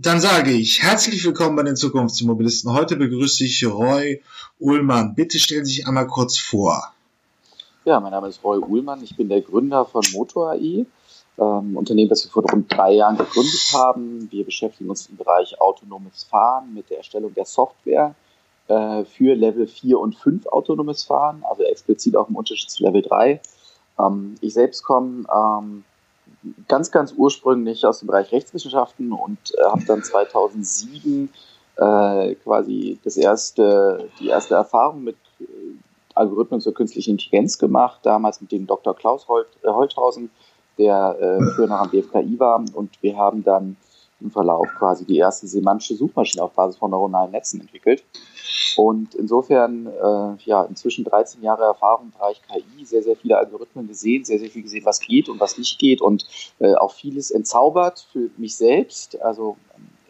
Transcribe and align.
Dann 0.00 0.20
sage 0.20 0.52
ich 0.52 0.80
herzlich 0.80 1.24
willkommen 1.24 1.56
bei 1.56 1.64
den 1.64 1.74
Zukunftsmobilisten. 1.74 2.72
Heute 2.72 2.94
begrüße 2.94 3.44
ich 3.44 3.66
Roy 3.66 4.22
Ullmann. 4.60 5.16
Bitte 5.16 5.40
stellen 5.40 5.64
Sie 5.64 5.72
sich 5.72 5.88
einmal 5.88 6.06
kurz 6.06 6.38
vor. 6.38 6.92
Ja, 7.84 7.98
mein 7.98 8.12
Name 8.12 8.28
ist 8.28 8.44
Roy 8.44 8.58
Ullmann. 8.58 9.02
Ich 9.02 9.16
bin 9.16 9.28
der 9.28 9.40
Gründer 9.40 9.84
von 9.84 10.04
MotorAI, 10.12 10.86
ähm, 11.36 11.76
Unternehmen, 11.76 12.08
das 12.08 12.24
wir 12.24 12.30
vor 12.30 12.48
rund 12.48 12.72
drei 12.72 12.92
Jahren 12.92 13.16
gegründet 13.16 13.72
haben. 13.74 14.28
Wir 14.30 14.44
beschäftigen 14.44 14.88
uns 14.88 15.08
im 15.08 15.16
Bereich 15.16 15.60
autonomes 15.60 16.22
Fahren 16.22 16.72
mit 16.74 16.88
der 16.90 16.98
Erstellung 16.98 17.34
der 17.34 17.46
Software 17.46 18.14
äh, 18.68 19.04
für 19.04 19.34
Level 19.34 19.66
4 19.66 19.98
und 19.98 20.14
5 20.14 20.46
autonomes 20.46 21.02
Fahren, 21.02 21.42
also 21.50 21.64
explizit 21.64 22.14
auch 22.14 22.28
im 22.28 22.36
Unterschied 22.36 22.70
zu 22.70 22.84
Level 22.84 23.02
3. 23.02 23.40
Ähm, 23.98 24.36
ich 24.42 24.54
selbst 24.54 24.84
komme 24.84 25.26
ähm, 25.34 25.82
ganz, 26.68 26.90
ganz 26.90 27.14
ursprünglich 27.16 27.84
aus 27.84 28.00
dem 28.00 28.08
Bereich 28.08 28.32
Rechtswissenschaften 28.32 29.12
und 29.12 29.38
äh, 29.56 29.64
habe 29.64 29.84
dann 29.84 30.02
2007 30.02 31.30
äh, 31.76 32.34
quasi 32.36 32.98
das 33.04 33.16
erste, 33.16 34.08
die 34.20 34.28
erste 34.28 34.54
Erfahrung 34.54 35.04
mit 35.04 35.16
äh, 35.40 35.44
Algorithmen 36.14 36.60
zur 36.60 36.74
künstlichen 36.74 37.12
Intelligenz 37.12 37.58
gemacht, 37.58 38.00
damals 38.02 38.40
mit 38.40 38.52
dem 38.52 38.66
Dr. 38.66 38.94
Klaus 38.94 39.28
Holt, 39.28 39.46
äh, 39.62 39.68
Holthausen, 39.68 40.30
der 40.78 41.16
äh, 41.20 41.44
früher 41.54 41.68
noch 41.68 41.80
am 41.80 41.90
BFKI 41.90 42.38
war. 42.38 42.64
Und 42.74 43.02
wir 43.02 43.16
haben 43.16 43.44
dann 43.44 43.76
im 44.20 44.30
Verlauf 44.30 44.66
quasi 44.78 45.04
die 45.04 45.18
erste 45.18 45.46
semantische 45.46 45.94
Suchmaschine 45.94 46.42
auf 46.42 46.52
Basis 46.52 46.78
von 46.78 46.90
neuronalen 46.90 47.30
Netzen 47.30 47.60
entwickelt. 47.60 48.04
Und 48.76 49.14
insofern, 49.14 49.86
äh, 49.86 50.42
ja, 50.44 50.62
inzwischen 50.64 51.04
13 51.04 51.42
Jahre 51.42 51.64
Erfahrung 51.64 52.06
im 52.06 52.10
Bereich 52.12 52.40
KI, 52.42 52.84
sehr, 52.84 53.02
sehr 53.02 53.16
viele 53.16 53.36
Algorithmen 53.36 53.88
gesehen, 53.88 54.24
sehr, 54.24 54.38
sehr 54.38 54.50
viel 54.50 54.62
gesehen, 54.62 54.84
was 54.84 55.00
geht 55.00 55.28
und 55.28 55.40
was 55.40 55.58
nicht 55.58 55.78
geht 55.78 56.00
und 56.00 56.26
äh, 56.58 56.74
auch 56.74 56.92
vieles 56.92 57.30
entzaubert 57.30 58.06
für 58.12 58.30
mich 58.36 58.56
selbst. 58.56 59.20
Also 59.20 59.56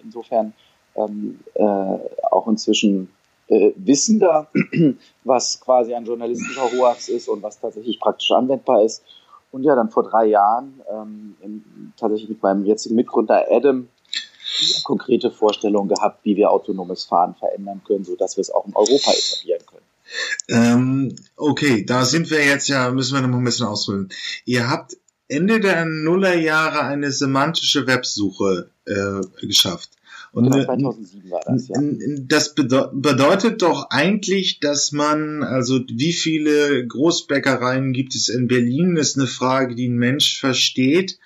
insofern 0.03 0.53
ähm, 0.97 1.41
äh, 1.55 1.98
auch 2.31 2.47
inzwischen 2.48 3.11
äh, 3.48 3.73
wissender, 3.77 4.48
was 5.25 5.61
quasi 5.61 5.95
ein 5.95 6.05
journalistischer 6.05 6.70
Hoax 6.72 7.09
ist 7.09 7.28
und 7.28 7.43
was 7.43 7.61
tatsächlich 7.61 7.98
praktisch 7.98 8.31
anwendbar 8.33 8.83
ist. 8.83 9.03
Und 9.50 9.62
ja, 9.62 9.75
dann 9.75 9.89
vor 9.89 10.03
drei 10.03 10.27
Jahren 10.27 10.81
ähm, 10.93 11.37
in, 11.41 11.93
tatsächlich 11.97 12.28
mit 12.28 12.43
meinem 12.43 12.65
jetzigen 12.67 12.97
Mitgründer 12.97 13.47
Adam 13.50 13.89
konkrete 14.84 15.30
Vorstellungen 15.30 15.88
gehabt, 15.88 16.24
wie 16.24 16.36
wir 16.36 16.50
autonomes 16.50 17.04
Fahren 17.04 17.34
verändern 17.34 17.82
können, 17.86 18.04
sodass 18.04 18.36
wir 18.36 18.42
es 18.42 18.50
auch 18.50 18.66
in 18.66 18.74
Europa 18.74 19.12
etablieren 19.12 19.62
können. 19.66 19.84
Ähm, 20.48 21.16
okay, 21.36 21.84
da 21.84 22.04
sind 22.04 22.30
wir 22.30 22.44
jetzt 22.44 22.69
ja, 22.69 22.91
müssen 22.91 23.14
wir 23.14 23.26
noch 23.26 23.36
ein 23.36 23.44
bisschen 23.44 23.66
ausholen. 23.66 24.08
Ihr 24.44 24.70
habt 24.70 24.96
Ende 25.28 25.60
der 25.60 25.84
Nullerjahre 25.84 26.80
eine 26.80 27.12
semantische 27.12 27.86
Websuche 27.86 28.70
äh, 28.86 29.46
geschafft. 29.46 29.91
Und 30.32 30.50
genau, 30.50 30.64
2007 30.64 31.30
war 31.30 31.41
das, 31.46 31.69
ja. 31.69 31.80
Das 32.26 32.54
bedeutet 32.54 33.62
doch 33.62 33.88
eigentlich, 33.91 34.60
dass 34.60 34.92
man, 34.92 35.42
also 35.42 35.80
wie 35.88 36.12
viele 36.12 36.86
Großbäckereien 36.86 37.92
gibt 37.92 38.14
es 38.14 38.28
in 38.28 38.46
Berlin, 38.46 38.96
ist 38.96 39.19
eine 39.19 39.26
Frage, 39.26 39.74
die 39.74 39.88
ein 39.88 39.96
Mensch 39.96 40.38
versteht 40.38 41.19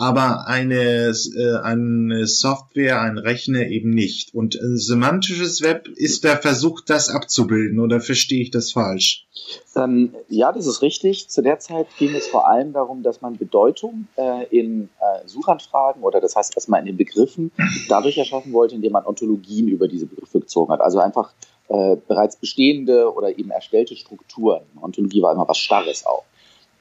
aber 0.00 0.46
eine, 0.46 1.10
äh, 1.10 1.56
eine 1.60 2.26
Software, 2.28 3.00
ein 3.02 3.18
Rechner 3.18 3.66
eben 3.66 3.90
nicht. 3.90 4.32
Und 4.32 4.54
äh, 4.54 4.60
semantisches 4.76 5.60
Web 5.60 5.88
ist 5.88 6.22
der 6.22 6.38
Versuch, 6.38 6.80
das 6.80 7.10
abzubilden, 7.10 7.80
oder 7.80 8.00
verstehe 8.00 8.40
ich 8.40 8.52
das 8.52 8.70
falsch? 8.70 9.26
Ähm, 9.74 10.14
ja, 10.28 10.52
das 10.52 10.68
ist 10.68 10.82
richtig. 10.82 11.28
Zu 11.28 11.42
der 11.42 11.58
Zeit 11.58 11.88
ging 11.98 12.14
es 12.14 12.28
vor 12.28 12.48
allem 12.48 12.72
darum, 12.72 13.02
dass 13.02 13.22
man 13.22 13.36
Bedeutung 13.36 14.06
äh, 14.16 14.46
in 14.56 14.88
äh, 15.00 15.26
Suchanfragen 15.26 16.02
oder 16.04 16.20
das 16.20 16.36
heißt 16.36 16.56
erstmal 16.56 16.80
in 16.80 16.86
den 16.86 16.96
Begriffen 16.96 17.50
dadurch 17.88 18.18
erschaffen 18.18 18.52
wollte, 18.52 18.76
indem 18.76 18.92
man 18.92 19.04
Ontologien 19.04 19.66
über 19.66 19.88
diese 19.88 20.06
Begriffe 20.06 20.38
gezogen 20.38 20.72
hat. 20.72 20.80
Also 20.80 21.00
einfach 21.00 21.32
äh, 21.66 21.96
bereits 22.06 22.36
bestehende 22.36 23.12
oder 23.12 23.36
eben 23.36 23.50
erstellte 23.50 23.96
Strukturen. 23.96 24.62
Ontologie 24.80 25.22
war 25.22 25.32
immer 25.32 25.48
was 25.48 25.58
Starres 25.58 26.06
auch. 26.06 26.24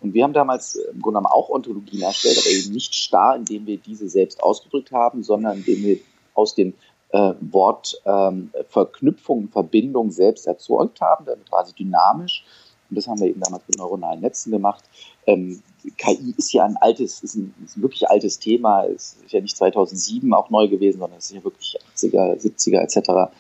Und 0.02 0.14
wir 0.14 0.24
haben 0.24 0.34
damals 0.34 0.76
äh, 0.76 0.82
im 0.92 1.02
Grunde 1.02 1.20
genommen 1.20 1.26
auch 1.28 1.50
Ontologien 1.50 2.04
erstellt, 2.04 2.38
aber 2.38 2.50
eben 2.50 2.74
nicht 2.74 2.94
starr, 2.94 3.36
indem 3.36 3.66
wir 3.66 3.78
diese 3.78 4.10
selbst 4.10 4.42
ausgedrückt 4.44 4.92
haben, 4.92 5.24
sondern 5.24 5.58
indem 5.58 5.84
wir 5.84 6.00
aus 6.34 6.56
dem 6.56 6.74
äh, 7.10 7.34
Wort 7.42 8.02
ähm, 8.06 8.52
Verknüpfung, 8.70 9.50
Verbindung 9.50 10.12
selbst 10.12 10.46
erzeugt 10.46 11.02
haben, 11.02 11.26
damit 11.26 11.50
quasi 11.50 11.74
dynamisch. 11.74 12.44
Und 12.90 12.96
das 12.96 13.08
haben 13.08 13.20
wir 13.20 13.28
eben 13.28 13.42
damals 13.42 13.64
mit 13.68 13.78
neuronalen 13.78 14.22
Netzen 14.22 14.52
gemacht. 14.52 14.84
Ähm, 15.26 15.62
KI 15.98 16.34
ist 16.38 16.54
ja 16.54 16.64
ein 16.64 16.78
altes, 16.78 17.22
ist 17.22 17.36
ein, 17.36 17.54
ist 17.66 17.78
ein 17.78 17.82
wirklich 17.82 18.10
altes 18.10 18.40
Thema, 18.40 18.84
ist 18.84 19.18
ja 19.28 19.42
nicht 19.42 19.58
2007 19.58 20.34
auch 20.34 20.50
neu 20.50 20.68
gewesen, 20.68 21.00
sondern 21.00 21.20
es 21.20 21.26
ist 21.26 21.36
ja 21.36 21.44
wirklich 21.44 21.78
80er, 21.96 22.36
70er 22.40 22.80
etc. 22.80 23.32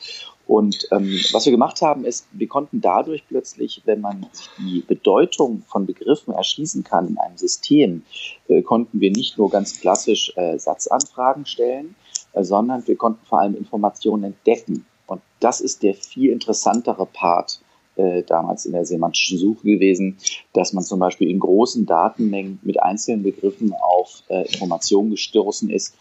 Und 0.47 0.88
ähm, 0.91 1.19
was 1.34 1.46
wir 1.46 1.52
gemacht 1.52 1.81
haben, 1.81 2.06
ist, 2.06 2.25
wir 2.31 2.47
konnten 2.47 2.80
dadurch 2.80 3.28
plötzlich, 3.28 3.81
wenn 3.84 4.00
man 4.00 4.25
sich 4.31 4.50
die 4.58 4.80
Bedeutung 4.80 5.63
von 5.68 5.85
Begriffen 5.85 6.34
erschließen 6.34 6.85
kann 6.85 7.09
in 7.09 7.18
einem 7.18 7.38
System, 7.38 8.03
äh, 8.47 8.62
konnten 8.62 9.02
wir 9.02 9.12
nicht 9.12 9.38
nur 9.38 9.50
ganz 9.50 9.81
klassisch 9.81 10.31
äh, 10.38 10.57
Satzanfragen 10.57 11.46
stellen, 11.46 11.96
äh, 12.31 12.44
sondern 12.44 12.88
wir 12.88 12.96
konnten 12.96 13.25
vor 13.25 13.41
allem 13.41 13.56
Informationen 13.56 14.24
entdecken. 14.24 14.86
Und 15.06 15.22
das 15.41 15.59
ist 15.59 15.84
der 15.84 15.94
viel 15.94 16.31
interessantere 16.31 17.06
Part 17.06 17.59
äh, 17.97 18.24
damals 18.24 18.66
in 18.66 18.72
der 18.72 18.86
semantischen 18.86 19.38
Suche 19.38 19.63
gewesen, 19.63 20.18
dass 20.53 20.72
man 20.72 20.84
zum 20.86 21.00
Beispiel 21.00 21.30
in 21.30 21.40
großen 21.40 21.86
Datenmengen 21.86 22.59
mit 22.62 22.81
einzelnen 22.81 23.24
Begriffen 23.24 23.74
auf 23.74 24.24
äh, 24.30 24.44
Informationen 24.53 25.09
gestoßen 25.09 25.69
ist, 25.69 25.94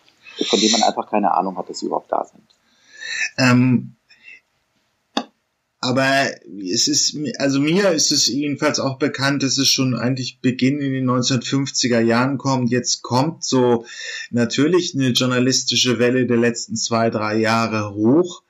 von 0.44 0.60
denen 0.60 0.72
man 0.72 0.84
einfach 0.84 1.10
keine 1.10 1.34
Ahnung 1.34 1.56
hat, 1.58 1.68
dass 1.68 1.80
sie 1.80 1.86
überhaupt 1.86 2.12
da 2.12 2.24
sind. 2.24 2.44
Ähm 3.38 3.95
aber 5.86 6.26
es 6.60 6.88
ist, 6.88 7.16
also 7.38 7.60
mir 7.60 7.90
ist 7.90 8.12
es 8.12 8.26
jedenfalls 8.26 8.80
auch 8.80 8.98
bekannt, 8.98 9.42
dass 9.42 9.58
es 9.58 9.68
schon 9.68 9.94
eigentlich 9.94 10.40
Beginn 10.40 10.80
in 10.80 10.92
den 10.92 11.08
1950er 11.08 12.00
Jahren 12.00 12.38
kommt. 12.38 12.70
Jetzt 12.70 13.02
kommt 13.02 13.44
so 13.44 13.86
natürlich 14.30 14.94
eine 14.94 15.10
journalistische 15.10 15.98
Welle 15.98 16.26
der 16.26 16.36
letzten 16.36 16.76
zwei, 16.76 17.10
drei 17.10 17.38
Jahre 17.38 17.94
hoch. 17.94 18.42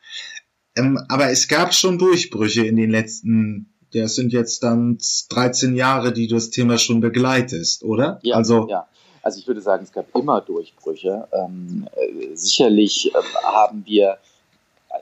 Ähm, 0.77 0.99
aber 1.09 1.31
es 1.31 1.49
gab 1.49 1.75
schon 1.75 1.99
Durchbrüche 1.99 2.67
in 2.67 2.77
den 2.77 2.91
letzten, 2.91 3.75
das 3.93 4.15
sind 4.15 4.33
jetzt 4.33 4.63
dann 4.63 4.99
13 5.31 5.77
Jahre, 5.77 6.13
die 6.13 6.27
du 6.27 6.35
das 6.35 6.51
Thema 6.51 6.79
schon 6.79 7.01
begleitest, 7.01 7.83
oder? 7.83 8.19
Ja, 8.23 8.37
also, 8.37 8.69
ja. 8.69 8.87
Also 9.23 9.41
ich 9.41 9.49
würde 9.49 9.61
sagen, 9.61 9.83
es 9.83 9.91
gab 9.91 10.07
immer 10.15 10.41
Durchbrüche. 10.41 11.27
Ähm, 11.33 11.89
äh, 11.97 12.37
sicherlich 12.37 13.13
äh, 13.13 13.19
haben 13.43 13.85
wir 13.85 14.19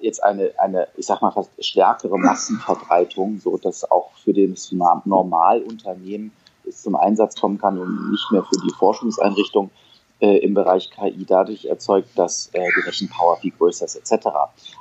jetzt 0.00 0.22
eine, 0.22 0.52
eine, 0.58 0.88
ich 0.96 1.06
sag 1.06 1.22
mal, 1.22 1.30
fast 1.30 1.50
stärkere 1.64 2.18
Massenverbreitung, 2.18 3.38
so 3.38 3.56
dass 3.56 3.90
auch 3.90 4.10
für 4.22 4.32
das 4.32 4.72
Normalunternehmen 4.72 6.32
es 6.66 6.82
zum 6.82 6.96
Einsatz 6.96 7.38
kommen 7.38 7.58
kann 7.58 7.78
und 7.78 8.10
nicht 8.10 8.30
mehr 8.30 8.42
für 8.42 8.58
die 8.64 8.72
Forschungseinrichtung 8.72 9.70
äh, 10.24 10.38
im 10.38 10.54
Bereich 10.54 10.90
KI 10.90 11.26
dadurch 11.26 11.66
erzeugt, 11.66 12.08
dass 12.16 12.48
äh, 12.54 12.60
die 12.76 12.80
Rechenpower 12.80 13.36
viel 13.36 13.50
größer 13.50 13.84
ist 13.84 13.96
etc. 13.96 14.28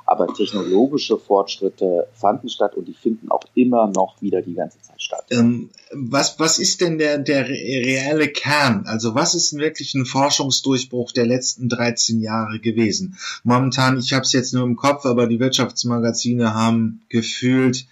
Aber 0.06 0.26
technologische 0.28 1.18
Fortschritte 1.18 2.08
fanden 2.14 2.48
statt 2.48 2.74
und 2.74 2.88
die 2.88 2.94
finden 2.94 3.30
auch 3.30 3.44
immer 3.54 3.88
noch 3.88 4.22
wieder 4.22 4.40
die 4.40 4.54
ganze 4.54 4.80
Zeit 4.80 5.02
statt. 5.02 5.26
Ähm, 5.30 5.68
was, 5.92 6.38
was 6.38 6.58
ist 6.58 6.80
denn 6.80 6.96
der, 6.96 7.18
der 7.18 7.46
reelle 7.46 8.28
Kern? 8.28 8.84
Also 8.86 9.14
was 9.14 9.34
ist 9.34 9.58
wirklich 9.58 9.92
ein 9.94 10.06
Forschungsdurchbruch 10.06 11.12
der 11.12 11.26
letzten 11.26 11.68
13 11.68 12.20
Jahre 12.22 12.58
gewesen? 12.58 13.18
Momentan, 13.42 13.98
ich 13.98 14.14
habe 14.14 14.22
es 14.22 14.32
jetzt 14.32 14.54
nur 14.54 14.64
im 14.64 14.76
Kopf, 14.76 15.04
aber 15.04 15.26
die 15.26 15.40
Wirtschaftsmagazine 15.40 16.54
haben 16.54 17.02
gefühlt 17.10 17.86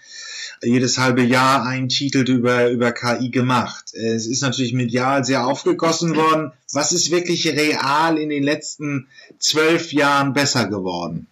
jedes 0.62 0.98
halbe 0.98 1.22
Jahr 1.22 1.66
einen 1.66 1.88
Titel 1.88 2.28
über, 2.30 2.70
über 2.70 2.92
KI 2.92 3.30
gemacht. 3.30 3.92
Es 3.94 4.26
ist 4.26 4.42
natürlich 4.42 4.72
medial 4.72 5.24
sehr 5.24 5.46
aufgegossen 5.46 6.16
worden. 6.16 6.52
Was 6.72 6.92
ist 6.92 7.10
wirklich 7.10 7.46
real 7.48 8.18
in 8.18 8.30
den 8.30 8.42
letzten 8.42 9.08
zwölf 9.38 9.92
Jahren 9.92 10.32
besser 10.32 10.68
geworden? 10.68 11.26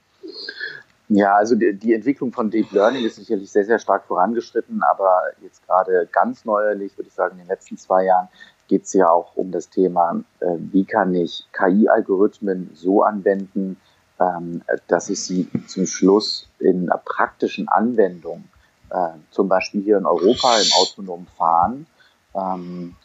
Ja, 1.09 1.35
also 1.35 1.57
die, 1.57 1.75
die, 1.75 1.93
Entwicklung 1.93 2.33
von 2.33 2.51
Deep 2.51 2.71
Learning 2.71 3.05
ist 3.05 3.17
sicherlich 3.17 3.51
sehr, 3.51 3.65
sehr 3.65 3.81
stark 3.81 4.05
vorangeschritten, 4.07 4.81
aber 4.85 5.23
jetzt 5.43 5.67
gerade 5.67 6.09
ganz 6.13 6.45
neuerlich, 6.45 6.97
würde 6.97 7.09
ich 7.09 7.15
sagen, 7.15 7.33
in 7.33 7.39
den 7.39 7.49
letzten 7.49 7.77
zwei 7.77 8.05
Jahren 8.05 8.29
geht 8.69 8.85
es 8.85 8.93
ja 8.93 9.11
auch 9.11 9.35
um 9.35 9.51
das 9.51 9.69
Thema, 9.71 10.23
äh, 10.39 10.47
wie 10.59 10.85
kann 10.85 11.13
ich 11.13 11.49
KI-Algorithmen 11.53 12.71
so 12.75 13.03
anwenden, 13.03 13.77
ähm, 14.21 14.63
dass 14.87 15.11
ich 15.11 15.21
sie 15.21 15.49
zum 15.67 15.87
Schluss 15.87 16.49
in 16.61 16.89
einer 16.89 17.03
praktischen 17.05 17.67
Anwendung 17.69 18.45
äh, 18.91 19.19
zum 19.31 19.49
Beispiel 19.49 19.83
hier 19.83 19.99
in 19.99 20.07
Europa 20.07 20.57
im 20.59 20.73
autonomen 20.81 21.27
Fahren 21.37 21.87
ähm, 22.35 22.97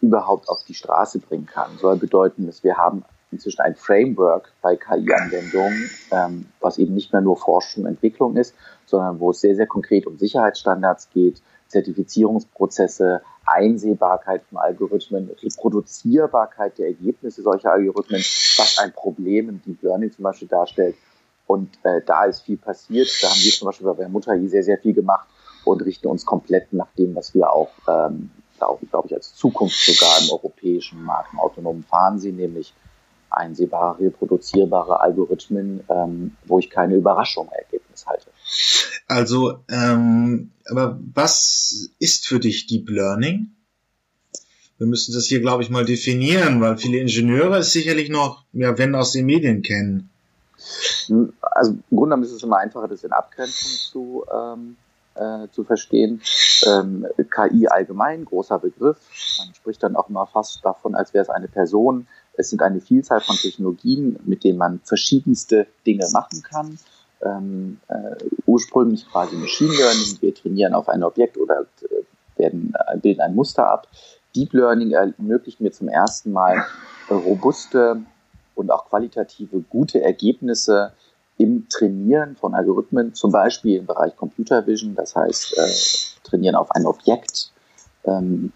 überhaupt 0.00 0.48
auf 0.48 0.62
die 0.64 0.74
Straße 0.74 1.18
bringen 1.18 1.46
kann. 1.46 1.78
Soll 1.78 1.96
bedeuten, 1.96 2.46
dass 2.46 2.62
wir 2.62 2.76
haben 2.76 3.04
inzwischen 3.30 3.62
ein 3.62 3.74
Framework 3.74 4.52
bei 4.62 4.76
KI-Anwendungen, 4.76 5.90
ähm, 6.12 6.46
was 6.60 6.78
eben 6.78 6.94
nicht 6.94 7.12
mehr 7.12 7.22
nur 7.22 7.36
Forschung 7.36 7.84
und 7.84 7.90
Entwicklung 7.90 8.36
ist, 8.36 8.54
sondern 8.86 9.18
wo 9.20 9.30
es 9.30 9.40
sehr, 9.40 9.56
sehr 9.56 9.66
konkret 9.66 10.06
um 10.06 10.18
Sicherheitsstandards 10.18 11.10
geht, 11.10 11.42
Zertifizierungsprozesse, 11.68 13.22
Einsehbarkeit 13.46 14.42
von 14.48 14.58
Algorithmen, 14.58 15.30
Reproduzierbarkeit 15.42 16.78
der 16.78 16.86
Ergebnisse 16.86 17.42
solcher 17.42 17.72
Algorithmen, 17.72 18.20
was 18.20 18.78
ein 18.78 18.92
Problem 18.92 19.48
im 19.48 19.62
Deep 19.62 19.82
Learning 19.82 20.12
zum 20.12 20.22
Beispiel 20.22 20.48
darstellt. 20.48 20.94
Und 21.46 21.70
äh, 21.82 22.00
da 22.04 22.24
ist 22.24 22.42
viel 22.42 22.56
passiert. 22.56 23.08
Da 23.20 23.28
haben 23.28 23.40
wir 23.40 23.52
zum 23.52 23.66
Beispiel 23.66 23.92
bei 23.92 24.08
Mutter 24.08 24.38
sehr, 24.48 24.62
sehr 24.62 24.78
viel 24.78 24.94
gemacht 24.94 25.28
und 25.64 25.82
richten 25.82 26.08
uns 26.08 26.24
komplett 26.24 26.72
nach 26.72 26.88
dem, 26.98 27.14
was 27.14 27.34
wir 27.34 27.50
auch, 27.50 27.70
ähm, 27.88 28.30
auch 28.60 28.78
glaube 28.90 29.08
ich, 29.08 29.14
als 29.14 29.34
Zukunft 29.34 29.78
sogar 29.78 30.20
im 30.22 30.30
europäischen 30.30 31.02
Markt 31.02 31.32
im 31.32 31.40
autonomen 31.40 31.84
Fahren 31.84 32.18
sehen, 32.18 32.36
nämlich 32.36 32.72
einsehbare, 33.30 34.00
reproduzierbare 34.00 35.00
Algorithmen, 35.00 35.84
ähm, 35.88 36.36
wo 36.46 36.58
ich 36.58 36.70
keine 36.70 36.94
Überraschung 36.94 37.48
Ergebnis 37.48 38.06
halte. 38.06 38.30
Also, 39.06 39.58
ähm, 39.68 40.52
aber 40.66 40.98
was 41.14 41.90
ist 41.98 42.26
für 42.26 42.40
dich 42.40 42.66
Deep 42.66 42.88
Learning? 42.88 43.50
Wir 44.78 44.86
müssen 44.86 45.14
das 45.14 45.26
hier, 45.26 45.40
glaube 45.40 45.62
ich, 45.62 45.70
mal 45.70 45.84
definieren, 45.84 46.60
weil 46.60 46.78
viele 46.78 46.98
Ingenieure 46.98 47.58
es 47.58 47.72
sicherlich 47.72 48.08
noch, 48.08 48.44
ja, 48.52 48.76
wenn 48.76 48.94
aus 48.94 49.12
den 49.12 49.26
Medien 49.26 49.62
kennen. 49.62 50.10
Also 51.40 51.72
im 51.72 51.82
Grunde 51.90 52.04
genommen 52.06 52.22
ist 52.24 52.32
es 52.32 52.42
immer 52.42 52.58
einfacher, 52.58 52.88
das 52.88 53.04
in 53.04 53.12
Abgrenzung 53.12 53.70
zu, 53.70 54.24
ähm, 54.32 54.76
äh, 55.14 55.48
zu 55.52 55.64
verstehen. 55.64 56.20
Ähm, 56.66 57.06
KI 57.30 57.68
allgemein, 57.68 58.24
großer 58.24 58.58
Begriff. 58.58 58.98
Man 59.38 59.54
spricht 59.54 59.82
dann 59.82 59.96
auch 59.96 60.08
immer 60.08 60.26
fast 60.26 60.64
davon, 60.64 60.94
als 60.94 61.14
wäre 61.14 61.22
es 61.22 61.30
eine 61.30 61.48
Person. 61.48 62.06
Es 62.36 62.50
sind 62.50 62.62
eine 62.62 62.80
Vielzahl 62.80 63.20
von 63.20 63.36
Technologien, 63.36 64.18
mit 64.24 64.44
denen 64.44 64.58
man 64.58 64.80
verschiedenste 64.84 65.66
Dinge 65.86 66.06
machen 66.12 66.42
kann. 66.42 66.78
Ähm, 67.22 67.80
äh, 67.88 68.16
ursprünglich 68.46 69.08
quasi 69.08 69.36
Machine 69.36 69.72
Learning. 69.72 70.18
Wir 70.20 70.34
trainieren 70.34 70.74
auf 70.74 70.88
ein 70.88 71.02
Objekt 71.02 71.38
oder 71.38 71.66
äh, 71.82 72.40
werden, 72.40 72.74
äh, 72.86 72.98
bilden 72.98 73.20
ein 73.20 73.34
Muster 73.34 73.68
ab. 73.68 73.88
Deep 74.34 74.52
Learning 74.52 74.90
ermöglicht 74.90 75.60
mir 75.60 75.70
zum 75.70 75.88
ersten 75.88 76.32
Mal 76.32 76.64
robuste 77.08 78.02
und 78.54 78.70
auch 78.70 78.88
qualitative 78.88 79.60
gute 79.60 80.02
Ergebnisse 80.02 80.92
im 81.36 81.68
Trainieren 81.68 82.36
von 82.36 82.54
Algorithmen, 82.54 83.14
zum 83.14 83.32
Beispiel 83.32 83.78
im 83.78 83.86
Bereich 83.86 84.16
Computer 84.16 84.66
Vision, 84.66 84.94
das 84.94 85.16
heißt 85.16 85.58
äh, 85.58 86.28
trainieren 86.28 86.54
auf 86.54 86.70
ein 86.70 86.86
Objekt 86.86 87.50
ähm, 88.04 88.52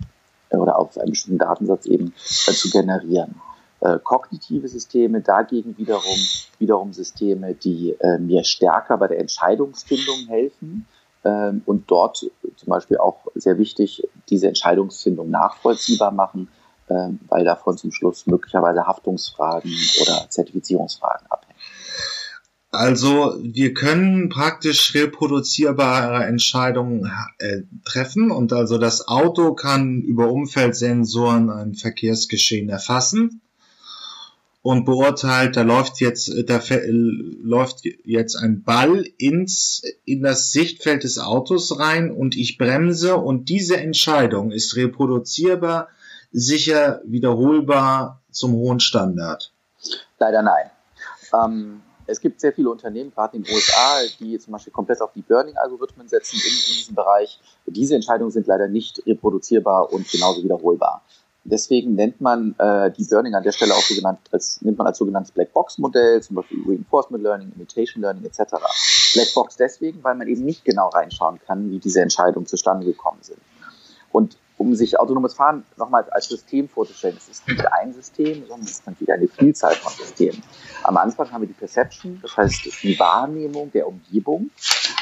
oder 0.51 0.79
auf 0.79 0.97
einen 0.99 1.11
bestimmten 1.11 1.39
Datensatz 1.39 1.87
eben 1.87 2.15
äh, 2.47 2.53
zu 2.53 2.71
generieren. 2.71 3.41
Äh, 3.81 3.99
kognitive 4.03 4.69
Systeme 4.69 5.21
dagegen 5.21 5.77
wiederum 5.79 6.19
wiederum 6.59 6.93
Systeme, 6.93 7.55
die 7.55 7.93
äh, 8.01 8.19
mir 8.19 8.45
stärker 8.45 8.97
bei 8.99 9.07
der 9.07 9.21
Entscheidungsfindung 9.21 10.27
helfen 10.29 10.87
ähm, 11.25 11.63
und 11.67 11.91
dort 11.91 12.19
zum 12.57 12.69
Beispiel 12.69 12.99
auch 12.99 13.27
sehr 13.35 13.59
wichtig 13.59 14.07
diese 14.29 14.49
Entscheidungsfindung 14.49 15.31
nachvollziehbar 15.31 16.11
machen, 16.11 16.49
weil 16.89 17.45
davon 17.45 17.77
zum 17.77 17.93
Schluss 17.93 18.27
möglicherweise 18.27 18.87
Haftungsfragen 18.87 19.73
oder 20.01 20.27
Zertifizierungsfragen 20.29 21.27
abhängen. 21.31 21.55
Also 22.71 23.35
wir 23.43 23.73
können 23.73 24.29
praktisch 24.29 24.95
reproduzierbare 24.95 26.27
Entscheidungen 26.27 27.11
äh, 27.39 27.63
treffen 27.85 28.31
und 28.31 28.53
also 28.53 28.77
das 28.77 29.09
Auto 29.09 29.55
kann 29.55 30.03
über 30.03 30.31
Umfeldsensoren 30.31 31.49
ein 31.49 31.75
Verkehrsgeschehen 31.75 32.69
erfassen 32.69 33.41
und 34.61 34.85
beurteilt, 34.85 35.57
da 35.57 35.63
läuft 35.63 35.99
jetzt, 36.01 36.31
da 36.47 36.61
läuft 36.79 37.85
jetzt 38.05 38.37
ein 38.37 38.65
Ball 38.65 39.07
ins, 39.17 39.83
in 40.05 40.23
das 40.23 40.53
Sichtfeld 40.53 41.05
des 41.05 41.19
Autos 41.19 41.79
rein 41.79 42.11
und 42.11 42.37
ich 42.37 42.59
bremse 42.59 43.17
und 43.17 43.49
diese 43.49 43.79
Entscheidung 43.79 44.51
ist 44.51 44.77
reproduzierbar, 44.77 45.89
sicher, 46.31 47.01
wiederholbar 47.05 48.23
zum 48.31 48.53
hohen 48.53 48.81
Standard. 48.81 49.53
Leider 50.19 50.43
nein. 50.43 50.71
Ähm, 51.33 51.83
es 52.07 52.21
gibt 52.21 52.41
sehr 52.41 52.53
viele 52.53 52.71
Unternehmen, 52.71 53.13
gerade 53.15 53.37
in 53.37 53.43
den 53.43 53.55
USA, 53.55 54.01
die 54.19 54.39
zum 54.39 54.53
Beispiel 54.53 54.73
komplett 54.73 55.01
auf 55.03 55.13
die 55.13 55.21
Burning-Algorithmen 55.21 56.09
setzen 56.09 56.37
in, 56.37 56.53
in 56.53 56.77
diesem 56.79 56.95
Bereich. 56.95 57.39
Diese 57.67 57.95
Entscheidungen 57.95 58.31
sind 58.31 58.47
leider 58.47 58.67
nicht 58.67 59.03
reproduzierbar 59.07 59.93
und 59.93 60.11
genauso 60.11 60.43
wiederholbar. 60.43 61.03
Deswegen 61.45 61.95
nennt 61.95 62.21
man 62.21 62.55
äh, 62.59 62.91
die 62.91 63.05
Learning 63.05 63.35
an 63.35 63.43
der 63.43 63.53
Stelle 63.53 63.73
auch 63.73 63.83
so 63.83 63.95
genannt, 63.95 64.19
als, 64.33 64.61
nennt 64.63 64.77
man 64.77 64.87
als 64.87 64.99
sogenanntes 64.99 65.33
Blackbox-Modell, 65.33 66.23
zum 66.23 66.37
Beispiel 66.37 66.63
Reinforcement 66.67 67.23
Learning, 67.23 67.53
Imitation 67.55 68.03
Learning 68.03 68.25
etc. 68.25 68.55
Blackbox 69.15 69.57
deswegen, 69.57 70.03
weil 70.03 70.15
man 70.15 70.29
eben 70.29 70.45
nicht 70.45 70.65
genau 70.65 70.89
reinschauen 70.89 71.41
kann, 71.47 71.71
wie 71.71 71.79
diese 71.79 72.01
Entscheidungen 72.01 72.47
zustande 72.47 72.85
gekommen 72.87 73.19
sind. 73.23 73.39
Und 74.13 74.37
um 74.59 74.75
sich 74.75 74.99
autonomes 74.99 75.35
Fahren 75.35 75.65
nochmal 75.77 76.05
als 76.11 76.29
System 76.29 76.69
vorzustellen, 76.69 77.17
es 77.17 77.29
ist 77.29 77.49
nicht 77.49 77.65
ein 77.73 77.95
System, 77.95 78.45
sondern 78.47 78.67
es 78.67 78.73
ist 78.73 78.87
natürlich 78.87 79.13
eine 79.13 79.29
Vielzahl 79.29 79.75
von 79.75 79.93
Systemen. 79.93 80.43
Am 80.83 80.97
Anfang 80.97 81.31
haben 81.31 81.43
wir 81.43 81.49
die 81.49 81.55
Perception, 81.55 82.19
das 82.21 82.37
heißt 82.37 82.83
die 82.83 82.99
Wahrnehmung 82.99 83.71
der 83.73 83.87
Umgebung, 83.87 84.51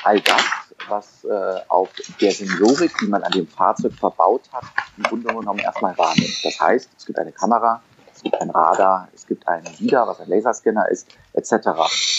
all 0.05 0.21
das, 0.21 0.45
was 0.89 1.25
äh, 1.25 1.61
auf 1.69 1.89
der 2.21 2.33
Sensorik, 2.33 2.93
die 3.01 3.07
man 3.07 3.23
an 3.23 3.33
dem 3.33 3.47
Fahrzeug 3.47 3.95
verbaut 3.95 4.43
hat, 4.53 4.65
im 4.97 5.05
Grunde 5.05 5.29
genommen 5.29 5.59
erstmal 5.59 5.97
wahrnimmt. 5.97 6.39
Das 6.45 6.61
heißt, 6.61 6.91
es 6.97 7.07
gibt 7.07 7.19
eine 7.19 7.33
Kamera, 7.33 7.83
es 8.15 8.23
gibt 8.23 8.41
ein 8.41 8.51
Radar, 8.51 9.09
es 9.15 9.27
gibt 9.27 9.49
einen 9.49 9.67
LIDAR, 9.79 10.07
was 10.07 10.21
ein 10.21 10.29
Laserscanner 10.29 10.89
ist, 10.91 11.09
etc. 11.33 11.53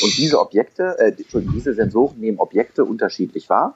Und 0.01 0.17
diese 0.17 0.39
Objekte, 0.39 0.97
äh, 0.99 1.11
diese 1.13 1.73
Sensoren 1.73 2.19
nehmen 2.19 2.39
Objekte 2.39 2.83
unterschiedlich 2.83 3.49
wahr, 3.49 3.75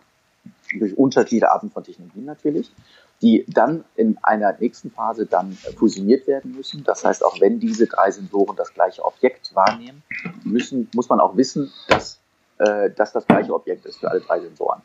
durch 0.80 0.98
unterschiedliche 0.98 1.52
Arten 1.52 1.70
von 1.70 1.84
Technologien 1.84 2.26
natürlich 2.26 2.72
die 3.22 3.46
dann 3.48 3.86
in 3.96 4.18
einer 4.24 4.56
nächsten 4.60 4.92
Phase 4.92 5.26
dann 5.26 5.56
fusioniert 5.78 6.28
werden 6.28 6.56
müssen. 6.56 6.84
Das 6.84 7.06
heißt, 7.06 7.24
auch 7.24 7.40
wenn 7.40 7.60
diese 7.60 7.88
drei 7.88 8.10
Sensoren 8.10 8.56
das 8.56 8.74
gleiche 8.74 9.06
Objekt 9.06 9.54
wahrnehmen, 9.54 10.02
müssen, 10.44 10.90
muss 10.96 11.08
man 11.08 11.20
auch 11.20 11.38
wissen, 11.38 11.72
dass, 11.88 12.20
äh, 12.58 12.90
dass 12.90 13.12
das 13.12 13.28
gleiche 13.28 13.54
Objekt 13.54 13.86
ist 13.86 14.00
für 14.00 14.10
alle 14.10 14.22
drei 14.22 14.40
Sensoren. 14.40 14.82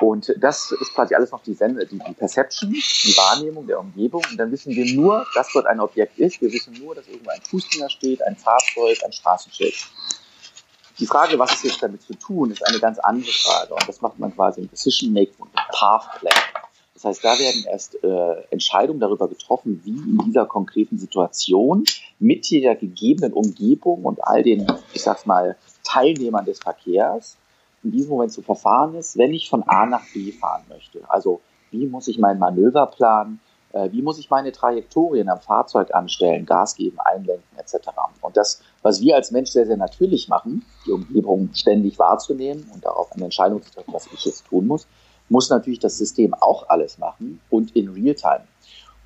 Und 0.00 0.34
das 0.40 0.72
ist 0.72 0.94
quasi 0.94 1.14
alles 1.14 1.30
noch 1.30 1.42
die, 1.42 1.54
Sende, 1.54 1.86
die, 1.86 1.98
die 1.98 2.14
Perception, 2.14 2.72
die 2.72 3.16
Wahrnehmung 3.16 3.66
der 3.66 3.78
Umgebung. 3.78 4.24
Und 4.28 4.36
dann 4.36 4.50
wissen 4.50 4.74
wir 4.74 4.96
nur, 4.96 5.24
dass 5.34 5.52
dort 5.52 5.66
ein 5.66 5.78
Objekt 5.78 6.18
ist. 6.18 6.40
Wir 6.40 6.50
wissen 6.50 6.74
nur, 6.82 6.94
dass 6.94 7.06
irgendwo 7.06 7.30
ein 7.30 7.40
Fußgänger 7.42 7.88
steht, 7.88 8.20
ein 8.22 8.34
Fahrzeug, 8.34 8.98
ein 9.04 9.12
Straßenschild. 9.12 9.74
Die 10.98 11.06
Frage, 11.06 11.38
was 11.38 11.52
ist 11.52 11.64
jetzt 11.64 11.82
damit 11.82 12.02
zu 12.02 12.14
tun, 12.14 12.50
ist 12.50 12.66
eine 12.66 12.80
ganz 12.80 12.98
andere 12.98 13.30
Frage. 13.30 13.74
Und 13.74 13.88
das 13.88 14.00
macht 14.00 14.18
man 14.18 14.34
quasi 14.34 14.62
im 14.62 14.70
Decision 14.70 15.12
Making 15.12 15.36
und 15.38 15.50
im 15.50 15.62
Path 15.70 16.18
Plan. 16.18 16.61
Das 17.02 17.16
heißt, 17.16 17.24
da 17.24 17.38
werden 17.38 17.64
erst 17.68 18.02
äh, 18.04 18.42
Entscheidungen 18.50 19.00
darüber 19.00 19.26
getroffen, 19.26 19.80
wie 19.84 19.90
in 19.90 20.18
dieser 20.24 20.46
konkreten 20.46 20.98
Situation 20.98 21.84
mit 22.20 22.48
der 22.50 22.76
gegebenen 22.76 23.32
Umgebung 23.32 24.04
und 24.04 24.22
all 24.22 24.44
den, 24.44 24.66
ich 24.92 25.02
sag's 25.02 25.26
mal, 25.26 25.56
Teilnehmern 25.82 26.44
des 26.44 26.60
Verkehrs 26.60 27.36
in 27.82 27.90
diesem 27.90 28.10
Moment 28.10 28.32
zu 28.32 28.42
verfahren 28.42 28.94
ist, 28.94 29.18
wenn 29.18 29.34
ich 29.34 29.48
von 29.48 29.64
A 29.64 29.84
nach 29.86 30.04
B 30.14 30.30
fahren 30.30 30.62
möchte. 30.68 31.00
Also 31.08 31.40
wie 31.72 31.86
muss 31.86 32.06
ich 32.06 32.18
meinen 32.18 32.38
Manöver 32.38 32.86
planen? 32.86 33.40
Äh, 33.72 33.90
wie 33.90 34.02
muss 34.02 34.20
ich 34.20 34.30
meine 34.30 34.52
Trajektorien 34.52 35.28
am 35.28 35.40
Fahrzeug 35.40 35.92
anstellen, 35.92 36.46
Gas 36.46 36.76
geben, 36.76 37.00
einlenken 37.00 37.58
etc. 37.58 37.88
Und 38.20 38.36
das, 38.36 38.62
was 38.82 39.00
wir 39.00 39.16
als 39.16 39.32
Mensch 39.32 39.50
sehr, 39.50 39.66
sehr 39.66 39.76
natürlich 39.76 40.28
machen, 40.28 40.64
die 40.86 40.92
Umgebung 40.92 41.50
ständig 41.52 41.98
wahrzunehmen 41.98 42.70
und 42.72 42.84
darauf 42.84 43.10
eine 43.10 43.24
Entscheidung 43.24 43.60
zu 43.60 43.72
treffen, 43.72 43.92
was 43.92 44.06
ich 44.12 44.24
jetzt 44.24 44.46
tun 44.46 44.68
muss, 44.68 44.86
muss 45.32 45.50
natürlich 45.50 45.80
das 45.80 45.98
System 45.98 46.34
auch 46.34 46.68
alles 46.68 46.98
machen 46.98 47.40
und 47.50 47.74
in 47.74 47.88
Realtime. 47.88 48.46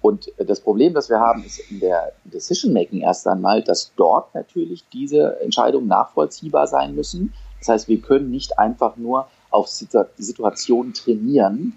Und 0.02 0.30
das 0.36 0.60
Problem, 0.60 0.92
das 0.92 1.08
wir 1.08 1.18
haben, 1.18 1.42
ist 1.42 1.58
in 1.70 1.80
der 1.80 2.12
Decision 2.24 2.72
Making 2.72 3.00
erst 3.00 3.26
einmal, 3.26 3.62
dass 3.62 3.92
dort 3.96 4.34
natürlich 4.34 4.84
diese 4.92 5.40
Entscheidungen 5.40 5.88
nachvollziehbar 5.88 6.66
sein 6.66 6.94
müssen. 6.94 7.32
Das 7.60 7.68
heißt, 7.68 7.88
wir 7.88 8.00
können 8.00 8.30
nicht 8.30 8.58
einfach 8.58 8.96
nur 8.96 9.26
auf 9.50 9.68
Situationen 9.68 10.92
trainieren 10.92 11.72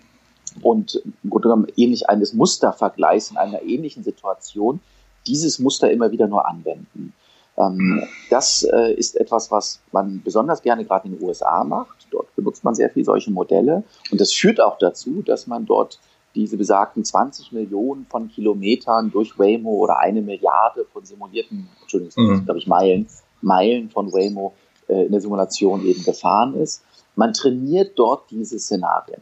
und 0.61 1.01
im 1.23 1.29
Grunde 1.29 1.47
genommen 1.47 1.67
ähnlich 1.77 2.09
eines 2.09 2.33
Mustervergleichs 2.33 3.31
in 3.31 3.37
einer 3.37 3.61
ähnlichen 3.61 4.03
Situation 4.03 4.81
dieses 5.25 5.59
Muster 5.59 5.89
immer 5.89 6.11
wieder 6.11 6.27
nur 6.27 6.47
anwenden. 6.47 7.13
Ähm, 7.59 8.03
das 8.29 8.63
äh, 8.63 8.93
ist 8.93 9.17
etwas, 9.17 9.51
was 9.51 9.79
man 9.91 10.21
besonders 10.23 10.61
gerne 10.61 10.85
gerade 10.85 11.07
in 11.07 11.17
den 11.17 11.27
USA 11.27 11.63
macht. 11.63 12.07
Dort 12.09 12.33
benutzt 12.35 12.63
man 12.63 12.73
sehr 12.73 12.89
viel 12.89 13.03
solche 13.03 13.31
Modelle. 13.31 13.83
Und 14.11 14.21
das 14.21 14.31
führt 14.31 14.61
auch 14.61 14.77
dazu, 14.77 15.21
dass 15.21 15.45
man 15.45 15.65
dort 15.65 15.99
diese 16.35 16.57
besagten 16.57 17.03
20 17.03 17.51
Millionen 17.51 18.05
von 18.05 18.29
Kilometern 18.29 19.11
durch 19.11 19.37
Waymo 19.37 19.71
oder 19.71 19.99
eine 19.99 20.21
Milliarde 20.21 20.85
von 20.93 21.03
simulierten, 21.03 21.67
Entschuldigung, 21.81 22.23
mhm. 22.23 22.45
glaube 22.45 22.59
ich, 22.59 22.67
Meilen, 22.67 23.07
Meilen 23.41 23.89
von 23.89 24.11
Waymo 24.13 24.53
äh, 24.87 25.05
in 25.05 25.11
der 25.11 25.21
Simulation 25.21 25.85
eben 25.85 26.03
gefahren 26.03 26.55
ist. 26.55 26.83
Man 27.15 27.33
trainiert 27.33 27.97
dort 27.97 28.29
diese 28.31 28.59
Szenarien. 28.59 29.21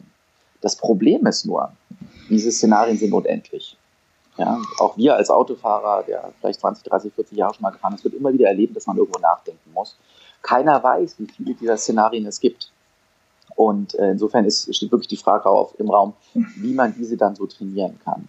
Das 0.60 0.76
Problem 0.76 1.26
ist 1.26 1.46
nur, 1.46 1.72
diese 2.28 2.52
Szenarien 2.52 2.98
sind 2.98 3.12
unendlich. 3.12 3.76
Ja, 4.38 4.60
auch 4.78 4.96
wir 4.96 5.16
als 5.16 5.30
Autofahrer, 5.30 6.04
der 6.04 6.32
vielleicht 6.40 6.60
20, 6.60 6.84
30, 6.84 7.12
40 7.12 7.36
Jahre 7.36 7.54
schon 7.54 7.62
mal 7.62 7.70
gefahren 7.70 7.94
ist, 7.94 8.04
wird 8.04 8.14
immer 8.14 8.32
wieder 8.32 8.46
erleben, 8.46 8.72
dass 8.72 8.86
man 8.86 8.96
irgendwo 8.96 9.18
nachdenken 9.18 9.72
muss. 9.72 9.98
Keiner 10.42 10.82
weiß, 10.82 11.16
wie 11.18 11.26
viele 11.26 11.54
dieser 11.54 11.76
Szenarien 11.76 12.24
es 12.24 12.38
gibt. 12.38 12.70
Und 13.56 13.96
äh, 13.96 14.12
insofern 14.12 14.44
ist, 14.44 14.72
steht 14.74 14.92
wirklich 14.92 15.08
die 15.08 15.16
Frage 15.16 15.46
auf 15.46 15.74
im 15.80 15.90
Raum, 15.90 16.12
wie 16.56 16.72
man 16.72 16.94
diese 16.94 17.16
dann 17.16 17.34
so 17.34 17.46
trainieren 17.46 17.98
kann. 18.04 18.28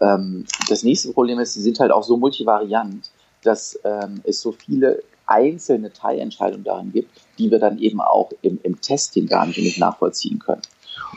Ähm, 0.00 0.44
das 0.68 0.82
nächste 0.82 1.12
Problem 1.12 1.38
ist, 1.38 1.54
sie 1.54 1.62
sind 1.62 1.80
halt 1.80 1.90
auch 1.90 2.02
so 2.02 2.18
multivariant, 2.18 3.10
dass 3.42 3.80
ähm, 3.84 4.20
es 4.24 4.42
so 4.42 4.52
viele 4.52 5.02
einzelne 5.26 5.90
Teilentscheidungen 5.90 6.64
darin 6.64 6.92
gibt, 6.92 7.10
die 7.38 7.50
wir 7.50 7.58
dann 7.58 7.78
eben 7.78 8.02
auch 8.02 8.30
im, 8.42 8.60
im 8.62 8.80
Testing 8.80 9.26
gar 9.26 9.46
nicht, 9.46 9.58
nicht 9.58 9.78
nachvollziehen 9.78 10.38
können. 10.38 10.62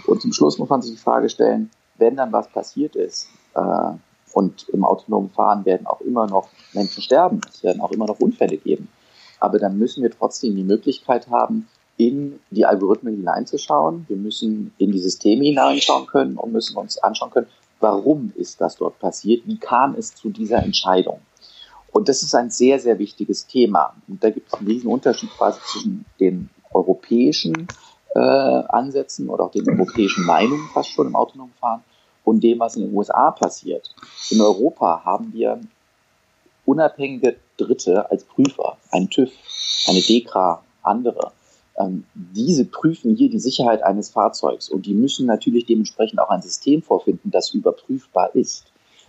Und 0.08 0.22
zum 0.22 0.32
Schluss 0.32 0.58
muss 0.58 0.70
man 0.70 0.82
sich 0.82 0.92
die 0.92 1.02
Frage 1.02 1.30
stellen, 1.30 1.70
wenn 1.98 2.16
dann 2.16 2.32
was 2.32 2.48
passiert 2.48 2.96
ist, 2.96 3.28
äh, 3.56 3.92
und 4.40 4.70
im 4.70 4.86
autonomen 4.86 5.30
Fahren 5.32 5.66
werden 5.66 5.86
auch 5.86 6.00
immer 6.00 6.26
noch 6.26 6.48
Menschen 6.72 7.04
sterben, 7.04 7.42
es 7.50 7.62
werden 7.62 7.82
auch 7.82 7.92
immer 7.92 8.06
noch 8.06 8.22
Unfälle 8.22 8.56
geben. 8.56 8.88
Aber 9.42 9.60
dann 9.60 9.78
müssen 9.78 10.02
wir 10.02 10.12
trotzdem 10.12 10.56
die 10.56 10.64
Möglichkeit 10.64 11.30
haben, 11.30 11.68
in 11.98 12.40
die 12.50 12.66
Algorithmen 12.66 13.18
hineinzuschauen. 13.18 14.06
Wir 14.08 14.16
müssen 14.16 14.74
in 14.78 14.94
die 14.94 15.00
Systeme 15.00 15.44
hineinschauen 15.44 16.08
können 16.08 16.38
und 16.38 16.54
müssen 16.54 16.78
uns 16.78 16.98
anschauen 17.00 17.32
können, 17.32 17.48
warum 17.82 18.32
ist 18.38 18.62
das 18.62 18.78
dort 18.78 18.98
passiert? 19.00 19.46
Wie 19.46 19.58
kam 19.58 19.96
es 19.96 20.16
zu 20.16 20.30
dieser 20.30 20.64
Entscheidung? 20.64 21.20
Und 21.92 22.08
das 22.08 22.24
ist 22.24 22.34
ein 22.34 22.50
sehr, 22.50 22.80
sehr 22.80 22.98
wichtiges 22.98 23.46
Thema. 23.46 23.94
Und 24.08 24.24
da 24.24 24.30
gibt 24.30 24.48
es 24.48 24.54
einen 24.54 24.68
riesen 24.68 24.90
Unterschied 24.90 25.32
quasi 25.32 25.60
zwischen 25.66 26.06
den 26.18 26.50
europäischen 26.72 27.68
äh, 28.16 28.20
Ansätzen 28.20 29.28
oder 29.28 29.44
auch 29.44 29.52
den 29.52 29.68
europäischen 29.70 30.26
Meinungen 30.26 30.70
fast 30.74 30.92
schon 30.92 31.08
im 31.08 31.18
autonomen 31.18 31.54
Fahren 31.60 31.84
und 32.30 32.44
dem, 32.44 32.60
was 32.60 32.76
in 32.76 32.84
den 32.84 32.96
USA 32.96 33.32
passiert. 33.32 33.90
In 34.30 34.40
Europa 34.40 35.04
haben 35.04 35.34
wir 35.34 35.60
unabhängige 36.66 37.38
Dritte 37.58 38.10
als 38.12 38.24
Prüfer, 38.24 38.78
ein 38.92 39.10
TÜV, 39.10 39.32
eine 39.88 40.02
DEKRA, 40.02 40.64
andere. 40.84 41.32
Ähm, 41.78 42.04
diese 42.14 42.66
prüfen 42.66 43.16
hier 43.16 43.30
die 43.30 43.40
Sicherheit 43.40 43.82
eines 43.82 44.10
Fahrzeugs 44.10 44.70
und 44.70 44.86
die 44.86 44.94
müssen 44.94 45.26
natürlich 45.26 45.66
dementsprechend 45.66 46.20
auch 46.20 46.30
ein 46.30 46.44
System 46.44 46.84
vorfinden, 46.84 47.32
das 47.32 47.54
überprüfbar 47.54 48.36
ist. 48.36 48.66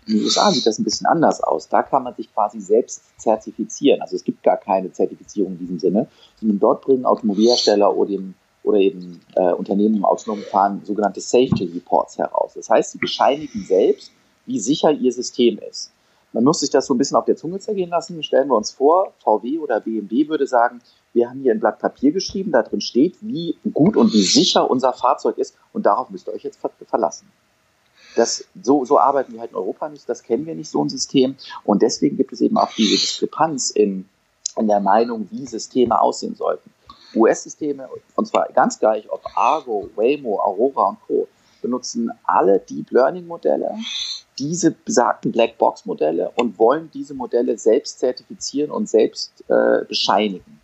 In 0.06 0.14
den 0.14 0.24
USA 0.24 0.50
sieht 0.50 0.66
das 0.66 0.78
ein 0.78 0.84
bisschen 0.84 1.06
anders 1.06 1.42
aus. 1.42 1.68
Da 1.68 1.82
kann 1.82 2.02
man 2.02 2.14
sich 2.14 2.32
quasi 2.32 2.58
selbst 2.60 3.02
zertifizieren. 3.18 4.00
Also 4.00 4.16
es 4.16 4.24
gibt 4.24 4.42
gar 4.42 4.56
keine 4.56 4.90
Zertifizierung 4.92 5.52
in 5.52 5.58
diesem 5.58 5.78
Sinne, 5.78 6.08
sondern 6.40 6.58
dort 6.58 6.82
bringen 6.82 7.04
Automobilhersteller 7.04 7.94
oder 7.94 8.10
eben 8.10 8.34
oder 8.62 8.78
eben 8.78 9.20
äh, 9.36 9.52
Unternehmen 9.52 9.96
im 9.96 10.04
autonomen 10.04 10.44
Fahren 10.44 10.82
sogenannte 10.84 11.20
Safety 11.20 11.70
Reports 11.74 12.18
heraus. 12.18 12.52
Das 12.54 12.68
heißt, 12.68 12.92
sie 12.92 12.98
bescheinigen 12.98 13.64
selbst, 13.64 14.12
wie 14.46 14.58
sicher 14.58 14.90
ihr 14.90 15.12
System 15.12 15.58
ist. 15.58 15.92
Man 16.32 16.44
muss 16.44 16.60
sich 16.60 16.70
das 16.70 16.86
so 16.86 16.94
ein 16.94 16.98
bisschen 16.98 17.16
auf 17.16 17.24
der 17.24 17.36
Zunge 17.36 17.58
zergehen 17.58 17.90
lassen. 17.90 18.22
Stellen 18.22 18.48
wir 18.48 18.56
uns 18.56 18.70
vor, 18.70 19.12
VW 19.18 19.58
oder 19.58 19.80
BMW 19.80 20.28
würde 20.28 20.46
sagen, 20.46 20.80
wir 21.12 21.28
haben 21.28 21.40
hier 21.40 21.52
ein 21.52 21.60
Blatt 21.60 21.80
Papier 21.80 22.12
geschrieben, 22.12 22.52
da 22.52 22.62
drin 22.62 22.80
steht, 22.80 23.16
wie 23.20 23.56
gut 23.72 23.96
und 23.96 24.12
wie 24.12 24.22
sicher 24.22 24.70
unser 24.70 24.92
Fahrzeug 24.92 25.38
ist 25.38 25.56
und 25.72 25.86
darauf 25.86 26.10
müsst 26.10 26.28
ihr 26.28 26.34
euch 26.34 26.44
jetzt 26.44 26.60
verlassen. 26.86 27.30
Das, 28.14 28.44
so, 28.60 28.84
so 28.84 28.98
arbeiten 28.98 29.32
wir 29.32 29.40
halt 29.40 29.50
in 29.50 29.56
Europa 29.56 29.88
nicht, 29.88 30.08
das 30.08 30.22
kennen 30.22 30.46
wir 30.46 30.54
nicht, 30.54 30.70
so 30.70 30.84
ein 30.84 30.88
System. 30.88 31.36
Und 31.64 31.82
deswegen 31.82 32.16
gibt 32.16 32.32
es 32.32 32.40
eben 32.40 32.58
auch 32.58 32.72
diese 32.74 32.92
Diskrepanz 32.92 33.70
in, 33.70 34.08
in 34.56 34.68
der 34.68 34.80
Meinung, 34.80 35.28
wie 35.30 35.46
Systeme 35.46 36.00
aussehen 36.00 36.34
sollten. 36.34 36.70
US-Systeme, 37.14 37.88
und 38.16 38.26
zwar 38.26 38.48
ganz 38.52 38.78
gleich, 38.78 39.10
ob 39.10 39.22
Argo, 39.34 39.90
Waymo, 39.96 40.40
Aurora 40.40 40.90
und 40.90 41.00
Co., 41.06 41.28
benutzen 41.62 42.10
alle 42.24 42.58
Deep 42.58 42.90
Learning-Modelle, 42.90 43.74
diese 44.38 44.70
besagten 44.70 45.32
Blackbox-Modelle 45.32 46.30
und 46.36 46.58
wollen 46.58 46.90
diese 46.94 47.12
Modelle 47.14 47.58
selbst 47.58 47.98
zertifizieren 47.98 48.70
und 48.70 48.88
selbst 48.88 49.44
äh, 49.48 49.84
bescheinigen. 49.84 50.60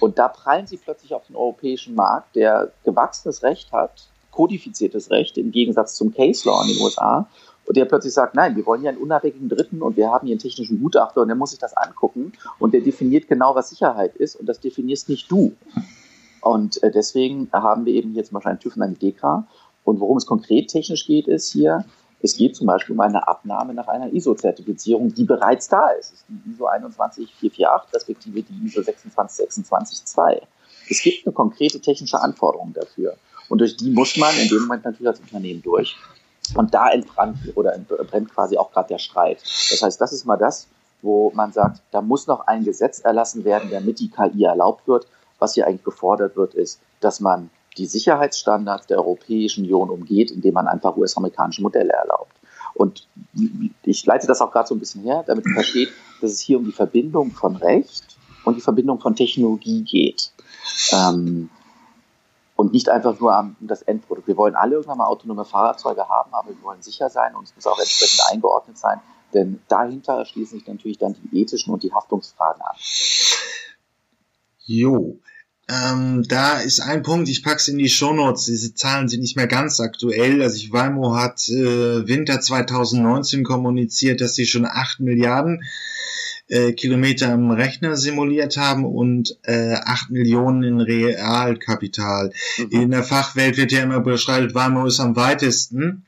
Und 0.00 0.18
da 0.18 0.28
prallen 0.28 0.66
sie 0.66 0.78
plötzlich 0.78 1.14
auf 1.14 1.26
den 1.26 1.36
europäischen 1.36 1.94
Markt, 1.94 2.34
der 2.34 2.72
gewachsenes 2.84 3.42
Recht 3.42 3.70
hat, 3.70 4.08
kodifiziertes 4.32 5.10
Recht 5.10 5.38
im 5.38 5.52
Gegensatz 5.52 5.94
zum 5.94 6.12
Case 6.14 6.48
Law 6.48 6.62
in 6.62 6.74
den 6.74 6.82
USA 6.82 7.28
und 7.70 7.76
der 7.76 7.84
plötzlich 7.84 8.14
sagt, 8.14 8.34
nein, 8.34 8.56
wir 8.56 8.66
wollen 8.66 8.82
ja 8.82 8.88
einen 8.88 8.98
unabhängigen 8.98 9.48
Dritten 9.48 9.80
und 9.80 9.96
wir 9.96 10.10
haben 10.10 10.26
hier 10.26 10.34
einen 10.34 10.40
technischen 10.40 10.80
Gutachter 10.80 11.20
und 11.20 11.28
der 11.28 11.36
muss 11.36 11.50
sich 11.50 11.60
das 11.60 11.76
angucken 11.76 12.32
und 12.58 12.74
der 12.74 12.80
definiert 12.80 13.28
genau, 13.28 13.54
was 13.54 13.70
Sicherheit 13.70 14.16
ist 14.16 14.34
und 14.34 14.46
das 14.46 14.58
definierst 14.58 15.08
nicht 15.08 15.30
du. 15.30 15.52
Und 16.40 16.82
äh, 16.82 16.90
deswegen 16.90 17.48
haben 17.52 17.84
wir 17.84 17.94
eben 17.94 18.12
hier 18.12 18.24
zum 18.24 18.34
Beispiel 18.34 18.50
einen 18.50 18.58
TÜV 18.58 18.74
und 18.74 18.82
eine 18.82 18.94
DEKRA. 18.96 19.46
Und 19.84 20.00
worum 20.00 20.16
es 20.16 20.26
konkret 20.26 20.66
technisch 20.66 21.06
geht, 21.06 21.28
ist 21.28 21.52
hier, 21.52 21.84
es 22.20 22.36
geht 22.36 22.56
zum 22.56 22.66
Beispiel 22.66 22.92
um 22.92 23.00
eine 23.02 23.28
Abnahme 23.28 23.72
nach 23.72 23.86
einer 23.86 24.12
ISO-Zertifizierung, 24.12 25.14
die 25.14 25.22
bereits 25.22 25.68
da 25.68 25.90
ist. 25.90 26.10
Das 26.10 26.18
ist 26.18 26.26
die 26.28 26.50
ISO 26.50 26.66
21448 26.66 27.94
respektive 27.94 28.42
die 28.42 28.66
ISO 28.66 28.82
26262. 28.82 30.48
Es 30.88 31.02
gibt 31.02 31.24
eine 31.24 31.32
konkrete 31.32 31.80
technische 31.80 32.20
Anforderung 32.20 32.72
dafür. 32.72 33.14
Und 33.48 33.60
durch 33.60 33.76
die 33.76 33.90
muss 33.90 34.16
man 34.16 34.36
in 34.36 34.48
dem 34.48 34.62
Moment 34.62 34.84
natürlich 34.84 35.06
als 35.06 35.20
Unternehmen 35.20 35.62
durch. 35.62 35.96
Und 36.54 36.74
da 36.74 36.90
entbrannt 36.90 37.38
oder 37.54 37.74
entbrennt 37.74 38.32
quasi 38.34 38.56
auch 38.56 38.72
gerade 38.72 38.88
der 38.88 38.98
Streit. 38.98 39.42
Das 39.42 39.82
heißt, 39.82 40.00
das 40.00 40.12
ist 40.12 40.24
mal 40.24 40.36
das, 40.36 40.66
wo 41.02 41.30
man 41.34 41.52
sagt, 41.52 41.80
da 41.90 42.02
muss 42.02 42.26
noch 42.26 42.46
ein 42.46 42.64
Gesetz 42.64 43.00
erlassen 43.00 43.44
werden, 43.44 43.70
damit 43.70 44.00
die 44.00 44.10
KI 44.10 44.44
erlaubt 44.44 44.86
wird. 44.86 45.06
Was 45.38 45.54
hier 45.54 45.66
eigentlich 45.66 45.84
gefordert 45.84 46.36
wird, 46.36 46.54
ist, 46.54 46.80
dass 47.00 47.20
man 47.20 47.50
die 47.78 47.86
Sicherheitsstandards 47.86 48.86
der 48.88 48.98
Europäischen 48.98 49.64
Union 49.64 49.90
umgeht, 49.90 50.30
indem 50.30 50.54
man 50.54 50.66
einfach 50.66 50.96
US-amerikanische 50.96 51.62
Modelle 51.62 51.92
erlaubt. 51.92 52.34
Und 52.74 53.06
ich 53.84 54.04
leite 54.06 54.26
das 54.26 54.40
auch 54.40 54.52
gerade 54.52 54.68
so 54.68 54.74
ein 54.74 54.78
bisschen 54.78 55.02
her, 55.02 55.24
damit 55.26 55.44
man 55.44 55.54
versteht, 55.54 55.90
dass 56.20 56.30
es 56.30 56.40
hier 56.40 56.58
um 56.58 56.64
die 56.64 56.72
Verbindung 56.72 57.30
von 57.30 57.56
Recht 57.56 58.04
und 58.44 58.56
die 58.56 58.60
Verbindung 58.60 59.00
von 59.00 59.14
Technologie 59.14 59.82
geht. 59.82 60.30
Ähm, 60.92 61.50
und 62.60 62.74
nicht 62.74 62.90
einfach 62.90 63.18
nur 63.18 63.38
um 63.38 63.56
das 63.60 63.80
Endprodukt. 63.80 64.28
Wir 64.28 64.36
wollen 64.36 64.54
alle 64.54 64.74
irgendwann 64.74 64.98
mal 64.98 65.06
autonome 65.06 65.46
Fahrzeuge 65.46 66.06
haben, 66.10 66.34
aber 66.34 66.50
wir 66.50 66.62
wollen 66.62 66.82
sicher 66.82 67.08
sein 67.08 67.34
und 67.34 67.44
es 67.44 67.56
muss 67.56 67.66
auch 67.66 67.78
entsprechend 67.78 68.20
eingeordnet 68.30 68.76
sein, 68.76 69.00
denn 69.32 69.62
dahinter 69.68 70.26
schließen 70.26 70.58
sich 70.58 70.68
natürlich 70.68 70.98
dann 70.98 71.14
die 71.14 71.40
ethischen 71.40 71.72
und 71.72 71.82
die 71.82 71.92
Haftungsfragen 71.92 72.60
an. 72.60 72.76
Jo, 74.66 75.18
ähm, 75.70 76.22
da 76.28 76.60
ist 76.60 76.80
ein 76.80 77.02
Punkt, 77.02 77.30
ich 77.30 77.42
pack's 77.42 77.68
in 77.68 77.78
die 77.78 77.88
Shownotes, 77.88 78.44
diese 78.44 78.74
Zahlen 78.74 79.08
sind 79.08 79.20
nicht 79.20 79.36
mehr 79.36 79.46
ganz 79.46 79.80
aktuell. 79.80 80.42
Also 80.42 80.56
ich, 80.56 80.70
Waymo 80.70 81.14
hat 81.14 81.48
äh, 81.48 82.06
Winter 82.06 82.42
2019 82.42 83.42
kommuniziert, 83.42 84.20
dass 84.20 84.34
sie 84.34 84.44
schon 84.44 84.66
8 84.66 85.00
Milliarden 85.00 85.64
äh, 86.50 86.72
Kilometer 86.72 87.32
im 87.32 87.50
Rechner 87.50 87.96
simuliert 87.96 88.56
haben 88.56 88.84
und 88.84 89.38
äh, 89.44 89.74
8 89.74 90.10
Millionen 90.10 90.62
in 90.64 90.80
Realkapital. 90.80 92.32
Mhm. 92.58 92.70
In 92.70 92.90
der 92.90 93.04
Fachwelt 93.04 93.56
wird 93.56 93.72
ja 93.72 93.82
immer 93.82 94.00
beschreibt, 94.00 94.54
Waymo 94.54 94.86
ist 94.86 95.00
am 95.00 95.16
weitesten. 95.16 96.06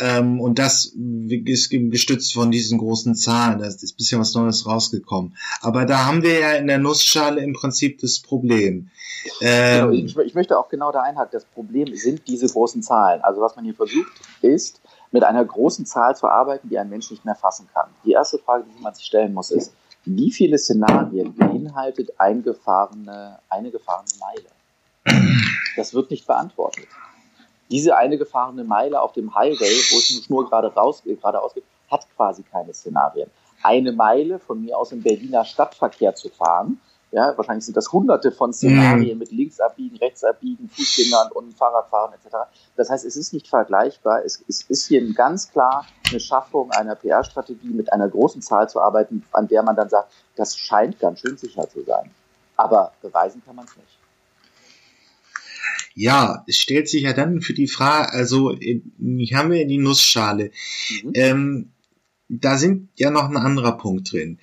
Ähm, 0.00 0.40
und 0.40 0.58
das 0.58 0.94
ist 1.44 1.70
gestützt 1.70 2.32
von 2.32 2.50
diesen 2.50 2.78
großen 2.78 3.14
Zahlen. 3.14 3.58
Da 3.58 3.66
ist 3.66 3.82
ein 3.82 3.96
bisschen 3.96 4.20
was 4.20 4.32
Neues 4.34 4.64
rausgekommen. 4.64 5.36
Aber 5.60 5.86
da 5.86 6.06
haben 6.06 6.22
wir 6.22 6.38
ja 6.38 6.52
in 6.52 6.68
der 6.68 6.78
Nussschale 6.78 7.42
im 7.42 7.52
Prinzip 7.52 8.00
das 8.00 8.20
Problem. 8.20 8.90
Ähm, 9.40 9.90
genau, 9.90 10.06
ich, 10.06 10.16
ich, 10.28 10.34
möchte 10.34 10.56
auch 10.56 10.68
genau 10.68 10.92
da 10.92 11.02
einhaken. 11.02 11.30
Das 11.32 11.44
Problem 11.44 11.94
sind 11.94 12.22
diese 12.28 12.46
großen 12.46 12.82
Zahlen. 12.82 13.22
Also 13.22 13.40
was 13.40 13.56
man 13.56 13.64
hier 13.64 13.74
versucht, 13.74 14.12
ist, 14.40 14.80
mit 15.10 15.24
einer 15.24 15.44
großen 15.44 15.86
Zahl 15.86 16.16
zu 16.16 16.28
arbeiten, 16.28 16.68
die 16.68 16.78
ein 16.78 16.88
Mensch 16.88 17.10
nicht 17.10 17.24
mehr 17.24 17.34
fassen 17.34 17.68
kann. 17.72 17.88
Die 18.04 18.12
erste 18.12 18.38
Frage, 18.38 18.64
die 18.64 18.82
man 18.82 18.94
sich 18.94 19.06
stellen 19.06 19.32
muss, 19.34 19.50
ist, 19.50 19.74
wie 20.04 20.30
viele 20.30 20.58
Szenarien 20.58 21.34
beinhaltet 21.34 22.18
eingefahrene, 22.18 23.38
eine 23.48 23.70
gefahrene 23.70 24.08
Meile? 24.20 24.48
Das 25.76 25.94
wird 25.94 26.10
nicht 26.10 26.26
beantwortet. 26.26 26.86
Diese 27.70 27.96
eine 27.96 28.16
gefahrene 28.16 28.64
Meile 28.64 29.00
auf 29.00 29.12
dem 29.12 29.34
Highway, 29.34 29.74
wo 29.90 29.98
es 29.98 30.30
nur 30.30 30.48
gerade 30.48 30.72
raus, 30.72 31.02
geradeaus 31.04 31.54
geht, 31.54 31.64
hat 31.90 32.06
quasi 32.16 32.42
keine 32.42 32.72
Szenarien. 32.72 33.30
Eine 33.62 33.92
Meile 33.92 34.38
von 34.38 34.62
mir 34.62 34.78
aus 34.78 34.92
im 34.92 35.02
Berliner 35.02 35.44
Stadtverkehr 35.44 36.14
zu 36.14 36.30
fahren, 36.30 36.80
ja, 37.10 37.32
wahrscheinlich 37.36 37.64
sind 37.64 37.76
das 37.76 37.90
hunderte 37.90 38.32
von 38.32 38.52
Szenarien 38.52 39.14
mhm. 39.14 39.18
mit 39.18 39.32
links 39.32 39.60
abbiegen, 39.60 39.96
rechts 39.96 40.24
abbiegen, 40.24 40.68
Fußgängern 40.68 41.32
und 41.32 41.56
Fahrradfahren 41.56 42.12
etc. 42.12 42.36
Das 42.76 42.90
heißt, 42.90 43.04
es 43.06 43.16
ist 43.16 43.32
nicht 43.32 43.48
vergleichbar. 43.48 44.24
Es, 44.24 44.44
es 44.46 44.62
ist 44.62 44.86
hier 44.86 45.14
ganz 45.14 45.50
klar 45.50 45.86
eine 46.10 46.20
Schaffung 46.20 46.70
einer 46.70 46.94
PR-Strategie 46.96 47.70
mit 47.70 47.92
einer 47.92 48.08
großen 48.08 48.42
Zahl 48.42 48.68
zu 48.68 48.80
arbeiten, 48.80 49.24
an 49.32 49.48
der 49.48 49.62
man 49.62 49.74
dann 49.74 49.88
sagt, 49.88 50.12
das 50.36 50.56
scheint 50.56 50.98
ganz 50.98 51.20
schön 51.20 51.38
sicher 51.38 51.68
zu 51.68 51.82
sein. 51.82 52.10
Aber 52.56 52.92
beweisen 53.00 53.42
kann 53.44 53.56
man 53.56 53.64
es 53.64 53.76
nicht. 53.76 53.98
Ja, 55.94 56.44
es 56.46 56.56
stellt 56.56 56.88
sich 56.88 57.02
ja 57.02 57.12
dann 57.14 57.40
für 57.40 57.54
die 57.54 57.68
Frage, 57.68 58.12
also 58.12 58.52
hier 58.52 58.82
haben 59.32 59.50
wir 59.50 59.66
die 59.66 59.78
Nussschale. 59.78 60.50
Mhm. 61.02 61.10
Ähm, 61.14 61.72
da 62.28 62.58
sind 62.58 62.90
ja 62.96 63.10
noch 63.10 63.30
ein 63.30 63.36
anderer 63.38 63.78
Punkt 63.78 64.12
drin 64.12 64.38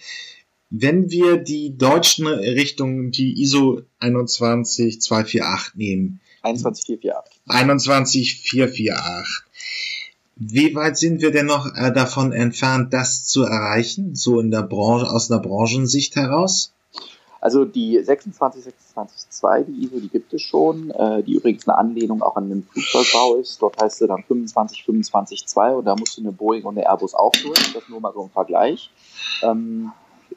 wenn 0.77 1.09
wir 1.09 1.37
die 1.37 1.77
deutschen 1.77 2.27
Richtungen, 2.27 3.11
die 3.11 3.41
ISO 3.41 3.81
21248 3.99 5.75
nehmen. 5.75 6.19
21448. 6.43 7.41
21448. 7.47 9.45
Wie 10.37 10.75
weit 10.75 10.97
sind 10.97 11.21
wir 11.21 11.31
denn 11.31 11.45
noch 11.45 11.73
äh, 11.75 11.93
davon 11.93 12.33
entfernt, 12.33 12.93
das 12.93 13.25
zu 13.25 13.43
erreichen, 13.43 14.15
so 14.15 14.41
in 14.41 14.51
der 14.51 14.63
Branche, 14.63 15.09
aus 15.09 15.31
einer 15.31 15.39
Branchensicht 15.39 16.17
heraus? 16.17 16.73
Also 17.39 17.63
die 17.63 18.03
26262, 18.03 19.67
die 19.67 19.85
ISO, 19.85 19.99
die 19.99 20.09
gibt 20.09 20.33
es 20.33 20.41
schon, 20.41 20.89
äh, 20.89 21.23
die 21.23 21.35
übrigens 21.35 21.65
eine 21.69 21.77
Anlehnung 21.77 22.21
auch 22.21 22.35
an 22.35 22.49
den 22.49 22.63
Flugzeugbau 22.63 23.35
ist. 23.35 23.61
Dort 23.61 23.81
heißt 23.81 23.99
sie 23.99 24.07
dann 24.07 24.23
25252 24.27 25.77
und 25.77 25.85
da 25.85 25.95
musst 25.95 26.17
du 26.17 26.21
eine 26.21 26.33
Boeing 26.33 26.63
und 26.63 26.77
eine 26.77 26.85
Airbus 26.85 27.13
auch 27.13 27.31
durch. 27.31 27.73
Das 27.73 27.87
nur 27.87 28.01
mal 28.01 28.11
so 28.13 28.23
ein 28.23 28.29
Vergleich. 28.29 28.89
Ähm, 29.41 29.91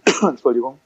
Entschuldigung. 0.22 0.78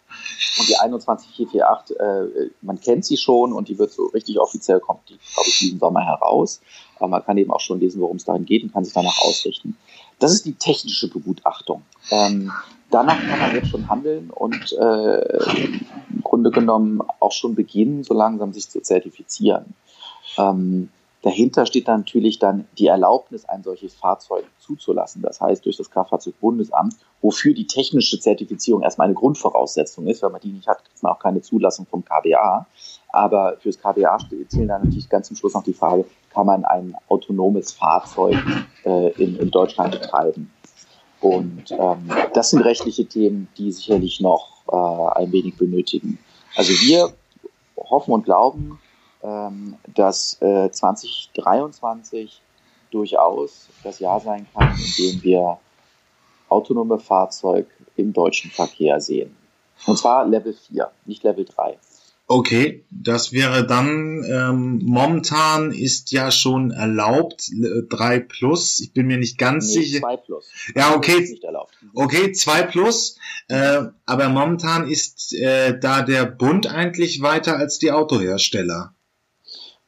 Und 0.58 0.68
die 0.68 0.76
21448, 0.76 1.98
äh, 1.98 2.50
man 2.60 2.80
kennt 2.80 3.04
sie 3.04 3.16
schon 3.16 3.52
und 3.52 3.68
die 3.68 3.78
wird 3.78 3.92
so 3.92 4.06
richtig 4.06 4.38
offiziell, 4.38 4.80
kommt 4.80 5.08
die, 5.08 5.18
glaube 5.34 5.48
ich, 5.48 5.58
diesen 5.58 5.78
Sommer 5.78 6.04
heraus. 6.04 6.60
Aber 6.96 7.08
man 7.08 7.24
kann 7.24 7.38
eben 7.38 7.50
auch 7.50 7.60
schon 7.60 7.80
lesen, 7.80 8.00
worum 8.00 8.16
es 8.16 8.24
darin 8.24 8.44
geht 8.44 8.62
und 8.62 8.72
kann 8.72 8.84
sich 8.84 8.92
danach 8.92 9.18
ausrichten. 9.22 9.76
Das 10.18 10.32
ist 10.32 10.44
die 10.44 10.54
technische 10.54 11.08
Begutachtung. 11.08 11.82
Ähm, 12.10 12.52
danach 12.90 13.18
kann 13.18 13.40
man 13.40 13.54
jetzt 13.54 13.70
schon 13.70 13.88
handeln 13.88 14.30
und 14.30 14.72
äh, 14.72 15.38
im 16.10 16.22
Grunde 16.22 16.50
genommen 16.50 17.00
auch 17.18 17.32
schon 17.32 17.54
beginnen, 17.54 18.04
so 18.04 18.14
langsam 18.14 18.52
sich 18.52 18.68
zu 18.68 18.80
zertifizieren. 18.80 19.74
Ähm, 20.36 20.90
Dahinter 21.22 21.66
steht 21.66 21.86
dann 21.86 22.00
natürlich 22.00 22.40
dann 22.40 22.66
die 22.78 22.88
Erlaubnis, 22.88 23.44
ein 23.44 23.62
solches 23.62 23.94
Fahrzeug 23.94 24.44
zuzulassen. 24.58 25.22
Das 25.22 25.40
heißt, 25.40 25.64
durch 25.64 25.76
das 25.76 25.90
Kraftfahrzeugbundesamt, 25.90 26.96
wofür 27.20 27.54
die 27.54 27.68
technische 27.68 28.18
Zertifizierung 28.18 28.82
erstmal 28.82 29.06
eine 29.06 29.14
Grundvoraussetzung 29.14 30.08
ist. 30.08 30.22
Wenn 30.22 30.32
man 30.32 30.40
die 30.40 30.50
nicht 30.50 30.66
hat, 30.66 30.84
kriegt 30.84 31.02
man 31.02 31.12
auch 31.12 31.20
keine 31.20 31.40
Zulassung 31.40 31.86
vom 31.86 32.04
KBA. 32.04 32.66
Aber 33.10 33.56
fürs 33.60 33.78
KBA 33.78 34.18
zählen 34.48 34.68
dann 34.68 34.82
natürlich 34.82 35.08
ganz 35.08 35.28
zum 35.28 35.36
Schluss 35.36 35.54
noch 35.54 35.62
die 35.62 35.74
Frage, 35.74 36.04
kann 36.30 36.46
man 36.46 36.64
ein 36.64 36.96
autonomes 37.08 37.70
Fahrzeug 37.72 38.36
äh, 38.84 39.12
in, 39.12 39.36
in 39.36 39.50
Deutschland 39.50 39.92
betreiben? 39.92 40.50
Und 41.20 41.70
ähm, 41.70 42.10
das 42.34 42.50
sind 42.50 42.62
rechtliche 42.62 43.06
Themen, 43.06 43.46
die 43.56 43.70
sicherlich 43.70 44.20
noch 44.20 44.62
äh, 44.66 45.20
ein 45.20 45.30
wenig 45.30 45.56
benötigen. 45.56 46.18
Also 46.56 46.72
wir 46.72 47.12
hoffen 47.76 48.12
und 48.12 48.24
glauben, 48.24 48.80
dass 49.22 50.36
äh, 50.42 50.70
2023 50.70 52.40
durchaus 52.90 53.68
das 53.82 53.98
Jahr 53.98 54.20
sein 54.20 54.46
kann, 54.54 54.74
in 54.76 54.92
dem 54.98 55.22
wir 55.22 55.58
autonome 56.48 56.98
Fahrzeug 56.98 57.66
im 57.96 58.12
deutschen 58.12 58.50
Verkehr 58.50 59.00
sehen. 59.00 59.34
Und 59.86 59.98
zwar 59.98 60.26
Level 60.26 60.54
4, 60.54 60.90
nicht 61.06 61.22
Level 61.24 61.44
3. 61.44 61.78
Okay, 62.28 62.84
das 62.90 63.32
wäre 63.32 63.66
dann, 63.66 64.24
ähm, 64.24 64.80
momentan 64.84 65.72
ist 65.72 66.12
ja 66.12 66.30
schon 66.30 66.70
erlaubt, 66.70 67.50
3 67.50 68.20
plus, 68.20 68.80
ich 68.80 68.92
bin 68.92 69.06
mir 69.06 69.18
nicht 69.18 69.38
ganz 69.38 69.66
nee, 69.74 69.82
sicher. 69.82 70.00
2 70.00 70.16
plus. 70.18 70.50
Ja, 70.74 70.94
okay. 70.94 71.38
Okay, 71.94 72.32
2 72.32 72.62
plus, 72.62 73.18
äh, 73.48 73.82
aber 74.06 74.28
momentan 74.28 74.88
ist 74.88 75.34
äh, 75.34 75.78
da 75.78 76.02
der 76.02 76.24
Bund 76.24 76.66
eigentlich 76.66 77.20
weiter 77.22 77.56
als 77.56 77.78
die 77.78 77.90
Autohersteller. 77.90 78.94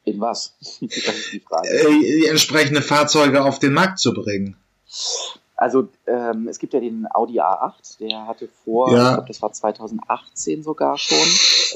In 0.05 0.19
was? 0.19 0.55
das 0.61 0.79
ist 0.81 1.33
die 1.33 1.39
Frage. 1.39 1.67
Äh, 1.67 2.29
entsprechende 2.29 2.81
Fahrzeuge 2.81 3.43
auf 3.43 3.59
den 3.59 3.73
Markt 3.73 3.99
zu 3.99 4.13
bringen. 4.13 4.55
Also 5.57 5.87
ähm, 6.05 6.47
es 6.49 6.59
gibt 6.59 6.73
ja 6.73 6.81
den 6.81 7.07
Audi 7.13 7.39
A8, 7.39 7.99
der 7.99 8.27
hatte 8.27 8.49
vor, 8.65 8.91
ja. 8.91 8.97
ich 8.97 9.13
glaube, 9.13 9.27
das 9.29 9.41
war 9.41 9.53
2018 9.53 10.63
sogar 10.63 10.97
schon, 10.97 11.17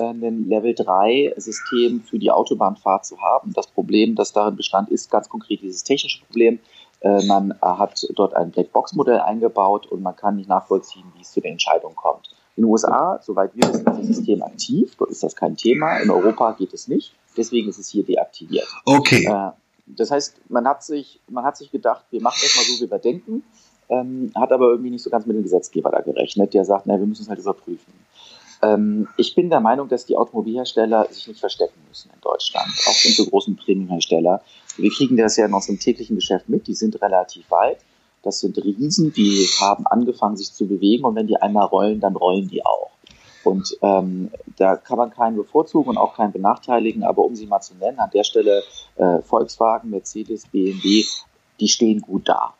äh, 0.05 0.09
ein 0.09 0.50
Level 0.50 0.75
3 0.75 1.33
System 1.38 2.03
für 2.03 2.19
die 2.19 2.29
Autobahnfahrt 2.29 3.05
zu 3.05 3.21
haben. 3.21 3.53
Das 3.53 3.67
Problem, 3.67 4.15
das 4.15 4.33
darin 4.33 4.57
bestand, 4.57 4.89
ist 4.89 5.09
ganz 5.09 5.29
konkret 5.29 5.62
dieses 5.62 5.83
technische 5.83 6.25
Problem. 6.25 6.59
Äh, 7.00 7.25
man 7.25 7.55
hat 7.62 8.05
dort 8.15 8.33
ein 8.33 8.51
Blackbox-Modell 8.51 9.21
eingebaut 9.21 9.88
und 9.88 10.01
man 10.01 10.15
kann 10.15 10.36
nicht 10.36 10.50
nachvollziehen, 10.50 11.05
wie 11.15 11.21
es 11.21 11.31
zu 11.31 11.39
den 11.39 11.53
Entscheidungen 11.53 11.95
kommt. 11.95 12.29
In 12.57 12.63
den 12.63 12.71
USA, 12.71 13.19
soweit 13.24 13.55
wir 13.55 13.69
wissen, 13.69 13.88
ist 13.88 14.00
das 14.00 14.07
System 14.07 14.43
aktiv, 14.43 14.93
dort 14.98 15.12
ist 15.12 15.24
das 15.24 15.38
kein 15.38 15.55
Thema. 15.55 15.98
In 16.00 16.09
Europa 16.09 16.51
geht 16.51 16.74
es 16.74 16.89
nicht. 16.89 17.13
Deswegen 17.38 17.69
ist 17.69 17.79
es 17.79 17.89
hier 17.89 18.03
deaktiviert. 18.03 18.67
Okay. 18.86 19.25
Äh, 19.25 19.51
das 19.86 20.12
heißt, 20.12 20.36
man 20.50 20.67
hat 20.67 20.83
sich, 20.83 21.19
man 21.29 21.43
hat 21.43 21.57
sich 21.57 21.71
gedacht, 21.71 22.05
wir 22.12 22.21
machen 22.21 22.39
das 22.41 22.55
mal 22.55 22.63
so, 22.63 22.86
wie 22.86 22.91
wir 22.91 23.00
denken, 23.00 23.43
ähm, 23.89 24.31
hat 24.36 24.51
aber 24.51 24.69
irgendwie 24.69 24.91
nicht 24.91 25.03
so 25.03 25.09
ganz 25.09 25.25
mit 25.25 25.36
dem 25.36 25.43
Gesetzgeber 25.43 25.89
da 25.89 26.01
gerechnet, 26.01 26.53
der 26.53 26.63
sagt, 26.63 26.86
na, 26.86 27.00
wir 27.00 27.05
müssen 27.05 27.24
es 27.24 27.29
halt 27.29 27.39
überprüfen. 27.39 27.93
Ähm, 28.62 29.07
ich 29.17 29.36
bin 29.36 29.50
der 29.50 29.62
Meinung, 29.62 29.88
dass 29.88 30.05
die 30.05 30.17
Automobilhersteller 30.17 31.07
sich 31.09 31.27
nicht 31.27 31.39
verstecken 31.39 31.79
müssen 31.88 32.12
in 32.13 32.21
Deutschland, 32.21 32.67
auch 32.86 33.05
unsere 33.05 33.29
großen 33.29 33.55
Premiumhersteller. 33.55 34.41
Wir 34.77 34.91
kriegen 34.91 35.18
das 35.18 35.37
ja 35.37 35.46
in 35.46 35.53
unserem 35.53 35.79
täglichen 35.79 36.15
Geschäft 36.15 36.50
mit, 36.50 36.68
die 36.68 36.75
sind 36.75 37.01
relativ 37.01 37.50
weit. 37.50 37.79
Das 38.22 38.42
sind 38.42 38.57
Riesen, 38.57 39.13
die 39.13 39.48
haben 39.61 39.87
angefangen, 39.87 40.35
sich 40.35 40.51
zu 40.53 40.68
bewegen 40.68 41.05
und 41.05 41.15
wenn 41.15 41.27
die 41.27 41.37
einmal 41.37 41.65
rollen, 41.65 42.01
dann 42.01 42.18
rollen 42.18 42.50
die 42.50 42.65
auch. 42.65 42.92
Und 43.50 43.77
ähm, 43.81 44.29
da 44.57 44.75
kann 44.75 44.98
man 44.98 45.09
keinen 45.09 45.35
bevorzugen 45.35 45.90
und 45.90 45.98
auch 45.98 46.16
keinen 46.16 46.31
benachteiligen, 46.31 47.03
aber 47.03 47.24
um 47.24 47.35
sie 47.35 47.48
mal 47.48 47.62
zu 47.62 47.74
nennen, 47.75 48.00
an 48.00 48.12
der 48.14 48.24
Stelle 48.24 48.62
äh, 48.96 49.20
Volkswagen, 49.24 49.90
Mercedes, 49.90 50.46
BMW, 50.48 51.03
die 51.59 51.68
stehen 51.68 52.01
gut 52.01 52.29
da. 52.29 52.53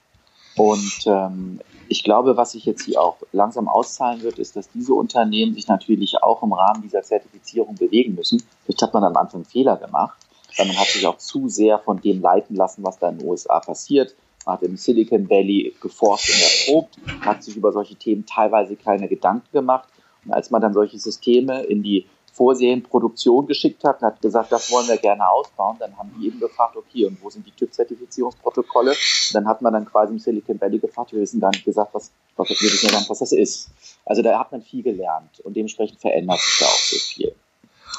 Und 0.58 1.06
ähm, 1.06 1.60
ich 1.88 2.04
glaube, 2.04 2.38
was 2.38 2.52
sich 2.52 2.66
jetzt 2.66 2.86
hier 2.86 3.02
auch 3.02 3.18
langsam 3.32 3.68
auszahlen 3.68 4.24
wird, 4.24 4.40
ist, 4.40 4.56
dass 4.56 4.70
diese 4.72 4.94
Unternehmen 4.94 5.54
sich 5.54 5.68
natürlich 5.68 6.22
auch 6.24 6.42
im 6.42 6.54
Rahmen 6.54 6.82
dieser 6.82 7.04
Zertifizierung 7.04 7.76
bewegen 7.76 8.16
müssen. 8.16 8.44
Vielleicht 8.64 8.82
hat 8.82 8.94
man 8.94 9.04
am 9.04 9.16
Anfang 9.16 9.46
Fehler 9.46 9.78
gemacht, 9.78 10.18
weil 10.58 10.68
man 10.68 10.78
hat 10.78 10.88
sich 10.88 11.06
auch 11.06 11.18
zu 11.18 11.50
sehr 11.50 11.78
von 11.78 12.02
dem 12.02 12.20
leiten 12.22 12.56
lassen, 12.56 12.84
was 12.84 12.98
da 12.98 13.10
in 13.10 13.20
den 13.20 13.28
USA 13.28 13.60
passiert. 13.60 14.16
Man 14.46 14.56
hat 14.56 14.64
im 14.64 14.76
Silicon 14.76 15.30
Valley 15.30 15.76
geforscht 15.82 16.30
und 16.30 16.42
erprobt, 16.42 16.98
hat 17.22 17.44
sich 17.44 17.56
über 17.56 17.72
solche 17.72 17.96
Themen 17.96 18.26
teilweise 18.26 18.76
keine 18.76 19.08
Gedanken 19.08 19.52
gemacht 19.52 19.88
als 20.32 20.52
man 20.52 20.62
dann 20.62 20.74
solche 20.74 21.00
Systeme 21.00 21.64
in 21.64 21.84
die 21.84 22.06
Vorserienproduktion 22.34 23.48
geschickt 23.48 23.84
hat 23.84 24.02
und 24.02 24.08
hat 24.08 24.22
gesagt, 24.22 24.52
das 24.52 24.72
wollen 24.72 24.88
wir 24.88 24.96
gerne 24.98 25.30
ausbauen, 25.30 25.76
dann 25.80 25.98
haben 25.98 26.14
die 26.18 26.28
eben 26.28 26.40
gefragt, 26.40 26.78
okay, 26.78 27.06
und 27.06 27.22
wo 27.22 27.30
sind 27.30 27.46
die 27.46 27.52
TÜV-Zertifizierungsprotokolle? 27.52 28.94
Dann 29.34 29.46
hat 29.46 29.62
man 29.62 29.74
dann 29.74 29.86
quasi 29.86 30.14
im 30.14 30.20
Silicon 30.20 30.60
Valley 30.62 30.80
gefragt, 30.80 31.12
wir 31.12 31.20
wissen 31.20 31.42
gar 31.42 31.50
nicht 31.50 31.66
gesagt, 31.66 31.94
was, 31.94 32.12
was, 32.38 32.50
wir 32.50 32.56
wissen 32.56 32.90
gar 32.90 33.00
nicht, 33.00 33.10
was 33.10 33.20
das 33.20 33.34
ist. 33.34 33.70
Also 34.06 34.22
da 34.22 34.40
hat 34.40 34.52
man 34.54 34.62
viel 34.62 34.84
gelernt 34.84 35.42
und 35.42 35.56
dementsprechend 35.58 36.00
verändert 36.00 36.40
sich 36.40 36.60
da 36.60 36.66
auch 36.66 36.80
so 36.80 36.98
viel. 36.98 37.36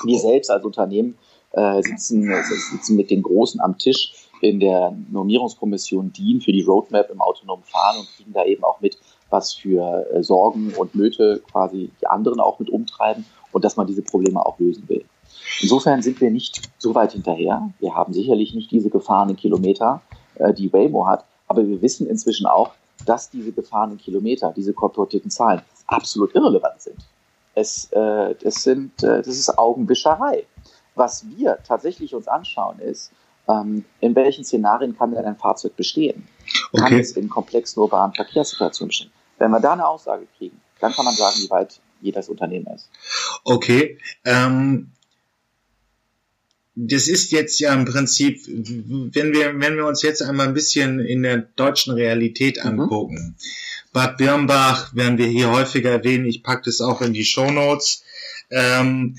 Wir 0.04 0.18
selbst 0.18 0.50
als 0.50 0.64
Unternehmen 0.64 1.18
äh, 1.52 1.82
sitzen, 1.82 2.32
sitzen 2.70 2.96
mit 2.96 3.10
den 3.10 3.22
Großen 3.22 3.60
am 3.60 3.76
Tisch 3.76 4.14
in 4.40 4.60
der 4.60 4.96
Normierungskommission 5.10 6.12
DIN 6.12 6.40
für 6.40 6.52
die 6.52 6.62
Roadmap 6.62 7.10
im 7.10 7.20
autonomen 7.20 7.64
Fahren 7.64 7.98
und 7.98 8.08
kriegen 8.16 8.32
da 8.32 8.44
eben 8.44 8.64
auch 8.64 8.80
mit, 8.80 8.96
was 9.30 9.54
für 9.54 10.06
äh, 10.12 10.22
Sorgen 10.22 10.74
und 10.76 10.94
Nöte 10.94 11.42
quasi 11.50 11.90
die 12.00 12.06
anderen 12.06 12.40
auch 12.40 12.58
mit 12.58 12.68
umtreiben 12.68 13.24
und 13.52 13.64
dass 13.64 13.76
man 13.76 13.86
diese 13.86 14.02
Probleme 14.02 14.44
auch 14.44 14.58
lösen 14.58 14.88
will. 14.88 15.04
Insofern 15.60 16.02
sind 16.02 16.20
wir 16.20 16.30
nicht 16.30 16.62
so 16.78 16.94
weit 16.94 17.12
hinterher. 17.12 17.70
Wir 17.78 17.94
haben 17.94 18.12
sicherlich 18.12 18.54
nicht 18.54 18.70
diese 18.70 18.90
gefahrenen 18.90 19.36
Kilometer, 19.36 20.02
äh, 20.36 20.52
die 20.52 20.72
Waymo 20.72 21.06
hat, 21.06 21.24
aber 21.46 21.66
wir 21.66 21.80
wissen 21.82 22.06
inzwischen 22.06 22.46
auch, 22.46 22.72
dass 23.06 23.30
diese 23.30 23.52
gefahrenen 23.52 23.98
Kilometer, 23.98 24.52
diese 24.54 24.72
korporierten 24.72 25.30
Zahlen 25.30 25.62
absolut 25.86 26.34
irrelevant 26.34 26.80
sind. 26.80 26.98
Es, 27.54 27.90
äh, 27.92 28.34
das, 28.42 28.62
sind 28.62 29.02
äh, 29.02 29.18
das 29.22 29.28
ist 29.28 29.58
Augenwischerei. 29.58 30.44
Was 30.94 31.24
wir 31.36 31.58
tatsächlich 31.66 32.14
uns 32.14 32.28
anschauen, 32.28 32.78
ist, 32.78 33.12
ähm, 33.48 33.84
in 34.00 34.14
welchen 34.14 34.44
Szenarien 34.44 34.96
kann 34.96 35.12
denn 35.12 35.24
ein 35.24 35.36
Fahrzeug 35.36 35.76
bestehen? 35.76 36.26
Kann 36.74 36.86
okay. 36.86 37.00
es 37.00 37.12
in 37.12 37.28
komplexen 37.28 37.80
urbanen 37.80 38.14
Verkehrssituationen 38.14 38.88
bestehen? 38.88 39.12
Wenn 39.40 39.50
wir 39.50 39.60
da 39.60 39.72
eine 39.72 39.86
Aussage 39.86 40.28
kriegen, 40.36 40.60
dann 40.80 40.92
kann 40.92 41.04
man 41.04 41.14
sagen, 41.16 41.36
wie 41.38 41.50
weit 41.50 41.80
jedes 42.00 42.28
Unternehmen 42.28 42.66
ist. 42.74 42.88
Okay. 43.42 43.98
Ähm, 44.24 44.92
das 46.74 47.08
ist 47.08 47.32
jetzt 47.32 47.58
ja 47.58 47.74
im 47.74 47.84
Prinzip, 47.84 48.46
wenn 48.46 49.32
wir, 49.32 49.58
wenn 49.58 49.76
wir 49.76 49.86
uns 49.86 50.02
jetzt 50.02 50.22
einmal 50.22 50.46
ein 50.46 50.54
bisschen 50.54 51.00
in 51.00 51.22
der 51.22 51.38
deutschen 51.38 51.94
Realität 51.94 52.62
mhm. 52.62 52.70
angucken. 52.80 53.14
Mhm. 53.14 53.34
Bad 53.92 54.18
Birnbach 54.18 54.94
werden 54.94 55.18
wir 55.18 55.26
hier 55.26 55.50
häufiger 55.50 55.90
erwähnen. 55.90 56.26
Ich 56.26 56.42
packe 56.42 56.62
das 56.66 56.80
auch 56.80 57.00
in 57.00 57.12
die 57.12 57.24
Show 57.24 57.50
Notes. 57.50 58.04
Ähm, 58.50 59.16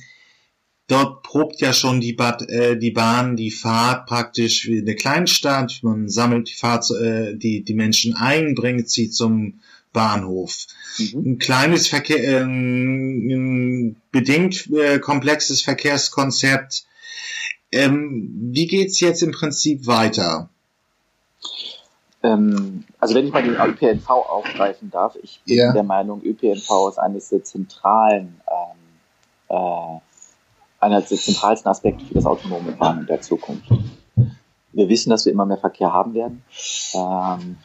dort 0.87 1.23
probt 1.23 1.59
ja 1.61 1.73
schon 1.73 1.99
die, 1.99 2.13
Bad, 2.13 2.47
äh, 2.47 2.77
die 2.77 2.91
Bahn 2.91 3.35
die 3.35 3.51
Fahrt 3.51 4.05
praktisch 4.05 4.67
wie 4.67 4.79
eine 4.79 4.95
Kleinstadt. 4.95 5.79
Man 5.81 6.07
sammelt 6.09 6.47
die, 6.47 6.53
Fahrt, 6.53 6.89
äh, 6.91 7.35
die, 7.35 7.63
die 7.63 7.73
Menschen 7.73 8.15
ein, 8.15 8.55
bringt 8.55 8.89
sie 8.89 9.09
zum 9.09 9.59
Bahnhof. 9.93 10.67
Mhm. 10.97 11.33
Ein 11.33 11.39
kleines 11.39 11.87
Verkehr, 11.87 12.23
äh, 12.23 12.43
ein 12.43 13.95
bedingt 14.11 14.69
äh, 14.71 14.99
komplexes 14.99 15.61
Verkehrskonzept. 15.61 16.85
Ähm, 17.71 18.29
wie 18.51 18.67
geht's 18.67 18.99
jetzt 18.99 19.23
im 19.23 19.31
Prinzip 19.31 19.87
weiter? 19.87 20.49
Ähm, 22.23 22.83
also 22.99 23.15
wenn 23.15 23.25
ich 23.25 23.33
mal 23.33 23.43
den 23.43 23.55
ÖPNV 23.55 24.09
aufgreifen 24.09 24.91
darf, 24.91 25.15
ich 25.21 25.41
bin 25.45 25.57
ja. 25.57 25.73
der 25.73 25.83
Meinung, 25.83 26.21
ÖPNV 26.23 26.89
ist 26.89 26.99
eines 26.99 27.29
der 27.29 27.43
zentralen, 27.43 28.41
ähm, 28.47 29.55
äh, 29.55 29.99
einer 30.79 31.01
der 31.01 31.17
zentralsten 31.17 31.69
Aspekte 31.69 32.05
für 32.05 32.13
das 32.13 32.25
autonome 32.25 32.73
Fahren 32.73 32.99
in 33.01 33.05
der 33.07 33.21
Zukunft. 33.21 33.69
wir 34.73 34.89
wissen, 34.89 35.09
dass 35.09 35.25
wir 35.25 35.31
immer 35.31 35.45
mehr 35.45 35.57
Verkehr 35.57 35.91
haben 35.91 36.13
werden. 36.13 36.43
Ähm, 36.93 37.57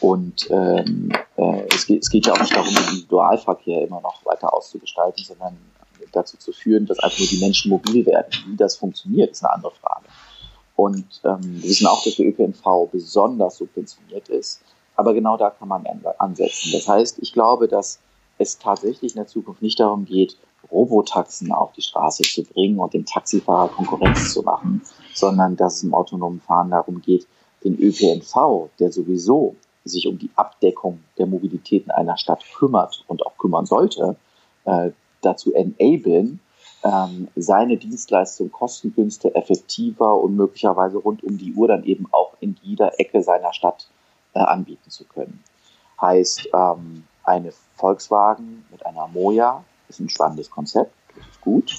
und 0.00 0.50
ähm, 0.50 1.12
äh, 1.36 1.62
es, 1.74 1.86
geht, 1.86 2.02
es 2.02 2.10
geht 2.10 2.26
ja 2.26 2.32
auch 2.32 2.40
nicht 2.40 2.54
darum, 2.54 2.72
den 2.72 2.84
Individualverkehr 2.84 3.86
immer 3.86 4.00
noch 4.00 4.24
weiter 4.24 4.52
auszugestalten, 4.52 5.24
sondern 5.24 5.58
dazu 6.12 6.38
zu 6.38 6.52
führen, 6.52 6.86
dass 6.86 6.98
einfach 6.98 7.18
nur 7.18 7.28
die 7.28 7.40
Menschen 7.40 7.70
mobil 7.70 8.06
werden. 8.06 8.30
Wie 8.48 8.56
das 8.56 8.76
funktioniert, 8.76 9.30
ist 9.30 9.44
eine 9.44 9.54
andere 9.54 9.72
Frage. 9.72 10.06
Und 10.76 11.20
ähm, 11.24 11.40
wir 11.42 11.68
wissen 11.68 11.86
auch, 11.86 12.02
dass 12.02 12.16
der 12.16 12.26
ÖPNV 12.26 12.90
besonders 12.90 13.58
subventioniert 13.58 14.28
ist. 14.28 14.62
Aber 14.96 15.12
genau 15.12 15.36
da 15.36 15.50
kann 15.50 15.68
man 15.68 15.84
ansetzen. 16.18 16.72
Das 16.72 16.88
heißt, 16.88 17.18
ich 17.20 17.32
glaube, 17.32 17.68
dass 17.68 18.00
es 18.38 18.58
tatsächlich 18.58 19.12
in 19.12 19.18
der 19.18 19.26
Zukunft 19.26 19.60
nicht 19.60 19.78
darum 19.80 20.06
geht, 20.06 20.36
Robotaxen 20.70 21.52
auf 21.52 21.72
die 21.72 21.82
Straße 21.82 22.22
zu 22.22 22.44
bringen 22.44 22.78
und 22.78 22.94
dem 22.94 23.04
Taxifahrer 23.04 23.68
Konkurrenz 23.68 24.32
zu 24.32 24.42
machen, 24.42 24.82
sondern 25.14 25.56
dass 25.56 25.76
es 25.76 25.82
im 25.82 25.94
autonomen 25.94 26.40
Fahren 26.40 26.70
darum 26.70 27.02
geht, 27.02 27.26
den 27.64 27.78
ÖPNV, 27.78 28.70
der 28.78 28.92
sowieso 28.92 29.56
sich 29.90 30.06
um 30.06 30.18
die 30.18 30.30
Abdeckung 30.36 31.00
der 31.18 31.26
Mobilität 31.26 31.84
in 31.84 31.90
einer 31.90 32.16
Stadt 32.16 32.44
kümmert 32.56 33.04
und 33.08 33.24
auch 33.26 33.36
kümmern 33.36 33.66
sollte, 33.66 34.16
äh, 34.64 34.90
dazu 35.20 35.52
enablen, 35.54 36.40
ähm, 36.82 37.28
seine 37.36 37.76
Dienstleistung 37.76 38.50
kostengünstiger, 38.50 39.36
effektiver 39.36 40.14
und 40.16 40.36
möglicherweise 40.36 40.98
rund 40.98 41.22
um 41.22 41.36
die 41.36 41.52
Uhr 41.52 41.68
dann 41.68 41.84
eben 41.84 42.06
auch 42.10 42.32
in 42.40 42.56
jeder 42.62 42.98
Ecke 42.98 43.22
seiner 43.22 43.52
Stadt 43.52 43.88
äh, 44.34 44.38
anbieten 44.38 44.90
zu 44.90 45.04
können. 45.04 45.44
Heißt, 46.00 46.48
ähm, 46.54 47.04
eine 47.24 47.52
Volkswagen 47.76 48.64
mit 48.70 48.84
einer 48.86 49.06
Moja 49.08 49.62
ist 49.88 50.00
ein 50.00 50.08
spannendes 50.08 50.50
Konzept, 50.50 50.92
das 51.14 51.26
ist 51.26 51.40
gut. 51.40 51.76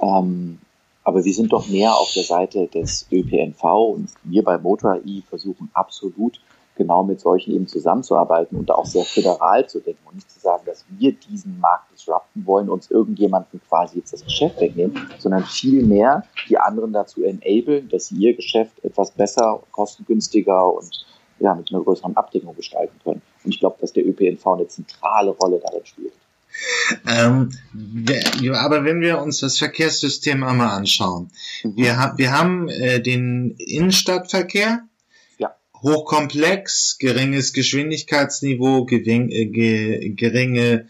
Ähm, 0.00 0.60
aber 1.02 1.24
wir 1.24 1.34
sind 1.34 1.52
doch 1.52 1.68
mehr 1.68 1.94
auf 1.94 2.12
der 2.14 2.22
Seite 2.22 2.66
des 2.66 3.06
ÖPNV 3.12 3.62
und 3.62 4.08
wir 4.22 4.42
bei 4.42 4.56
Motor.i 4.56 5.22
versuchen 5.28 5.70
absolut 5.74 6.40
genau 6.76 7.04
mit 7.04 7.20
solchen 7.20 7.54
eben 7.54 7.66
zusammenzuarbeiten 7.66 8.58
und 8.58 8.68
da 8.68 8.74
auch 8.74 8.86
sehr 8.86 9.04
föderal 9.04 9.68
zu 9.68 9.80
denken 9.80 10.06
und 10.06 10.16
nicht 10.16 10.30
zu 10.30 10.40
sagen, 10.40 10.64
dass 10.66 10.84
wir 10.88 11.12
diesen 11.12 11.60
Markt 11.60 11.92
disrupten 11.92 12.44
wollen, 12.46 12.68
uns 12.68 12.90
irgendjemanden 12.90 13.60
quasi 13.68 13.98
jetzt 13.98 14.12
das 14.12 14.24
Geschäft 14.24 14.60
wegnehmen, 14.60 15.08
sondern 15.18 15.44
vielmehr 15.44 16.24
die 16.48 16.58
anderen 16.58 16.92
dazu 16.92 17.22
enablen, 17.22 17.88
dass 17.88 18.08
sie 18.08 18.16
ihr 18.16 18.34
Geschäft 18.34 18.84
etwas 18.84 19.10
besser, 19.10 19.62
kostengünstiger 19.70 20.72
und 20.72 21.06
ja, 21.40 21.54
mit 21.54 21.72
einer 21.72 21.82
größeren 21.82 22.16
Abdeckung 22.16 22.54
gestalten 22.54 22.98
können. 23.02 23.22
Und 23.44 23.50
ich 23.50 23.60
glaube, 23.60 23.76
dass 23.80 23.92
der 23.92 24.06
ÖPNV 24.06 24.46
eine 24.46 24.68
zentrale 24.68 25.30
Rolle 25.30 25.60
darin 25.64 25.84
spielt. 25.84 26.12
Ähm, 27.06 27.50
wir, 27.72 28.60
aber 28.60 28.84
wenn 28.84 29.00
wir 29.00 29.20
uns 29.20 29.40
das 29.40 29.58
Verkehrssystem 29.58 30.44
einmal 30.44 30.68
anschauen, 30.68 31.30
mhm. 31.64 31.76
wir, 31.76 32.14
wir 32.16 32.32
haben 32.32 32.68
äh, 32.68 33.00
den 33.00 33.56
Innenstadtverkehr, 33.58 34.84
hochkomplex, 35.84 36.98
geringes 36.98 37.52
Geschwindigkeitsniveau, 37.52 38.84
gering, 38.86 39.30
äh, 39.30 39.46
ge, 39.46 40.08
geringe 40.10 40.88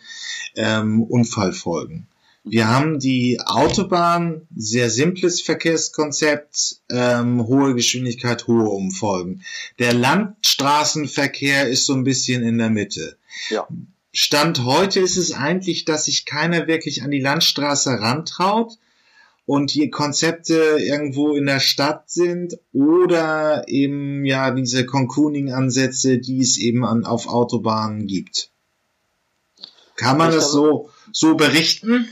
ähm, 0.57 1.03
Unfallfolgen. 1.03 2.07
Wir 2.47 2.69
haben 2.69 2.99
die 2.99 3.41
Autobahn, 3.41 4.47
sehr 4.55 4.91
simples 4.91 5.41
Verkehrskonzept, 5.41 6.77
ähm, 6.91 7.47
hohe 7.47 7.75
Geschwindigkeit, 7.75 8.47
hohe 8.47 8.69
Umfolgen. 8.69 9.43
Der 9.79 9.95
Landstraßenverkehr 9.95 11.69
ist 11.69 11.87
so 11.87 11.95
ein 11.95 12.05
bisschen 12.05 12.43
in 12.43 12.59
der 12.59 12.69
Mitte. 12.69 13.17
Ja. 13.49 13.67
Stand 14.13 14.63
heute 14.65 15.01
ist 15.01 15.17
es 15.17 15.33
eigentlich, 15.33 15.87
dass 15.87 16.05
sich 16.05 16.27
keiner 16.27 16.67
wirklich 16.67 17.03
an 17.03 17.11
die 17.11 17.21
Landstraße 17.21 17.91
rantraut, 17.99 18.79
und 19.47 19.75
die 19.75 19.91
Konzepte 19.91 20.79
irgendwo 20.79 21.35
in 21.35 21.47
der 21.47 21.61
Stadt 21.61 22.11
sind 22.11 22.59
oder 22.73 23.65
eben 23.69 24.25
ja 24.25 24.51
diese 24.51 24.87
Concooning-Ansätze, 24.87 26.19
die 26.19 26.41
es 26.41 26.59
eben 26.59 26.85
an, 26.85 27.05
auf 27.05 27.29
Autobahnen 27.29 28.07
gibt. 28.07 28.51
Kann 29.97 30.19
man 30.19 30.33
das 30.33 30.51
so, 30.51 30.91
so 31.13 31.35
berichten? 31.35 32.09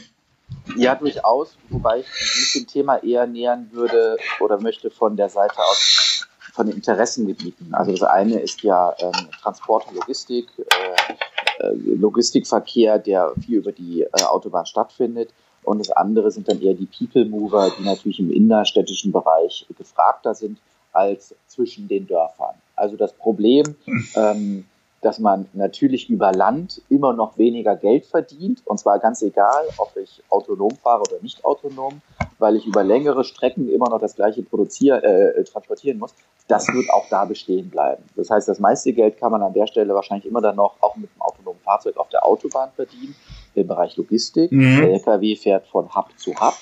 Ja, 0.77 0.95
durchaus, 0.95 1.57
wobei 1.71 2.01
ich 2.01 2.07
mich 2.07 2.53
dem 2.55 2.67
Thema 2.67 2.97
eher 3.03 3.27
nähern 3.27 3.71
würde 3.73 4.17
oder 4.41 4.61
möchte 4.61 4.91
von 4.91 5.17
der 5.17 5.29
Seite 5.29 5.59
aus 5.59 6.27
von 6.53 6.67
den 6.67 6.77
Interessengebieten. 6.77 7.75
Also 7.75 7.93
das 7.93 8.03
eine 8.03 8.39
ist 8.39 8.63
ja 8.63 8.95
ähm, 8.99 9.29
Transport 9.43 9.89
und 9.89 9.95
Logistik, 9.95 10.49
äh, 10.59 11.65
äh, 11.65 11.73
Logistikverkehr, 11.75 12.99
der 12.99 13.33
viel 13.45 13.59
über 13.59 13.73
die 13.73 14.03
äh, 14.03 14.23
Autobahn 14.25 14.67
stattfindet. 14.67 15.31
Und 15.65 15.79
das 15.79 15.91
andere 15.91 16.31
sind 16.31 16.49
dann 16.49 16.61
eher 16.61 16.75
die 16.75 16.87
People 16.87 17.25
Mover, 17.25 17.71
die 17.79 17.85
natürlich 17.85 18.19
im 18.19 18.31
innerstädtischen 18.31 19.13
Bereich 19.13 19.67
gefragter 19.77 20.35
sind 20.35 20.59
als 20.93 21.35
zwischen 21.47 21.89
den 21.89 22.07
Dörfern. 22.07 22.55
Also 22.77 22.97
das 22.97 23.13
Problem, 23.13 23.77
ähm, 24.17 24.65
dass 25.01 25.19
man 25.19 25.49
natürlich 25.53 26.09
über 26.09 26.33
Land 26.33 26.81
immer 26.89 27.13
noch 27.13 27.37
weniger 27.39 27.77
Geld 27.77 28.07
verdient, 28.07 28.63
und 28.65 28.79
zwar 28.79 28.99
ganz 28.99 29.21
egal, 29.23 29.65
ob 29.79 29.97
ich 29.97 30.23
autonom 30.31 30.71
fahre 30.77 31.03
oder 31.03 31.21
nicht 31.23 31.45
autonom, 31.45 32.01
weil 32.43 32.57
ich 32.57 32.67
über 32.67 32.83
längere 32.83 33.23
Strecken 33.23 33.69
immer 33.69 33.89
noch 33.89 34.01
das 34.01 34.17
gleiche 34.17 34.43
produzieren, 34.43 35.03
äh, 35.03 35.45
transportieren 35.45 35.99
muss, 35.99 36.13
das 36.49 36.67
wird 36.69 36.91
auch 36.91 37.09
da 37.09 37.25
bestehen 37.25 37.71
bleiben. 37.71 38.03
Das 38.17 38.29
heißt, 38.31 38.49
das 38.49 38.59
meiste 38.59 38.93
Geld 38.93 39.17
kann 39.17 39.31
man 39.31 39.43
an 39.43 39.53
der 39.53 39.69
Stelle 39.69 39.95
wahrscheinlich 39.95 40.27
immer 40.27 40.41
dann 40.41 40.57
noch 40.57 40.75
auch 40.81 40.97
mit 40.97 41.09
einem 41.11 41.23
autonomen 41.23 41.61
Fahrzeug 41.61 41.97
auf 41.97 42.09
der 42.09 42.27
Autobahn 42.27 42.71
verdienen 42.75 43.15
im 43.55 43.67
Bereich 43.67 43.97
Logistik. 43.97 44.51
Mhm. 44.51 44.81
Der 44.81 44.91
LKW 44.91 45.37
fährt 45.37 45.67
von 45.69 45.95
Hub 45.95 46.09
zu 46.17 46.33
Hub, 46.35 46.55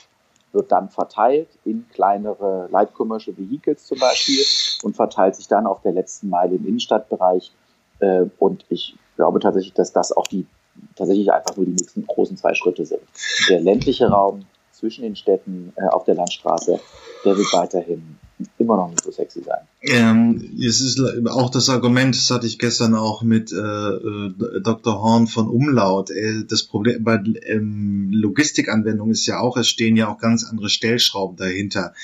wird 0.52 0.70
dann 0.70 0.90
verteilt 0.90 1.48
in 1.64 1.86
kleinere 1.88 2.68
Light 2.70 2.92
Commercial 2.92 3.36
Vehicles 3.38 3.86
zum 3.86 3.98
Beispiel 3.98 4.44
und 4.82 4.94
verteilt 4.94 5.34
sich 5.34 5.48
dann 5.48 5.66
auf 5.66 5.80
der 5.80 5.92
letzten 5.92 6.28
Meile 6.28 6.56
im 6.56 6.66
Innenstadtbereich. 6.66 7.52
Äh, 8.00 8.26
und 8.38 8.66
ich 8.68 8.96
glaube 9.16 9.40
tatsächlich, 9.40 9.72
dass 9.72 9.92
das 9.92 10.14
auch 10.14 10.26
die 10.26 10.46
tatsächlich 10.94 11.32
einfach 11.32 11.56
nur 11.56 11.64
die 11.64 11.72
nächsten 11.72 12.06
großen 12.06 12.36
zwei 12.36 12.54
Schritte 12.54 12.84
sind. 12.84 13.02
Der 13.48 13.60
ländliche 13.60 14.08
Raum 14.08 14.44
zwischen 14.80 15.02
den 15.02 15.14
Städten 15.14 15.72
äh, 15.76 15.86
auf 15.86 16.04
der 16.04 16.14
Landstraße, 16.14 16.80
der 17.24 17.36
wird 17.36 17.52
weiterhin 17.52 18.18
immer 18.58 18.76
noch 18.76 18.88
nicht 18.88 19.04
so 19.04 19.10
sexy 19.10 19.42
sein. 19.42 19.60
Ähm, 19.82 20.56
es 20.58 20.80
ist 20.80 21.00
auch 21.28 21.50
das 21.50 21.68
Argument, 21.68 22.14
das 22.14 22.30
hatte 22.30 22.46
ich 22.46 22.58
gestern 22.58 22.94
auch 22.94 23.22
mit 23.22 23.52
äh, 23.52 23.56
äh 23.56 24.60
Dr. 24.62 25.02
Horn 25.02 25.26
von 25.26 25.48
Umlaut. 25.48 26.10
Äh, 26.10 26.44
das 26.48 26.62
Problem 26.62 27.04
bei 27.04 27.20
ähm, 27.46 28.10
Logistikanwendungen 28.12 29.12
ist 29.12 29.26
ja 29.26 29.40
auch, 29.40 29.56
es 29.56 29.68
stehen 29.68 29.96
ja 29.96 30.08
auch 30.08 30.18
ganz 30.18 30.44
andere 30.44 30.70
Stellschrauben 30.70 31.36
dahinter. 31.36 31.94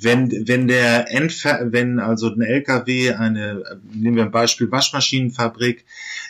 Wenn 0.00 0.48
wenn 0.48 0.66
der 0.68 1.10
Endfer 1.10 1.72
wenn 1.72 2.00
also 2.00 2.28
ein 2.28 2.42
LKW 2.42 3.12
eine 3.12 3.80
nehmen 3.92 4.16
wir 4.16 4.24
ein 4.24 4.30
Beispiel 4.30 4.70
Waschmaschinenfabrik 4.70 5.84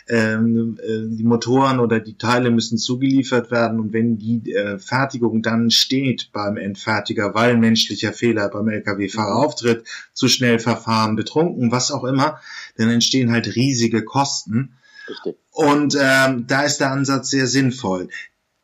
ähm, 0.07 0.77
äh, 0.81 1.15
die 1.15 1.23
Motoren 1.23 1.79
oder 1.79 1.99
die 1.99 2.17
Teile 2.17 2.51
müssen 2.51 2.77
zugeliefert 2.77 3.51
werden 3.51 3.79
und 3.79 3.93
wenn 3.93 4.17
die 4.17 4.51
äh, 4.53 4.77
Fertigung 4.79 5.41
dann 5.41 5.71
steht 5.71 6.31
beim 6.31 6.57
Endfertiger, 6.57 7.33
weil 7.33 7.57
menschlicher 7.57 8.13
Fehler 8.13 8.49
beim 8.49 8.67
LKW-Fahrer 8.67 9.39
mhm. 9.39 9.45
auftritt, 9.45 9.85
zu 10.13 10.27
schnell 10.27 10.59
verfahren, 10.59 11.15
betrunken, 11.15 11.71
was 11.71 11.91
auch 11.91 12.03
immer, 12.03 12.39
dann 12.77 12.89
entstehen 12.89 13.31
halt 13.31 13.55
riesige 13.55 14.03
Kosten. 14.03 14.75
Richtig. 15.07 15.35
Und 15.51 15.97
ähm, 15.99 16.45
da 16.47 16.63
ist 16.63 16.79
der 16.79 16.91
Ansatz 16.91 17.29
sehr 17.29 17.47
sinnvoll. 17.47 18.09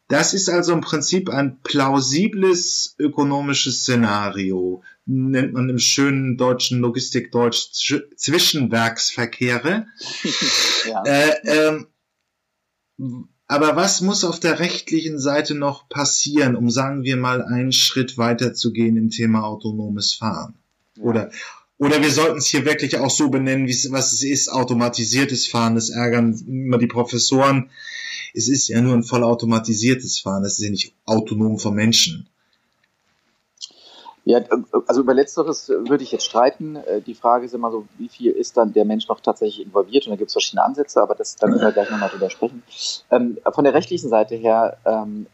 Das 0.10 0.34
ist 0.34 0.50
also 0.50 0.74
im 0.74 0.82
Prinzip 0.82 1.30
ein 1.30 1.60
plausibles 1.62 2.96
ökonomisches 2.98 3.82
Szenario, 3.82 4.82
nennt 5.10 5.54
man 5.54 5.70
im 5.70 5.80
schönen 5.80 6.38
deutschen 6.38 6.80
Logistikdeutsch 6.80 7.72
Zwischenwerksverkehre. 8.16 9.88
ja. 10.88 11.04
äh, 11.04 11.34
ähm, 11.44 11.88
aber 13.48 13.76
was 13.76 14.02
muss 14.02 14.24
auf 14.24 14.40
der 14.40 14.60
rechtlichen 14.60 15.18
Seite 15.18 15.56
noch 15.56 15.90
passieren, 15.90 16.56
um 16.56 16.70
sagen 16.70 17.04
wir 17.04 17.18
mal 17.18 17.42
einen 17.42 17.72
Schritt 17.72 18.18
weiter 18.18 18.54
zu 18.54 18.72
gehen 18.72 18.98
im 18.98 19.10
Thema 19.10 19.44
autonomes 19.44 20.14
Fahren? 20.14 20.60
Ja. 20.96 21.04
Oder 21.04 21.32
oder 21.78 22.02
wir 22.02 22.12
sollten 22.12 22.40
es 22.40 22.48
hier 22.48 22.66
wirklich 22.66 22.98
auch 22.98 23.10
so 23.10 23.30
benennen, 23.30 23.66
wie 23.66 23.72
es, 23.72 23.90
was 23.90 24.12
es 24.12 24.22
ist, 24.22 24.50
automatisiertes 24.50 25.48
Fahren. 25.48 25.76
Das 25.76 25.90
ärgern 25.90 26.34
immer 26.46 26.78
die 26.78 26.88
Professoren 26.88 27.70
es 28.34 28.48
ist 28.48 28.68
ja 28.68 28.82
nur 28.82 28.94
ein 28.94 29.04
vollautomatisiertes 29.04 30.20
Fahren, 30.20 30.44
das 30.44 30.60
ist 30.60 30.64
ja 30.64 30.70
nicht 30.70 30.94
autonom 31.06 31.60
vom 31.60 31.76
Menschen. 31.76 32.29
Ja, 34.30 34.42
also 34.86 35.02
über 35.02 35.16
Letzteres 35.16 35.70
würde 35.70 36.04
ich 36.04 36.12
jetzt 36.12 36.26
streiten. 36.26 36.76
Äh, 36.76 37.02
die 37.02 37.16
Frage 37.16 37.46
ist 37.46 37.56
immer 37.56 37.72
so, 37.72 37.88
wie 37.98 38.10
viel 38.10 38.32
ist 38.32 38.58
dann 38.58 38.74
der 38.74 38.86
Mensch 38.86 39.08
noch 39.08 39.22
tatsächlich 39.22 39.66
involviert? 39.66 40.06
Und 40.06 40.12
da 40.12 40.18
gibt 40.18 40.28
es 40.28 40.34
verschiedene 40.34 40.64
Ansätze, 40.64 41.02
aber 41.02 41.16
das, 41.16 41.36
da 41.36 41.48
können 41.48 41.62
wir 41.62 41.72
gleich 41.72 41.90
nochmal 41.90 42.10
drüber 42.10 42.30
sprechen. 42.30 42.62
Ähm, 43.10 43.40
von 43.52 43.64
der 43.64 43.74
rechtlichen 43.74 44.08
Seite 44.08 44.36
her, 44.36 44.78
ähm, 44.86 45.26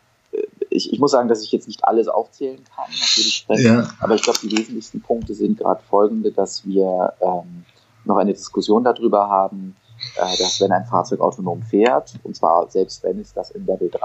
ich, 0.69 0.93
ich, 0.93 0.99
muss 0.99 1.12
sagen, 1.12 1.27
dass 1.27 1.43
ich 1.43 1.51
jetzt 1.51 1.67
nicht 1.67 1.84
alles 1.84 2.08
aufzählen 2.08 2.63
kann, 2.73 2.86
natürlich 2.89 3.45
ja. 3.49 3.89
aber 3.99 4.15
ich 4.15 4.21
glaube, 4.21 4.39
die 4.41 4.58
wesentlichsten 4.58 5.01
Punkte 5.01 5.34
sind 5.34 5.60
gerade 5.60 5.81
folgende, 5.89 6.31
dass 6.31 6.65
wir 6.65 7.13
ähm, 7.19 7.65
noch 8.05 8.15
eine 8.15 8.31
Diskussion 8.34 8.86
darüber 8.86 9.27
haben, 9.27 9.75
äh, 9.84 9.85
dass 10.17 10.62
wenn 10.62 10.71
ein 10.71 10.86
Fahrzeug 10.86 11.19
autonom 11.19 11.62
fährt, 11.62 12.13
und 12.23 12.36
zwar 12.36 12.69
selbst 12.69 13.03
wenn 13.03 13.19
es 13.19 13.34
das 13.34 13.51
in 13.51 13.65
Level 13.65 13.89
3 13.89 13.99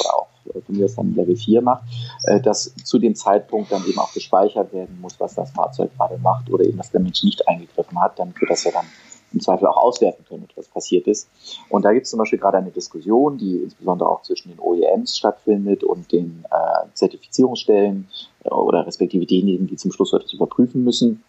oder 0.00 0.14
auch 0.14 0.26
von 0.44 0.76
mir 0.76 0.84
aus 0.84 0.94
dann 0.94 1.14
Level 1.14 1.36
4 1.36 1.62
macht, 1.62 1.82
äh, 2.24 2.40
dass 2.40 2.74
zu 2.84 2.98
dem 2.98 3.14
Zeitpunkt 3.14 3.70
dann 3.72 3.84
eben 3.86 3.98
auch 3.98 4.12
gespeichert 4.12 4.72
werden 4.72 4.98
muss, 5.00 5.18
was 5.18 5.34
das 5.34 5.50
Fahrzeug 5.50 5.90
gerade 5.96 6.18
macht 6.18 6.50
oder 6.50 6.64
eben, 6.64 6.78
dass 6.78 6.90
der 6.90 7.00
Mensch 7.00 7.22
nicht 7.22 7.46
eingegriffen 7.48 8.00
hat, 8.00 8.18
damit 8.18 8.40
wir 8.40 8.48
das 8.48 8.64
ja 8.64 8.72
dann 8.72 8.86
im 9.32 9.40
Zweifel 9.40 9.66
auch 9.66 9.76
auswerten 9.76 10.24
können, 10.28 10.48
was 10.56 10.66
passiert 10.66 11.06
ist. 11.06 11.28
Und 11.68 11.84
da 11.84 11.92
gibt 11.92 12.04
es 12.04 12.10
zum 12.10 12.18
Beispiel 12.18 12.38
gerade 12.38 12.58
eine 12.58 12.70
Diskussion, 12.70 13.38
die 13.38 13.58
insbesondere 13.58 14.08
auch 14.08 14.22
zwischen 14.22 14.48
den 14.48 14.58
OEMs 14.58 15.16
stattfindet 15.16 15.84
und 15.84 16.10
den 16.10 16.44
äh, 16.50 16.88
Zertifizierungsstellen 16.94 18.08
äh, 18.44 18.48
oder 18.48 18.86
respektive 18.86 19.26
denjenigen, 19.26 19.68
die 19.68 19.76
zum 19.76 19.92
Schluss 19.92 20.10
das 20.10 20.32
überprüfen 20.32 20.82
müssen, 20.82 21.22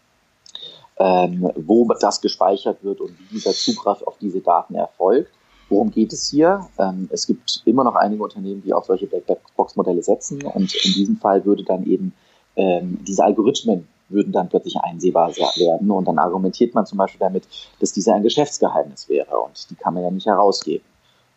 ähm, 1.02 1.52
wo 1.56 1.88
das 2.00 2.22
gespeichert 2.22 2.84
wird 2.84 3.02
und 3.02 3.18
wie 3.18 3.36
dieser 3.36 3.54
Zugriff 3.54 4.04
auf 4.04 4.18
diese 4.20 4.40
Daten 4.40 4.76
erfolgt. 4.76 5.32
Worum 5.68 5.90
geht 5.90 6.14
es 6.14 6.30
hier? 6.30 6.68
Ähm, 6.78 7.10
es 7.12 7.26
gibt 7.26 7.64
immer 7.66 7.84
noch 7.84 7.96
einige 7.96 8.24
Unternehmen, 8.24 8.62
die 8.62 8.74
auf 8.74 8.86
solche 8.86 9.08
Blackbox-Modelle 9.08 10.04
setzen 10.04 10.44
und 10.44 10.76
in 10.86 10.94
diesem 10.94 11.18
Fall 11.18 11.44
würde 11.44 11.64
dann 11.64 11.86
eben 11.86 12.14
ähm, 12.56 13.00
diese 13.08 13.24
Algorithmen 13.24 13.88
würden 14.10 14.32
dann 14.34 14.50
plötzlich 14.50 14.76
einsehbar 14.76 15.30
werden 15.30 15.90
und 15.90 16.06
dann 16.06 16.20
argumentiert 16.20 16.76
man 16.76 16.86
zum 16.86 16.98
Beispiel 16.98 17.20
damit, 17.20 17.48
dass 17.80 17.94
diese 17.94 18.14
ein 18.14 18.24
Geschäftsgeheimnis 18.24 19.08
wäre 19.10 19.38
und 19.38 19.70
die 19.70 19.76
kann 19.76 19.94
man 19.94 20.04
ja 20.04 20.12
nicht 20.12 20.28
herausgeben. 20.28 20.86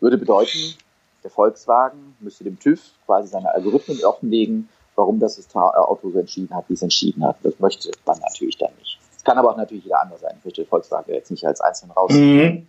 Würde 0.00 0.18
bedeuten, 0.18 0.74
der 1.22 1.30
Volkswagen 1.30 2.16
müsste 2.20 2.44
dem 2.44 2.58
TÜV 2.58 2.80
quasi 3.06 3.28
seine 3.28 3.54
Algorithmen 3.54 4.04
offenlegen, 4.04 4.68
warum 4.96 5.20
das, 5.20 5.36
das 5.36 5.54
Auto 5.54 6.10
so 6.10 6.18
entschieden 6.18 6.54
hat, 6.54 6.64
wie 6.68 6.74
es 6.74 6.82
entschieden 6.82 7.24
hat. 7.24 7.36
Das 7.44 7.58
möchte 7.60 7.90
man 8.04 8.18
natürlich 8.18 8.58
dann 8.58 8.72
nicht. 8.80 8.98
Kann 9.24 9.38
aber 9.38 9.50
auch 9.50 9.56
natürlich 9.56 9.84
jeder 9.84 10.02
andere 10.02 10.18
sein. 10.18 10.34
Ich 10.38 10.44
möchte 10.44 10.64
Volkswagen 10.66 11.12
jetzt 11.12 11.30
nicht 11.30 11.46
als 11.46 11.60
Einzelnen 11.60 11.92
rausnehmen. 11.92 12.54
Mhm. 12.54 12.66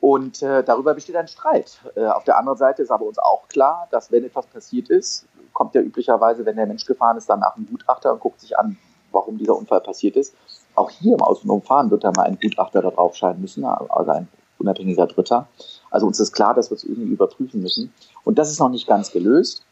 Und 0.00 0.42
äh, 0.42 0.62
darüber 0.62 0.94
besteht 0.94 1.16
ein 1.16 1.28
Streit. 1.28 1.78
Äh, 1.96 2.06
auf 2.06 2.24
der 2.24 2.38
anderen 2.38 2.58
Seite 2.58 2.82
ist 2.82 2.90
aber 2.90 3.04
uns 3.04 3.18
auch 3.18 3.48
klar, 3.48 3.88
dass 3.90 4.12
wenn 4.12 4.24
etwas 4.24 4.46
passiert 4.46 4.90
ist, 4.90 5.26
kommt 5.52 5.74
ja 5.74 5.80
üblicherweise, 5.80 6.44
wenn 6.46 6.56
der 6.56 6.66
Mensch 6.66 6.84
gefahren 6.84 7.16
ist, 7.16 7.28
dann 7.28 7.40
nach 7.40 7.56
einem 7.56 7.66
Gutachter 7.66 8.12
und 8.12 8.20
guckt 8.20 8.40
sich 8.40 8.56
an, 8.56 8.76
warum 9.10 9.38
dieser 9.38 9.56
Unfall 9.56 9.80
passiert 9.80 10.16
ist. 10.16 10.34
Auch 10.74 10.90
hier 10.90 11.14
im 11.14 11.22
autonomen 11.22 11.62
Fahren 11.62 11.90
wird 11.90 12.04
da 12.04 12.12
mal 12.12 12.24
ein 12.24 12.38
Gutachter 12.40 12.80
da 12.80 12.90
drauf 12.90 13.16
scheinen 13.16 13.40
müssen, 13.40 13.64
also 13.64 14.10
ein 14.12 14.28
unabhängiger 14.58 15.06
Dritter. 15.06 15.48
Also 15.90 16.06
uns 16.06 16.20
ist 16.20 16.32
klar, 16.32 16.54
dass 16.54 16.70
wir 16.70 16.76
es 16.76 16.84
irgendwie 16.84 17.12
überprüfen 17.12 17.60
müssen. 17.60 17.92
Und 18.24 18.38
das 18.38 18.50
ist 18.50 18.60
noch 18.60 18.68
nicht 18.68 18.86
ganz 18.86 19.10
gelöst. 19.10 19.64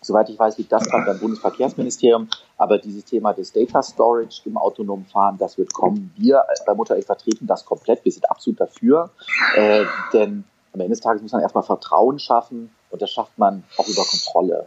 Soweit 0.00 0.28
ich 0.28 0.38
weiß, 0.38 0.58
liegt 0.58 0.72
das 0.72 0.88
beim 0.88 1.18
Bundesverkehrsministerium. 1.18 2.28
Aber 2.56 2.78
dieses 2.78 3.04
Thema 3.04 3.32
des 3.32 3.52
Data 3.52 3.82
Storage 3.82 4.42
im 4.44 4.56
autonomen 4.56 5.06
Fahren, 5.06 5.36
das 5.38 5.58
wird 5.58 5.72
kommen. 5.72 6.12
Wir 6.16 6.42
bei 6.66 6.74
Mutter 6.74 7.00
vertreten 7.02 7.46
das 7.46 7.64
komplett. 7.64 8.04
Wir 8.04 8.12
sind 8.12 8.30
absolut 8.30 8.60
dafür. 8.60 9.10
Äh, 9.56 9.84
denn 10.12 10.44
am 10.72 10.80
Ende 10.80 10.90
des 10.90 11.00
Tages 11.00 11.22
muss 11.22 11.32
man 11.32 11.42
erstmal 11.42 11.64
Vertrauen 11.64 12.18
schaffen 12.18 12.70
und 12.90 13.02
das 13.02 13.10
schafft 13.10 13.36
man 13.38 13.64
auch 13.76 13.88
über 13.88 14.04
Kontrolle. 14.04 14.66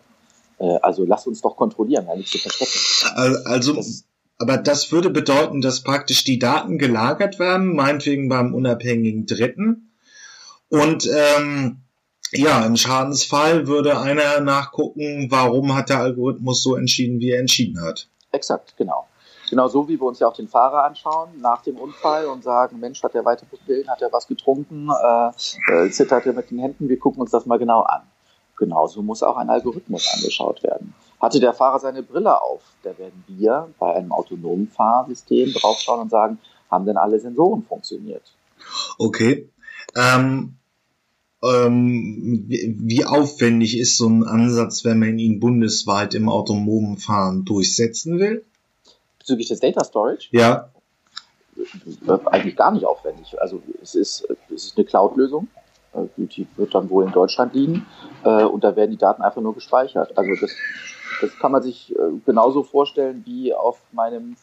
Äh, 0.59 0.77
also 0.81 1.05
lasst 1.05 1.27
uns 1.27 1.41
doch 1.41 1.55
kontrollieren, 1.55 2.05
ja, 2.07 2.15
nichts 2.15 2.31
zu 2.31 2.37
verstecken. 2.37 3.41
Also, 3.45 3.73
das, 3.73 4.05
aber 4.37 4.57
das 4.57 4.91
würde 4.91 5.09
bedeuten, 5.09 5.61
dass 5.61 5.83
praktisch 5.83 6.23
die 6.23 6.39
Daten 6.39 6.77
gelagert 6.77 7.39
werden, 7.39 7.75
meinetwegen 7.75 8.29
beim 8.29 8.53
unabhängigen 8.53 9.25
Dritten. 9.25 9.93
Und 10.69 11.09
ähm, 11.13 11.81
ja, 12.31 12.65
im 12.65 12.77
Schadensfall 12.77 13.67
würde 13.67 13.99
einer 13.99 14.39
nachgucken, 14.39 15.27
warum 15.29 15.75
hat 15.75 15.89
der 15.89 15.99
Algorithmus 15.99 16.63
so 16.63 16.75
entschieden, 16.75 17.19
wie 17.19 17.31
er 17.31 17.39
entschieden 17.39 17.81
hat. 17.81 18.07
Exakt, 18.31 18.75
genau. 18.77 19.07
Genau 19.49 19.67
so, 19.67 19.89
wie 19.89 19.99
wir 19.99 20.05
uns 20.05 20.19
ja 20.19 20.29
auch 20.29 20.33
den 20.33 20.47
Fahrer 20.47 20.85
anschauen 20.85 21.41
nach 21.41 21.61
dem 21.61 21.75
Unfall 21.75 22.25
und 22.27 22.41
sagen, 22.41 22.79
Mensch, 22.79 23.03
hat 23.03 23.15
er 23.15 23.25
weiter 23.25 23.45
Pupillen, 23.45 23.89
hat 23.89 24.01
er 24.01 24.11
was 24.13 24.27
getrunken, 24.27 24.89
äh, 24.89 25.31
äh, 25.73 25.89
zittert 25.89 26.25
er 26.25 26.31
mit 26.31 26.51
den 26.51 26.59
Händen, 26.59 26.87
wir 26.87 26.97
gucken 26.97 27.21
uns 27.21 27.31
das 27.31 27.45
mal 27.45 27.59
genau 27.59 27.81
an. 27.81 28.03
Genauso 28.57 29.01
muss 29.01 29.23
auch 29.23 29.35
ein 29.35 29.49
Algorithmus 29.49 30.07
angeschaut 30.15 30.63
werden. 30.63 30.93
Hatte 31.19 31.41
der 31.41 31.53
Fahrer 31.53 31.79
seine 31.79 32.01
Brille 32.01 32.41
auf, 32.41 32.61
da 32.83 32.97
werden 32.97 33.25
wir 33.27 33.67
bei 33.77 33.93
einem 33.93 34.13
autonomen 34.13 34.69
Fahrsystem 34.69 35.51
draufschauen 35.51 35.99
und 35.99 36.09
sagen, 36.09 36.39
haben 36.69 36.85
denn 36.85 36.97
alle 36.97 37.19
Sensoren 37.19 37.63
funktioniert? 37.63 38.23
Okay. 38.97 39.49
Ähm, 39.97 40.55
ähm, 41.43 42.45
wie 42.47 43.05
aufwendig 43.05 43.77
ist 43.77 43.97
so 43.97 44.07
ein 44.07 44.23
Ansatz, 44.23 44.85
wenn 44.85 44.99
man 44.99 45.17
ihn 45.17 45.39
bundesweit 45.39 46.13
im 46.13 46.29
autonomen 46.29 46.97
Fahren 46.97 47.45
durchsetzen 47.45 48.19
will? 48.19 48.45
Bezüglich 49.19 49.47
des 49.47 49.59
Data 49.59 49.83
Storage? 49.83 50.27
Ja. 50.31 50.69
Äh, 52.07 52.17
eigentlich 52.25 52.55
gar 52.55 52.71
nicht 52.71 52.85
aufwendig. 52.85 53.39
Also 53.41 53.61
es 53.81 53.95
ist, 53.95 54.27
es 54.53 54.65
ist 54.65 54.77
eine 54.77 54.85
Cloud-Lösung. 54.85 55.47
Äh, 55.93 56.05
die 56.17 56.47
wird 56.57 56.75
dann 56.75 56.89
wohl 56.89 57.05
in 57.05 57.11
Deutschland 57.11 57.53
liegen. 57.53 57.85
Äh, 58.23 58.43
und 58.43 58.63
da 58.63 58.75
werden 58.75 58.91
die 58.91 58.97
Daten 58.97 59.21
einfach 59.21 59.41
nur 59.41 59.53
gespeichert. 59.53 60.17
Also 60.17 60.31
das, 60.39 60.51
das 61.21 61.37
kann 61.39 61.51
man 61.51 61.61
sich 61.61 61.93
genauso 62.25 62.63
vorstellen 62.63 63.23
wie 63.25 63.53
auf 63.53 63.79
meinem 63.91 64.35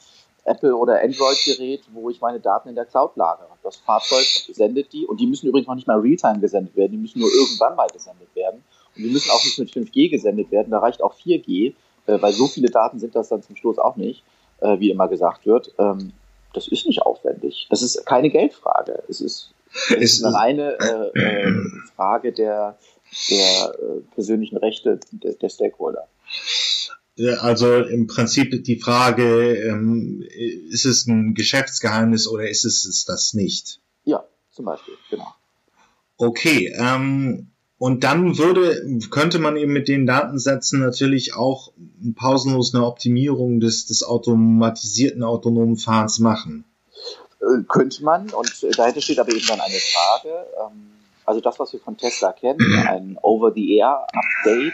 Apple- 0.44 0.76
oder 0.76 1.00
Android-Gerät, 1.02 1.82
wo 1.92 2.10
ich 2.10 2.20
meine 2.20 2.40
Daten 2.40 2.68
in 2.68 2.74
der 2.74 2.86
Cloud 2.86 3.16
lagere. 3.16 3.48
Das 3.62 3.76
Fahrzeug 3.76 4.24
sendet 4.52 4.92
die 4.92 5.06
und 5.06 5.20
die 5.20 5.26
müssen 5.26 5.46
übrigens 5.46 5.68
noch 5.68 5.74
nicht 5.74 5.86
mal 5.86 5.98
Realtime 5.98 6.40
gesendet 6.40 6.76
werden, 6.76 6.92
die 6.92 6.98
müssen 6.98 7.20
nur 7.20 7.30
irgendwann 7.30 7.76
mal 7.76 7.88
gesendet 7.88 8.34
werden. 8.34 8.64
Und 8.96 9.02
die 9.02 9.10
müssen 9.10 9.30
auch 9.30 9.44
nicht 9.44 9.58
mit 9.58 9.70
5G 9.70 10.10
gesendet 10.10 10.50
werden, 10.50 10.70
da 10.70 10.78
reicht 10.78 11.02
auch 11.02 11.14
4G, 11.14 11.74
äh, 12.06 12.20
weil 12.20 12.32
so 12.32 12.46
viele 12.46 12.70
Daten 12.70 12.98
sind 12.98 13.14
das 13.14 13.28
dann 13.28 13.42
zum 13.42 13.56
Schluss 13.56 13.78
auch 13.78 13.96
nicht, 13.96 14.24
äh, 14.60 14.78
wie 14.80 14.90
immer 14.90 15.08
gesagt 15.08 15.46
wird. 15.46 15.74
Ähm, 15.78 16.12
das 16.54 16.66
ist 16.68 16.86
nicht 16.86 17.02
aufwendig. 17.02 17.66
Das 17.70 17.82
ist 17.82 18.06
keine 18.06 18.30
Geldfrage. 18.30 19.02
Es 19.08 19.20
ist, 19.20 19.52
es 19.90 20.14
ist 20.18 20.24
eine 20.24 20.34
reine 20.34 20.78
äh, 21.14 21.52
Frage 21.94 22.32
der, 22.32 22.78
der 23.30 23.74
persönlichen 24.14 24.56
Rechte 24.56 24.98
der 25.12 25.48
Stakeholder. 25.48 26.08
Also 27.40 27.78
im 27.78 28.06
Prinzip 28.06 28.64
die 28.64 28.78
Frage, 28.78 29.56
ähm, 29.56 30.22
ist 30.70 30.84
es 30.84 31.06
ein 31.06 31.34
Geschäftsgeheimnis 31.34 32.28
oder 32.28 32.48
ist 32.48 32.64
es, 32.64 32.84
ist 32.84 33.08
das 33.08 33.34
nicht? 33.34 33.80
Ja, 34.04 34.24
zum 34.52 34.66
Beispiel, 34.66 34.94
genau. 35.10 35.34
Okay, 36.16 36.72
ähm, 36.76 37.48
und 37.78 38.02
dann 38.02 38.38
würde, 38.38 39.00
könnte 39.10 39.38
man 39.38 39.56
eben 39.56 39.72
mit 39.72 39.86
den 39.86 40.04
Datensätzen 40.06 40.80
natürlich 40.80 41.34
auch 41.34 41.72
pausenlos 42.16 42.74
eine 42.74 42.84
Optimierung 42.84 43.60
des, 43.60 43.86
des 43.86 44.02
automatisierten 44.02 45.22
autonomen 45.22 45.76
Fahrens 45.76 46.18
machen. 46.18 46.64
Äh, 47.40 47.62
könnte 47.68 48.02
man, 48.02 48.30
und 48.30 48.66
dahinter 48.76 49.00
steht 49.00 49.20
aber 49.20 49.30
eben 49.30 49.46
dann 49.46 49.60
eine 49.60 49.78
Frage. 49.78 50.46
Ähm, 50.60 50.90
also 51.24 51.40
das, 51.40 51.58
was 51.58 51.72
wir 51.72 51.80
von 51.80 51.96
Tesla 51.96 52.32
kennen, 52.32 52.58
ein 52.88 53.18
Over-the-Air-Update, 53.20 54.72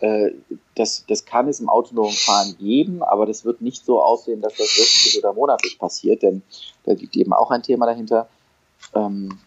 äh, 0.00 0.32
das, 0.74 1.04
das 1.08 1.24
kann 1.24 1.48
es 1.48 1.60
im 1.60 1.68
autonomen 1.68 2.12
Fahren 2.12 2.56
geben, 2.58 3.02
aber 3.02 3.26
das 3.26 3.44
wird 3.44 3.60
nicht 3.60 3.84
so 3.84 4.02
aussehen, 4.02 4.40
dass 4.42 4.54
das 4.54 4.66
wöchentlich 4.76 5.18
oder 5.18 5.32
monatlich 5.32 5.78
passiert, 5.78 6.22
denn 6.22 6.42
da 6.84 6.92
liegt 6.92 7.16
eben 7.16 7.32
auch 7.32 7.50
ein 7.50 7.62
Thema 7.62 7.86
dahinter. 7.86 8.28
Ähm, 8.94 9.38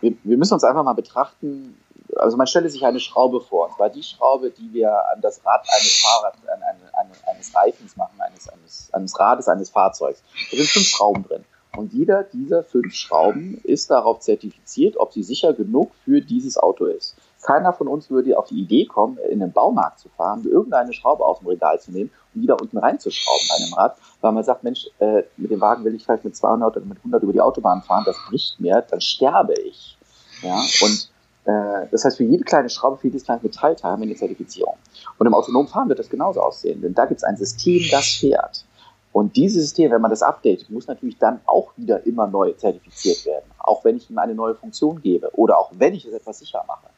wir, 0.00 0.14
wir 0.22 0.36
müssen 0.36 0.54
uns 0.54 0.64
einfach 0.64 0.84
mal 0.84 0.92
betrachten, 0.92 1.76
also 2.14 2.36
man 2.36 2.46
stelle 2.46 2.68
sich 2.68 2.84
eine 2.84 3.00
Schraube 3.00 3.40
vor, 3.40 3.68
und 3.68 3.74
zwar 3.74 3.90
die 3.90 4.02
Schraube, 4.02 4.50
die 4.50 4.72
wir 4.72 4.92
an 5.12 5.20
das 5.20 5.44
Rad 5.44 5.66
eines 5.68 6.00
Fahrrads, 6.00 6.38
an, 6.48 6.62
an, 6.62 6.76
an, 6.92 7.34
eines 7.34 7.54
Reifens 7.54 7.96
machen, 7.96 8.20
eines, 8.20 8.48
eines, 8.48 8.90
eines 8.92 9.18
Rades 9.18 9.48
eines 9.48 9.70
Fahrzeugs. 9.70 10.22
Da 10.50 10.56
sind 10.56 10.68
fünf 10.68 10.86
Schrauben 10.86 11.24
drin. 11.24 11.44
Und 11.76 11.92
jeder 11.92 12.22
dieser 12.24 12.62
fünf 12.62 12.94
Schrauben 12.94 13.60
ist 13.64 13.90
darauf 13.90 14.20
zertifiziert, 14.20 14.96
ob 14.96 15.12
sie 15.12 15.22
sicher 15.22 15.52
genug 15.52 15.92
für 16.04 16.22
dieses 16.22 16.56
Auto 16.56 16.86
ist. 16.86 17.16
Keiner 17.46 17.72
von 17.72 17.86
uns 17.86 18.10
würde 18.10 18.36
auf 18.36 18.48
die 18.48 18.60
Idee 18.60 18.86
kommen, 18.86 19.18
in 19.30 19.38
den 19.38 19.52
Baumarkt 19.52 20.00
zu 20.00 20.08
fahren, 20.08 20.44
irgendeine 20.44 20.92
Schraube 20.92 21.24
aus 21.24 21.38
dem 21.38 21.46
Regal 21.46 21.78
zu 21.80 21.92
nehmen 21.92 22.10
und 22.34 22.40
die 22.42 22.46
da 22.46 22.54
unten 22.54 22.76
reinzuschrauben 22.76 23.46
bei 23.48 23.64
einem 23.64 23.74
Rad, 23.74 23.96
weil 24.20 24.32
man 24.32 24.42
sagt, 24.42 24.64
Mensch, 24.64 24.88
äh, 24.98 25.22
mit 25.36 25.52
dem 25.52 25.60
Wagen 25.60 25.84
will 25.84 25.94
ich 25.94 26.04
vielleicht 26.04 26.24
mit 26.24 26.34
200 26.34 26.76
oder 26.76 26.84
mit 26.84 26.98
100 26.98 27.22
über 27.22 27.32
die 27.32 27.40
Autobahn 27.40 27.82
fahren, 27.82 28.02
das 28.04 28.16
bricht 28.28 28.58
mir, 28.58 28.84
dann 28.90 29.00
sterbe 29.00 29.54
ich. 29.54 29.96
Ja, 30.42 30.56
und 30.56 31.10
äh, 31.44 31.86
das 31.92 32.04
heißt, 32.04 32.16
für 32.16 32.24
jede 32.24 32.42
kleine 32.42 32.68
Schraube, 32.68 32.96
für 32.96 33.06
jedes 33.06 33.22
kleine 33.22 33.40
Metallteil 33.42 33.92
haben 33.92 34.02
wir 34.02 34.06
eine 34.06 34.16
Zertifizierung. 34.16 34.74
Und 35.16 35.26
im 35.28 35.34
autonomen 35.34 35.68
Fahren 35.68 35.88
wird 35.88 36.00
das 36.00 36.10
genauso 36.10 36.40
aussehen, 36.40 36.82
denn 36.82 36.94
da 36.94 37.04
gibt 37.06 37.18
es 37.18 37.24
ein 37.24 37.36
System, 37.36 37.82
das 37.92 38.06
fährt. 38.06 38.64
Und 39.12 39.36
dieses 39.36 39.62
System, 39.62 39.92
wenn 39.92 40.02
man 40.02 40.10
das 40.10 40.22
updatet, 40.22 40.68
muss 40.68 40.88
natürlich 40.88 41.16
dann 41.16 41.40
auch 41.46 41.70
wieder 41.76 42.04
immer 42.04 42.26
neu 42.26 42.52
zertifiziert 42.52 43.24
werden. 43.24 43.44
Auch 43.58 43.84
wenn 43.84 43.96
ich 43.96 44.10
ihm 44.10 44.18
eine 44.18 44.34
neue 44.34 44.56
Funktion 44.56 45.00
gebe 45.00 45.30
oder 45.34 45.58
auch 45.58 45.70
wenn 45.78 45.94
ich 45.94 46.04
es 46.04 46.12
etwas 46.12 46.40
sicher 46.40 46.62
mache. 46.66 46.88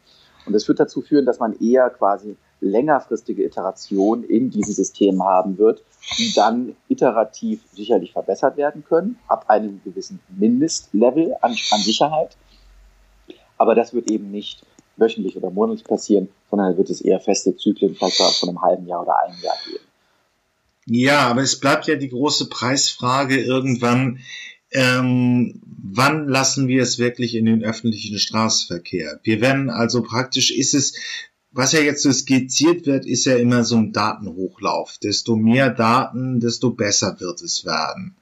Und 0.48 0.54
das 0.54 0.66
wird 0.66 0.80
dazu 0.80 1.02
führen, 1.02 1.26
dass 1.26 1.40
man 1.40 1.60
eher 1.60 1.90
quasi 1.90 2.38
längerfristige 2.62 3.44
Iterationen 3.44 4.24
in 4.24 4.48
diesem 4.50 4.72
System 4.72 5.22
haben 5.22 5.58
wird, 5.58 5.82
die 6.16 6.32
dann 6.34 6.74
iterativ 6.88 7.60
sicherlich 7.74 8.12
verbessert 8.12 8.56
werden 8.56 8.82
können, 8.82 9.18
ab 9.28 9.44
einem 9.48 9.82
gewissen 9.84 10.20
Mindestlevel 10.30 11.34
an, 11.42 11.54
an 11.70 11.80
Sicherheit. 11.82 12.34
Aber 13.58 13.74
das 13.74 13.92
wird 13.92 14.10
eben 14.10 14.30
nicht 14.30 14.64
wöchentlich 14.96 15.36
oder 15.36 15.50
monatlich 15.50 15.84
passieren, 15.84 16.30
sondern 16.48 16.78
wird 16.78 16.88
es 16.88 17.02
eher 17.02 17.20
feste 17.20 17.54
Zyklen, 17.54 17.94
vielleicht 17.94 18.16
von 18.16 18.48
einem 18.48 18.62
halben 18.62 18.86
Jahr 18.86 19.02
oder 19.02 19.22
einem 19.22 19.38
Jahr 19.42 19.56
geben. 19.66 19.84
Ja, 20.86 21.28
aber 21.28 21.42
es 21.42 21.60
bleibt 21.60 21.88
ja 21.88 21.96
die 21.96 22.08
große 22.08 22.48
Preisfrage 22.48 23.38
irgendwann, 23.38 24.20
ähm, 24.70 25.60
wann 25.64 26.28
lassen 26.28 26.68
wir 26.68 26.82
es 26.82 26.98
wirklich 26.98 27.34
in 27.34 27.46
den 27.46 27.64
öffentlichen 27.64 28.18
Straßenverkehr? 28.18 29.20
Wir 29.22 29.40
werden 29.40 29.70
also 29.70 30.02
praktisch, 30.02 30.50
ist 30.50 30.74
es, 30.74 30.94
was 31.50 31.72
ja 31.72 31.80
jetzt 31.80 32.02
so 32.02 32.12
skizziert 32.12 32.86
wird, 32.86 33.06
ist 33.06 33.24
ja 33.24 33.36
immer 33.36 33.64
so 33.64 33.76
ein 33.76 33.92
Datenhochlauf. 33.92 34.98
Desto 35.02 35.36
mehr 35.36 35.70
Daten, 35.70 36.40
desto 36.40 36.70
besser 36.70 37.18
wird 37.20 37.42
es 37.42 37.64
werden. 37.64 38.16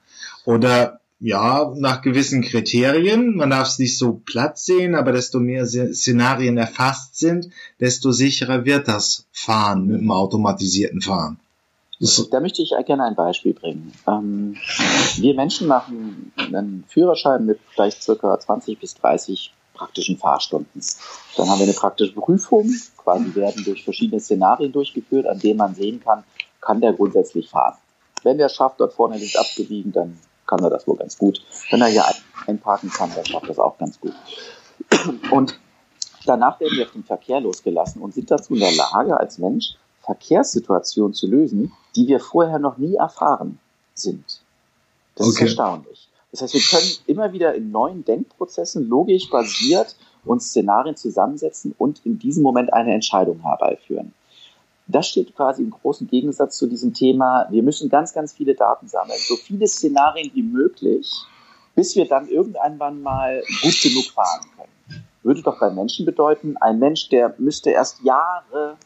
Oder 0.44 1.00
ja, 1.18 1.72
nach 1.76 2.02
gewissen 2.02 2.42
Kriterien. 2.42 3.36
Man 3.36 3.50
darf 3.50 3.68
es 3.68 3.78
nicht 3.78 3.98
so 3.98 4.20
platt 4.24 4.58
sehen, 4.58 4.94
aber 4.94 5.12
desto 5.12 5.40
mehr 5.40 5.66
Szenarien 5.66 6.58
erfasst 6.58 7.16
sind, 7.16 7.48
desto 7.80 8.12
sicherer 8.12 8.64
wird 8.64 8.86
das 8.86 9.26
Fahren 9.32 9.86
mit 9.86 10.00
dem 10.00 10.10
automatisierten 10.10 11.00
Fahren. 11.00 11.38
Da 12.30 12.40
möchte 12.40 12.62
ich 12.62 12.74
gerne 12.84 13.04
ein 13.04 13.14
Beispiel 13.14 13.54
bringen. 13.54 13.92
Ähm, 14.06 14.56
wir 15.16 15.34
Menschen 15.34 15.66
machen 15.66 16.32
einen 16.36 16.84
Führerschein 16.88 17.46
mit 17.46 17.58
vielleicht 17.70 18.02
circa 18.02 18.38
20 18.38 18.78
bis 18.78 18.94
30 18.96 19.52
praktischen 19.72 20.18
Fahrstunden. 20.18 20.82
Dann 21.36 21.48
haben 21.48 21.58
wir 21.58 21.64
eine 21.64 21.72
praktische 21.72 22.12
Prüfung. 22.12 22.70
Quasi 22.98 23.34
werden 23.34 23.64
durch 23.64 23.84
verschiedene 23.84 24.20
Szenarien 24.20 24.72
durchgeführt, 24.72 25.26
an 25.26 25.38
denen 25.38 25.58
man 25.58 25.74
sehen 25.74 26.00
kann, 26.00 26.24
kann 26.60 26.80
der 26.80 26.92
grundsätzlich 26.92 27.48
fahren. 27.48 27.76
Wenn 28.22 28.38
der 28.38 28.48
schafft, 28.48 28.80
dort 28.80 28.92
vorne 28.92 29.16
links 29.16 29.36
abgewiegen, 29.36 29.92
dann 29.92 30.18
kann 30.46 30.62
er 30.62 30.70
das 30.70 30.86
wohl 30.86 30.96
ganz 30.96 31.16
gut. 31.16 31.42
Wenn 31.70 31.80
er 31.80 31.88
hier 31.88 32.04
einparken 32.46 32.90
kann, 32.90 33.10
dann 33.14 33.24
schafft 33.24 33.48
das 33.48 33.58
auch 33.58 33.78
ganz 33.78 34.00
gut. 34.00 34.14
Und 35.30 35.58
danach 36.26 36.60
werden 36.60 36.76
wir 36.76 36.86
auf 36.86 36.92
den 36.92 37.04
Verkehr 37.04 37.40
losgelassen 37.40 38.02
und 38.02 38.14
sind 38.14 38.30
dazu 38.30 38.54
in 38.54 38.60
der 38.60 38.72
Lage, 38.72 39.18
als 39.18 39.38
Mensch 39.38 39.76
Verkehrssituationen 40.06 41.14
zu 41.14 41.26
lösen, 41.26 41.72
die 41.94 42.06
wir 42.08 42.20
vorher 42.20 42.58
noch 42.58 42.78
nie 42.78 42.94
erfahren 42.94 43.58
sind. 43.94 44.40
Das 45.14 45.26
okay. 45.26 45.36
ist 45.36 45.40
erstaunlich. 45.42 46.08
Das 46.30 46.42
heißt, 46.42 46.54
wir 46.54 46.60
können 46.60 46.90
immer 47.06 47.32
wieder 47.32 47.54
in 47.54 47.70
neuen 47.70 48.04
Denkprozessen 48.04 48.88
logisch 48.88 49.30
basiert 49.30 49.96
uns 50.26 50.48
Szenarien 50.48 50.96
zusammensetzen 50.96 51.74
und 51.78 52.04
in 52.04 52.18
diesem 52.18 52.42
Moment 52.42 52.72
eine 52.72 52.92
Entscheidung 52.92 53.40
herbeiführen. 53.42 54.12
Das 54.88 55.08
steht 55.08 55.34
quasi 55.34 55.62
im 55.62 55.70
großen 55.70 56.06
Gegensatz 56.06 56.58
zu 56.58 56.66
diesem 56.66 56.94
Thema, 56.94 57.46
wir 57.50 57.62
müssen 57.62 57.88
ganz, 57.88 58.12
ganz 58.12 58.32
viele 58.32 58.54
Daten 58.54 58.88
sammeln, 58.88 59.18
so 59.18 59.34
viele 59.36 59.66
Szenarien 59.66 60.30
wie 60.34 60.42
möglich, 60.42 61.10
bis 61.74 61.96
wir 61.96 62.06
dann 62.06 62.28
irgendwann 62.28 63.02
mal 63.02 63.42
gut 63.62 63.80
genug 63.82 64.04
fahren 64.06 64.46
können. 64.56 65.04
Würde 65.22 65.42
doch 65.42 65.58
bei 65.58 65.70
Menschen 65.70 66.06
bedeuten, 66.06 66.56
ein 66.58 66.78
Mensch, 66.78 67.08
der 67.08 67.34
müsste 67.38 67.70
erst 67.70 68.02
Jahre 68.04 68.76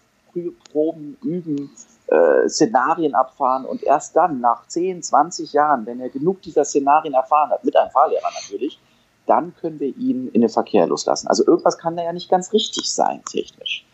Proben 0.72 1.16
üben, 1.22 1.70
äh, 2.06 2.48
Szenarien 2.48 3.14
abfahren 3.14 3.64
und 3.64 3.82
erst 3.82 4.16
dann, 4.16 4.40
nach 4.40 4.66
10, 4.66 5.02
20 5.02 5.52
Jahren, 5.52 5.86
wenn 5.86 6.00
er 6.00 6.08
genug 6.08 6.42
dieser 6.42 6.64
Szenarien 6.64 7.14
erfahren 7.14 7.50
hat, 7.50 7.64
mit 7.64 7.76
einem 7.76 7.90
Fahrlehrer 7.90 8.30
natürlich, 8.42 8.78
dann 9.26 9.54
können 9.54 9.78
wir 9.78 9.96
ihn 9.96 10.28
in 10.28 10.40
den 10.40 10.50
Verkehr 10.50 10.86
loslassen. 10.86 11.28
Also 11.28 11.46
irgendwas 11.46 11.78
kann 11.78 11.96
da 11.96 12.02
ja 12.02 12.12
nicht 12.12 12.28
ganz 12.28 12.52
richtig 12.52 12.90
sein, 12.90 13.22
technisch. 13.30 13.86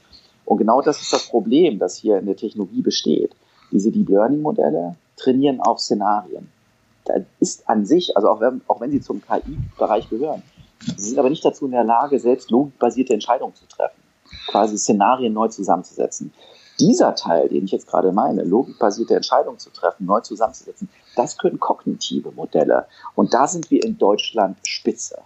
Und 0.47 0.59
genau 0.59 0.81
das 0.81 1.03
ist 1.03 1.13
das 1.13 1.29
Problem, 1.29 1.79
das 1.79 1.97
hier 1.97 2.19
in 2.19 2.27
der 2.27 2.37
Technologie 2.37 2.81
besteht. 2.81 3.35
Diese 3.71 3.91
Deep 3.91 4.09
Learning 4.09 4.41
Modelle 4.41 4.97
trainieren 5.17 5.61
auf 5.61 5.81
Szenarien. 5.81 6.49
Da 7.05 7.15
ist 7.41 7.69
an 7.69 7.85
sich, 7.85 8.17
also 8.17 8.29
auch 8.29 8.41
wenn, 8.41 8.63
auch 8.67 8.81
wenn 8.81 8.91
sie 8.91 9.01
zum 9.01 9.21
KI-Bereich 9.21 10.09
gehören, 10.09 10.43
sie 10.97 11.11
sind 11.11 11.19
aber 11.19 11.31
nicht 11.31 11.45
dazu 11.45 11.67
in 11.67 11.73
der 11.73 11.85
Lage, 11.85 12.19
selbst 12.19 12.51
logikbasierte 12.51 13.13
Entscheidungen 13.13 13.55
zu 13.55 13.67
treffen, 13.67 14.01
quasi 14.47 14.79
Szenarien 14.79 15.33
neu 15.33 15.49
zusammenzusetzen. 15.49 16.33
Dieser 16.79 17.15
Teil, 17.15 17.49
den 17.49 17.65
ich 17.65 17.73
jetzt 17.73 17.87
gerade 17.87 18.13
meine, 18.13 18.43
logikbasierte 18.43 19.17
Entscheidungen 19.17 19.59
zu 19.59 19.71
treffen, 19.71 20.05
neu 20.05 20.21
zusammenzusetzen, 20.21 20.89
das 21.15 21.39
können 21.39 21.59
kognitive 21.59 22.33
Modelle. 22.33 22.87
Und 23.15 23.33
da 23.33 23.47
sind 23.47 23.71
wir 23.71 23.83
in 23.83 23.97
Deutschland 23.97 24.59
spitze. 24.67 25.19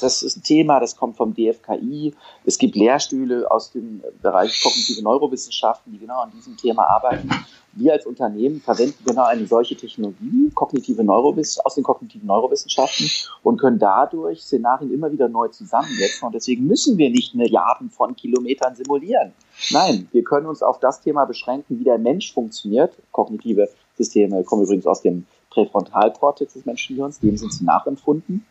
Das 0.00 0.22
ist 0.22 0.38
ein 0.38 0.42
Thema, 0.42 0.80
das 0.80 0.96
kommt 0.96 1.16
vom 1.16 1.34
DFKI. 1.34 2.14
Es 2.44 2.58
gibt 2.58 2.76
Lehrstühle 2.76 3.50
aus 3.50 3.70
dem 3.70 4.02
Bereich 4.22 4.62
kognitive 4.62 5.02
Neurowissenschaften, 5.02 5.92
die 5.92 5.98
genau 5.98 6.20
an 6.20 6.32
diesem 6.34 6.56
Thema 6.56 6.84
arbeiten. 6.84 7.28
Wir 7.72 7.92
als 7.92 8.04
Unternehmen 8.04 8.60
verwenden 8.60 9.04
genau 9.04 9.24
eine 9.24 9.46
solche 9.46 9.76
Technologie, 9.76 10.50
kognitive 10.54 11.04
Neurowiss 11.04 11.58
aus 11.60 11.76
den 11.76 11.84
kognitiven 11.84 12.26
Neurowissenschaften 12.26 13.08
und 13.44 13.60
können 13.60 13.78
dadurch 13.78 14.42
Szenarien 14.42 14.92
immer 14.92 15.12
wieder 15.12 15.28
neu 15.28 15.48
zusammensetzen. 15.48 16.26
Und 16.26 16.34
deswegen 16.34 16.66
müssen 16.66 16.98
wir 16.98 17.10
nicht 17.10 17.34
Milliarden 17.34 17.90
von 17.90 18.16
Kilometern 18.16 18.74
simulieren. 18.74 19.32
Nein, 19.70 20.08
wir 20.10 20.24
können 20.24 20.46
uns 20.46 20.62
auf 20.62 20.80
das 20.80 21.00
Thema 21.00 21.26
beschränken, 21.26 21.78
wie 21.78 21.84
der 21.84 21.98
Mensch 21.98 22.32
funktioniert. 22.32 22.92
Kognitive 23.12 23.68
Systeme 23.96 24.42
kommen 24.42 24.64
übrigens 24.64 24.86
aus 24.86 25.02
dem 25.02 25.26
Präfrontalkortex 25.50 26.54
des 26.54 26.64
Menschengehirns, 26.64 27.20
dem 27.20 27.36
sind 27.36 27.52
sie 27.52 27.64
nachempfunden. 27.64 28.44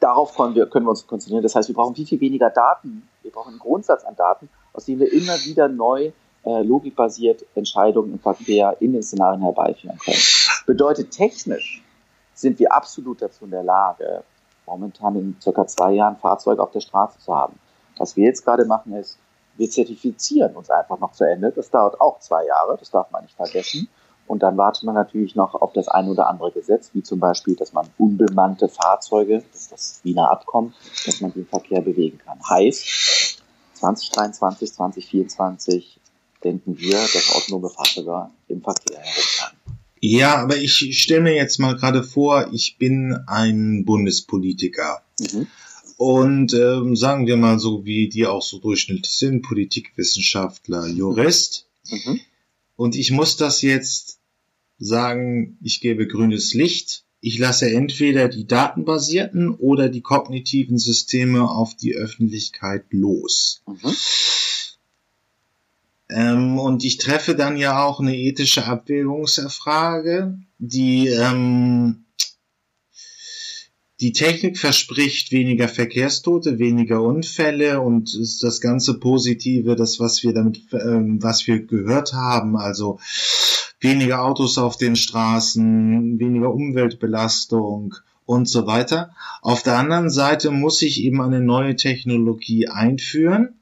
Darauf 0.00 0.36
können 0.36 0.54
wir, 0.54 0.66
können 0.66 0.86
wir 0.86 0.90
uns 0.90 1.06
konzentrieren. 1.06 1.42
Das 1.42 1.54
heißt, 1.54 1.68
wir 1.68 1.74
brauchen 1.74 1.94
viel, 1.94 2.06
viel 2.06 2.20
weniger 2.20 2.50
Daten. 2.50 3.08
Wir 3.22 3.32
brauchen 3.32 3.50
einen 3.50 3.58
Grundsatz 3.58 4.04
an 4.04 4.14
Daten, 4.16 4.48
aus 4.72 4.84
dem 4.84 5.00
wir 5.00 5.12
immer 5.12 5.34
wieder 5.44 5.68
neu 5.68 6.12
äh, 6.44 6.62
logikbasiert 6.62 7.44
Entscheidungen 7.54 8.12
im 8.12 8.18
Verkehr 8.20 8.76
in 8.80 8.92
den 8.92 9.02
Szenarien 9.02 9.42
herbeiführen 9.42 9.98
können. 9.98 10.18
Bedeutet 10.66 11.10
technisch 11.10 11.82
sind 12.34 12.58
wir 12.60 12.72
absolut 12.72 13.20
dazu 13.20 13.44
in 13.44 13.50
der 13.50 13.64
Lage, 13.64 14.22
momentan 14.66 15.16
in 15.16 15.36
circa 15.40 15.66
zwei 15.66 15.92
Jahren 15.92 16.16
Fahrzeuge 16.16 16.62
auf 16.62 16.70
der 16.70 16.80
Straße 16.80 17.18
zu 17.18 17.34
haben. 17.34 17.58
Was 17.96 18.16
wir 18.16 18.24
jetzt 18.24 18.44
gerade 18.44 18.64
machen 18.64 18.94
ist, 18.94 19.18
wir 19.56 19.68
zertifizieren 19.68 20.54
uns 20.54 20.70
einfach 20.70 21.00
noch 21.00 21.12
zu 21.12 21.24
Ende. 21.24 21.50
Das 21.50 21.70
dauert 21.70 22.00
auch 22.00 22.20
zwei 22.20 22.46
Jahre, 22.46 22.76
das 22.78 22.90
darf 22.90 23.10
man 23.10 23.24
nicht 23.24 23.34
vergessen. 23.34 23.88
Und 24.28 24.42
dann 24.42 24.58
wartet 24.58 24.84
man 24.84 24.94
natürlich 24.94 25.34
noch 25.34 25.54
auf 25.54 25.72
das 25.72 25.88
ein 25.88 26.08
oder 26.08 26.28
andere 26.28 26.52
Gesetz, 26.52 26.90
wie 26.92 27.02
zum 27.02 27.18
Beispiel, 27.18 27.56
dass 27.56 27.72
man 27.72 27.88
unbemannte 27.96 28.68
Fahrzeuge, 28.68 29.42
das 29.52 29.62
ist 29.62 29.72
das 29.72 30.00
Wiener 30.04 30.30
Abkommen, 30.30 30.74
dass 31.06 31.22
man 31.22 31.32
den 31.32 31.46
Verkehr 31.46 31.80
bewegen 31.80 32.18
kann. 32.18 32.38
Heißt, 32.48 33.42
2023, 33.74 34.72
2024 34.74 36.00
denken 36.44 36.78
wir, 36.78 36.98
dass 36.98 37.34
autonome 37.34 37.70
Fahrzeuge 37.70 38.28
im 38.48 38.60
Verkehr 38.62 38.98
herumfahren. 38.98 39.56
Ja, 40.00 40.36
aber 40.36 40.56
ich 40.58 41.00
stelle 41.00 41.22
mir 41.22 41.34
jetzt 41.34 41.58
mal 41.58 41.74
gerade 41.74 42.04
vor, 42.04 42.50
ich 42.52 42.76
bin 42.78 43.18
ein 43.26 43.84
Bundespolitiker. 43.86 45.02
Mhm. 45.18 45.46
Und 45.96 46.52
ähm, 46.52 46.94
sagen 46.94 47.26
wir 47.26 47.36
mal 47.36 47.58
so, 47.58 47.84
wie 47.84 48.08
die 48.08 48.26
auch 48.26 48.42
so 48.42 48.58
durchschnittlich 48.58 49.10
sind, 49.10 49.42
Politikwissenschaftler, 49.42 50.86
Jurist. 50.86 51.66
Mhm. 51.90 52.20
Und 52.76 52.94
ich 52.94 53.10
muss 53.10 53.36
das 53.36 53.62
jetzt 53.62 54.17
sagen, 54.78 55.58
ich 55.62 55.80
gebe 55.80 56.06
grünes 56.06 56.54
Licht. 56.54 57.04
Ich 57.20 57.38
lasse 57.38 57.68
entweder 57.68 58.28
die 58.28 58.46
datenbasierten 58.46 59.50
oder 59.50 59.88
die 59.88 60.02
kognitiven 60.02 60.78
Systeme 60.78 61.50
auf 61.50 61.74
die 61.74 61.94
Öffentlichkeit 61.94 62.84
los. 62.90 63.62
Mhm. 63.66 63.96
Ähm, 66.10 66.58
und 66.58 66.84
ich 66.84 66.98
treffe 66.98 67.34
dann 67.34 67.56
ja 67.56 67.84
auch 67.84 68.00
eine 68.00 68.16
ethische 68.16 68.64
Abwägungsfrage, 68.64 70.38
die 70.58 71.08
ähm, 71.08 72.04
die 74.00 74.12
Technik 74.12 74.58
verspricht 74.58 75.32
weniger 75.32 75.66
Verkehrstote, 75.68 76.60
weniger 76.60 77.02
Unfälle 77.02 77.80
und 77.80 78.14
ist 78.14 78.44
das 78.44 78.60
ganze 78.60 79.00
Positive, 79.00 79.74
das 79.74 79.98
was 79.98 80.22
wir 80.22 80.32
damit, 80.32 80.60
ähm, 80.72 81.20
was 81.20 81.46
wir 81.48 81.66
gehört 81.66 82.12
haben, 82.12 82.56
also 82.56 83.00
weniger 83.80 84.24
Autos 84.24 84.58
auf 84.58 84.76
den 84.76 84.96
Straßen, 84.96 86.18
weniger 86.18 86.52
Umweltbelastung 86.52 87.94
und 88.26 88.48
so 88.48 88.66
weiter. 88.66 89.10
Auf 89.40 89.62
der 89.62 89.78
anderen 89.78 90.10
Seite 90.10 90.50
muss 90.50 90.82
ich 90.82 91.02
eben 91.02 91.20
eine 91.20 91.40
neue 91.40 91.76
Technologie 91.76 92.68
einführen. 92.68 93.54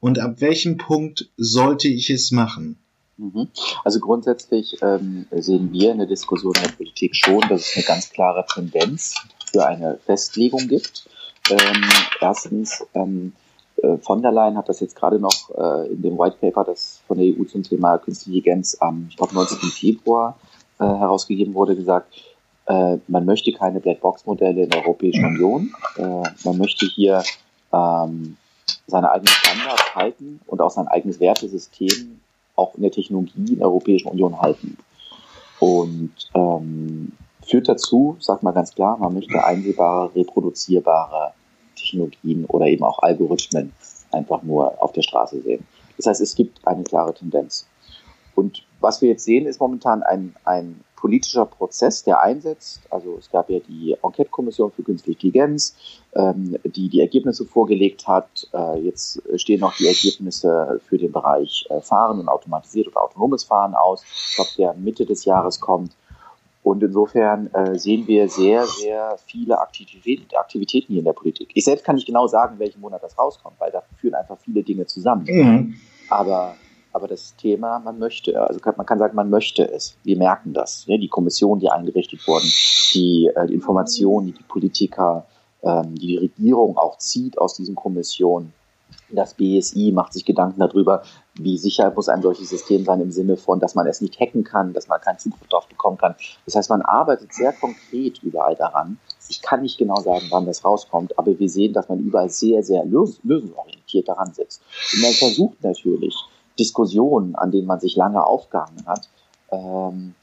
Und 0.00 0.18
ab 0.18 0.40
welchem 0.40 0.76
Punkt 0.76 1.30
sollte 1.38 1.88
ich 1.88 2.10
es 2.10 2.30
machen? 2.30 2.78
Mhm. 3.16 3.48
Also 3.84 4.00
grundsätzlich 4.00 4.76
ähm, 4.82 5.26
sehen 5.30 5.72
wir 5.72 5.92
in 5.92 5.98
der 5.98 6.06
Diskussion 6.06 6.52
in 6.56 6.62
der 6.62 6.72
Politik 6.72 7.16
schon, 7.16 7.40
dass 7.48 7.68
es 7.68 7.76
eine 7.76 7.84
ganz 7.84 8.10
klare 8.10 8.44
Tendenz 8.46 9.14
für 9.50 9.66
eine 9.66 9.98
Festlegung 10.04 10.68
gibt. 10.68 11.08
Ähm, 11.50 11.84
erstens, 12.20 12.84
ähm, 12.92 13.32
äh, 13.76 13.96
von 13.98 14.20
der 14.20 14.32
Leyen 14.32 14.58
hat 14.58 14.68
das 14.68 14.80
jetzt 14.80 14.96
gerade 14.96 15.18
noch 15.18 15.50
äh, 15.56 15.92
in 15.92 16.02
dem 16.02 16.18
White 16.18 16.36
Paper, 16.40 16.64
das 16.64 16.93
von 17.06 17.18
der 17.18 17.26
EU 17.26 17.44
zum 17.44 17.62
Thema 17.62 17.98
Künstliche 17.98 18.38
Intelligenz 18.38 18.76
am, 18.80 19.06
ich 19.08 19.16
glaube, 19.16 19.34
19. 19.34 19.58
Februar 19.70 20.36
äh, 20.78 20.84
herausgegeben 20.84 21.54
wurde, 21.54 21.76
gesagt, 21.76 22.14
äh, 22.66 22.96
man 23.08 23.24
möchte 23.24 23.52
keine 23.52 23.80
Blackbox-Modelle 23.80 24.64
in 24.64 24.70
der 24.70 24.82
Europäischen 24.82 25.24
Union. 25.24 25.74
Äh, 25.96 26.02
man 26.44 26.58
möchte 26.58 26.86
hier 26.86 27.22
ähm, 27.72 28.36
seine 28.86 29.10
eigenen 29.10 29.28
Standards 29.28 29.94
halten 29.94 30.40
und 30.46 30.60
auch 30.60 30.70
sein 30.70 30.88
eigenes 30.88 31.20
Wertesystem 31.20 32.20
auch 32.56 32.74
in 32.76 32.82
der 32.82 32.92
Technologie 32.92 33.52
in 33.52 33.58
der 33.58 33.66
Europäischen 33.66 34.08
Union 34.08 34.40
halten. 34.40 34.78
Und 35.60 36.12
ähm, 36.34 37.12
führt 37.46 37.68
dazu, 37.68 38.16
sag 38.20 38.42
mal 38.42 38.52
ganz 38.52 38.74
klar, 38.74 38.96
man 38.98 39.14
möchte 39.14 39.44
einsehbare, 39.44 40.14
reproduzierbare 40.14 41.32
Technologien 41.76 42.44
oder 42.46 42.66
eben 42.66 42.84
auch 42.84 42.98
Algorithmen 43.00 43.72
einfach 44.12 44.42
nur 44.42 44.82
auf 44.82 44.92
der 44.92 45.02
Straße 45.02 45.42
sehen. 45.42 45.66
Das 45.96 46.06
heißt, 46.06 46.20
es 46.20 46.34
gibt 46.34 46.66
eine 46.66 46.84
klare 46.84 47.14
Tendenz. 47.14 47.66
Und 48.34 48.64
was 48.80 49.00
wir 49.00 49.08
jetzt 49.10 49.24
sehen, 49.24 49.46
ist 49.46 49.60
momentan 49.60 50.02
ein, 50.02 50.34
ein 50.44 50.80
politischer 50.96 51.44
Prozess, 51.44 52.02
der 52.02 52.22
einsetzt. 52.22 52.80
Also 52.90 53.16
es 53.18 53.30
gab 53.30 53.50
ja 53.50 53.60
die 53.60 53.94
Enquete-Kommission 54.02 54.72
für 54.72 54.82
künstliche 54.82 55.18
Intelligenz, 55.18 55.76
ähm, 56.14 56.56
die 56.64 56.88
die 56.88 57.00
Ergebnisse 57.00 57.44
vorgelegt 57.44 58.08
hat. 58.08 58.48
Äh, 58.54 58.80
jetzt 58.80 59.22
stehen 59.36 59.60
noch 59.60 59.76
die 59.76 59.86
Ergebnisse 59.86 60.80
für 60.86 60.96
den 60.96 61.12
Bereich 61.12 61.66
äh, 61.68 61.80
Fahren 61.80 62.20
und 62.20 62.28
automatisiert 62.28 62.88
oder 62.88 63.02
autonomes 63.02 63.44
Fahren 63.44 63.74
aus. 63.74 64.02
Ich 64.02 64.36
glaube, 64.36 64.50
der 64.56 64.74
Mitte 64.74 65.04
des 65.04 65.24
Jahres 65.26 65.60
kommt. 65.60 65.92
Und 66.64 66.82
insofern 66.82 67.52
äh, 67.52 67.78
sehen 67.78 68.08
wir 68.08 68.26
sehr, 68.28 68.64
sehr 68.64 69.18
viele 69.26 69.60
Aktivitäten, 69.60 70.34
Aktivitäten 70.34 70.92
hier 70.94 71.00
in 71.00 71.04
der 71.04 71.12
Politik. 71.12 71.50
Ich 71.52 71.64
selbst 71.64 71.84
kann 71.84 71.94
nicht 71.94 72.06
genau 72.06 72.26
sagen, 72.26 72.58
welchen 72.58 72.80
Monat 72.80 73.02
das 73.02 73.18
rauskommt, 73.18 73.60
weil 73.60 73.70
da 73.70 73.82
führen 73.98 74.14
einfach 74.14 74.38
viele 74.38 74.62
Dinge 74.62 74.86
zusammen. 74.86 75.26
Mhm. 75.28 75.74
Aber 76.08 76.54
aber 76.94 77.08
das 77.08 77.34
Thema, 77.34 77.80
man 77.80 77.98
möchte, 77.98 78.40
also 78.40 78.60
man 78.76 78.86
kann 78.86 79.00
sagen, 79.00 79.16
man 79.16 79.28
möchte 79.28 79.68
es. 79.68 79.96
Wir 80.04 80.16
merken 80.16 80.52
das. 80.54 80.84
Ja, 80.86 80.96
die 80.96 81.08
Kommission, 81.08 81.58
die 81.58 81.68
eingerichtet 81.68 82.24
wurden, 82.28 82.48
die, 82.94 83.28
äh, 83.34 83.48
die 83.48 83.54
Informationen, 83.54 84.28
die 84.28 84.32
die 84.32 84.44
Politiker, 84.44 85.26
ähm, 85.64 85.96
die 85.96 86.06
die 86.06 86.18
Regierung 86.18 86.78
auch 86.78 86.96
zieht 86.98 87.36
aus 87.36 87.56
diesen 87.56 87.74
Kommissionen. 87.74 88.52
Das 89.10 89.34
BSI 89.34 89.90
macht 89.92 90.12
sich 90.12 90.24
Gedanken 90.24 90.60
darüber, 90.60 91.02
wie 91.36 91.58
sicher 91.58 91.92
muss 91.94 92.08
ein 92.08 92.22
solches 92.22 92.50
System 92.50 92.84
sein 92.84 93.00
im 93.00 93.10
Sinne 93.10 93.36
von, 93.36 93.58
dass 93.58 93.74
man 93.74 93.86
es 93.86 94.00
nicht 94.00 94.18
hacken 94.20 94.44
kann, 94.44 94.72
dass 94.72 94.88
man 94.88 95.00
keinen 95.00 95.18
Zugriff 95.18 95.48
darauf 95.48 95.66
bekommen 95.66 95.98
kann. 95.98 96.14
Das 96.44 96.54
heißt, 96.54 96.70
man 96.70 96.82
arbeitet 96.82 97.32
sehr 97.32 97.52
konkret 97.52 98.22
überall 98.22 98.54
daran. 98.54 98.98
Ich 99.28 99.42
kann 99.42 99.62
nicht 99.62 99.78
genau 99.78 99.96
sagen, 99.96 100.26
wann 100.30 100.46
das 100.46 100.64
rauskommt, 100.64 101.18
aber 101.18 101.38
wir 101.38 101.48
sehen, 101.48 101.72
dass 101.72 101.88
man 101.88 101.98
überall 101.98 102.30
sehr, 102.30 102.62
sehr 102.62 102.84
lös 102.84 103.18
lösungsorientiert 103.24 104.08
daran 104.08 104.32
sitzt. 104.32 104.62
Und 104.94 105.02
man 105.02 105.12
versucht 105.12 105.62
natürlich, 105.62 106.14
Diskussionen, 106.58 107.34
an 107.34 107.50
denen 107.50 107.66
man 107.66 107.80
sich 107.80 107.96
lange 107.96 108.24
aufgehangen 108.24 108.86
hat, 108.86 109.08
ähm, 109.50 110.14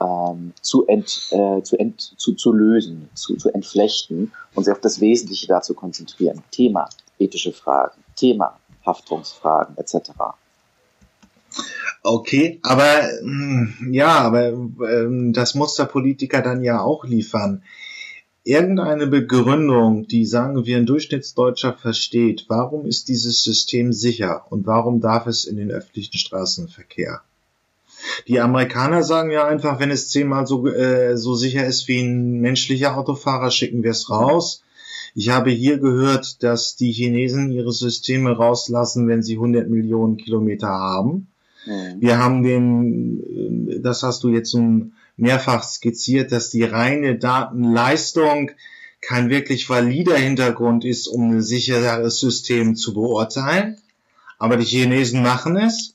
ähm, 0.00 0.54
zu, 0.62 0.86
ent, 0.86 1.28
äh, 1.30 1.62
zu, 1.62 1.76
ent, 1.76 2.00
zu, 2.00 2.34
zu 2.34 2.52
lösen, 2.52 3.10
zu, 3.14 3.36
zu 3.36 3.50
entflechten 3.50 4.32
und 4.54 4.64
sich 4.64 4.72
auf 4.72 4.80
das 4.80 5.00
Wesentliche 5.00 5.46
dazu 5.46 5.74
konzentrieren. 5.74 6.42
Thema 6.50 6.88
ethische 7.18 7.52
Fragen, 7.52 8.02
Thema 8.16 8.58
Haftungsfragen 8.88 9.76
etc. 9.78 10.10
Okay, 12.02 12.58
aber 12.62 13.08
hm, 13.20 13.90
ja, 13.92 14.18
aber 14.18 14.48
ähm, 14.48 15.32
das 15.32 15.54
muss 15.54 15.76
der 15.76 15.84
Politiker 15.84 16.42
dann 16.42 16.62
ja 16.62 16.80
auch 16.80 17.04
liefern 17.04 17.62
irgendeine 18.48 19.06
Begründung, 19.06 20.08
die 20.08 20.24
sagen 20.24 20.64
wir 20.64 20.78
ein 20.78 20.86
Durchschnittsdeutscher 20.86 21.74
versteht, 21.74 22.46
warum 22.48 22.86
ist 22.86 23.08
dieses 23.08 23.42
System 23.42 23.92
sicher 23.92 24.46
und 24.48 24.66
warum 24.66 25.02
darf 25.02 25.26
es 25.26 25.44
in 25.44 25.58
den 25.58 25.70
öffentlichen 25.70 26.16
Straßenverkehr? 26.16 27.20
Die 28.26 28.40
Amerikaner 28.40 29.02
sagen 29.02 29.30
ja 29.30 29.46
einfach, 29.46 29.80
wenn 29.80 29.90
es 29.90 30.08
zehnmal 30.08 30.46
so, 30.46 30.66
äh, 30.66 31.18
so 31.18 31.34
sicher 31.34 31.66
ist 31.66 31.88
wie 31.88 32.00
ein 32.00 32.40
menschlicher 32.40 32.96
Autofahrer, 32.96 33.50
schicken 33.50 33.82
wir 33.82 33.90
es 33.90 34.08
raus. 34.08 34.62
Ich 35.14 35.30
habe 35.30 35.50
hier 35.50 35.78
gehört, 35.78 36.42
dass 36.42 36.76
die 36.76 36.92
Chinesen 36.92 37.50
ihre 37.50 37.72
Systeme 37.72 38.30
rauslassen, 38.30 39.08
wenn 39.08 39.22
sie 39.22 39.34
100 39.34 39.68
Millionen 39.68 40.16
Kilometer 40.16 40.68
haben. 40.68 41.28
Mhm. 41.66 42.00
Wir 42.00 42.18
haben 42.18 42.42
den, 42.42 43.20
äh, 43.76 43.80
das 43.80 44.02
hast 44.02 44.22
du 44.24 44.28
jetzt 44.28 44.54
nun 44.54 44.92
mehrfach 45.16 45.64
skizziert, 45.64 46.32
dass 46.32 46.50
die 46.50 46.62
reine 46.62 47.18
Datenleistung 47.18 48.52
kein 49.00 49.30
wirklich 49.30 49.68
valider 49.68 50.16
Hintergrund 50.16 50.84
ist, 50.84 51.06
um 51.06 51.30
ein 51.30 51.42
sicheres 51.42 52.20
System 52.20 52.76
zu 52.76 52.94
beurteilen. 52.94 53.76
Aber 54.38 54.56
die 54.56 54.64
Chinesen 54.64 55.22
machen 55.22 55.56
es. 55.56 55.94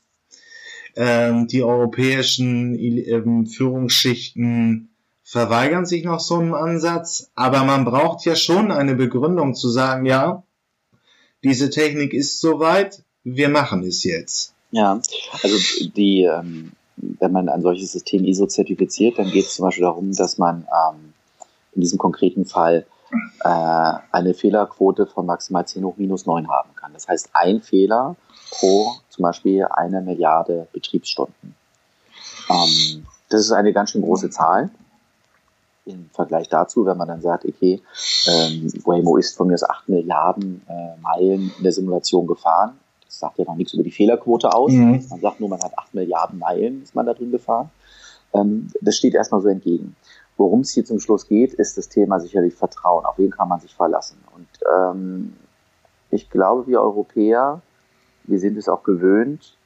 Ähm, 0.96 1.48
die 1.48 1.64
europäischen 1.64 2.78
ähm, 2.78 3.48
Führungsschichten 3.48 4.93
verweigern 5.24 5.86
sich 5.86 6.04
noch 6.04 6.20
so 6.20 6.36
einem 6.36 6.54
Ansatz. 6.54 7.32
Aber 7.36 7.64
man 7.64 7.86
braucht 7.86 8.26
ja 8.26 8.36
schon 8.36 8.72
eine 8.72 8.96
Begründung 8.96 9.56
zu 9.56 9.70
sagen, 9.70 10.06
ja, 10.06 10.44
diese 11.44 11.70
Technik 11.70 12.14
ist 12.14 12.40
soweit, 12.40 13.04
wir 13.24 13.50
machen 13.50 13.84
es 13.84 14.04
jetzt. 14.04 14.54
Ja, 14.72 15.00
also 15.42 15.58
die, 15.96 16.24
ähm, 16.24 16.74
wenn 16.98 17.32
man 17.32 17.50
ein 17.50 17.62
solches 17.62 17.92
System 17.92 18.26
ISO 18.26 18.48
zertifiziert, 18.48 19.18
dann 19.18 19.30
geht 19.30 19.46
es 19.46 19.56
zum 19.56 19.66
Beispiel 19.66 19.84
darum, 19.84 20.14
dass 20.14 20.38
man 20.38 20.62
ähm, 20.62 21.14
in 21.74 21.82
diesem 21.82 22.00
konkreten 22.00 22.46
Fall 22.46 22.86
äh, 23.44 23.94
eine 24.12 24.34
Fehlerquote 24.34 25.06
von 25.06 25.26
maximal 25.26 25.66
10 25.66 25.84
hoch 25.84 25.98
minus 25.98 26.26
9 26.26 26.50
haben 26.50 26.76
kann. 26.76 26.94
Das 26.94 27.08
heißt, 27.08 27.30
ein 27.34 27.62
Fehler 27.62 28.16
pro 28.52 28.94
zum 29.10 29.24
Beispiel 29.24 29.66
eine 29.66 30.02
Milliarde 30.02 30.68
Betriebsstunden. 30.74 31.56
Ähm, 32.50 33.06
das 33.30 33.42
ist 33.42 33.52
eine 33.52 33.74
ganz 33.74 33.92
schön 33.92 34.02
große 34.02 34.30
Zahl 34.30 34.72
im 35.86 36.10
Vergleich 36.14 36.48
dazu, 36.50 36.86
wenn 36.86 36.98
man 36.98 37.08
dann 37.08 37.22
sagt, 37.22 37.46
okay, 37.46 37.82
ähm, 38.28 38.72
Waymo 38.86 39.18
ist 39.18 39.36
von 39.36 39.48
mir 39.48 39.56
aus 39.56 39.70
8 39.70 39.90
Milliarden 39.90 40.62
äh, 40.68 41.02
Meilen 41.02 41.52
in 41.58 41.64
der 41.64 41.74
Simulation 41.74 42.26
gefahren, 42.26 42.80
das 43.06 43.20
sagt 43.20 43.38
ja 43.38 43.46
noch 43.46 43.56
nichts 43.56 43.74
über 43.74 43.84
die 43.84 43.92
Fehlerquote 43.92 44.54
aus. 44.54 44.72
Mhm. 44.72 45.06
Man 45.10 45.20
sagt 45.20 45.40
nur, 45.40 45.50
man 45.50 45.62
hat 45.62 45.78
8 45.78 45.94
Milliarden 45.94 46.40
Meilen, 46.40 46.84
ist 46.84 46.96
man 46.96 47.06
da 47.06 47.14
drin 47.14 47.32
gefahren. 47.32 47.70
Ähm, 48.34 48.70
das 48.82 48.96
steht 48.96 49.14
erstmal 49.14 49.42
so 49.42 49.50
entgegen. 49.50 49.96
Worum 50.38 50.62
es 50.62 50.72
hier 50.72 50.86
zum 50.86 51.00
Schluss 51.00 51.28
geht, 51.28 51.54
ist 51.54 51.78
das 51.78 51.90
Thema 51.90 52.20
sicherlich 52.20 52.56
Vertrauen. 52.56 53.06
Auf 53.06 53.18
wen 53.20 53.30
kann 53.30 53.48
man 53.48 53.60
sich 53.60 53.76
verlassen? 53.76 54.18
Und 54.36 54.48
ähm, 54.76 55.34
ich 56.10 56.30
glaube, 56.30 56.68
wir 56.68 56.82
Europäer, 56.82 57.62
wir 58.24 58.40
sind 58.40 58.58
es 58.58 58.68
auch 58.68 58.84
gewöhnt, 58.84 59.58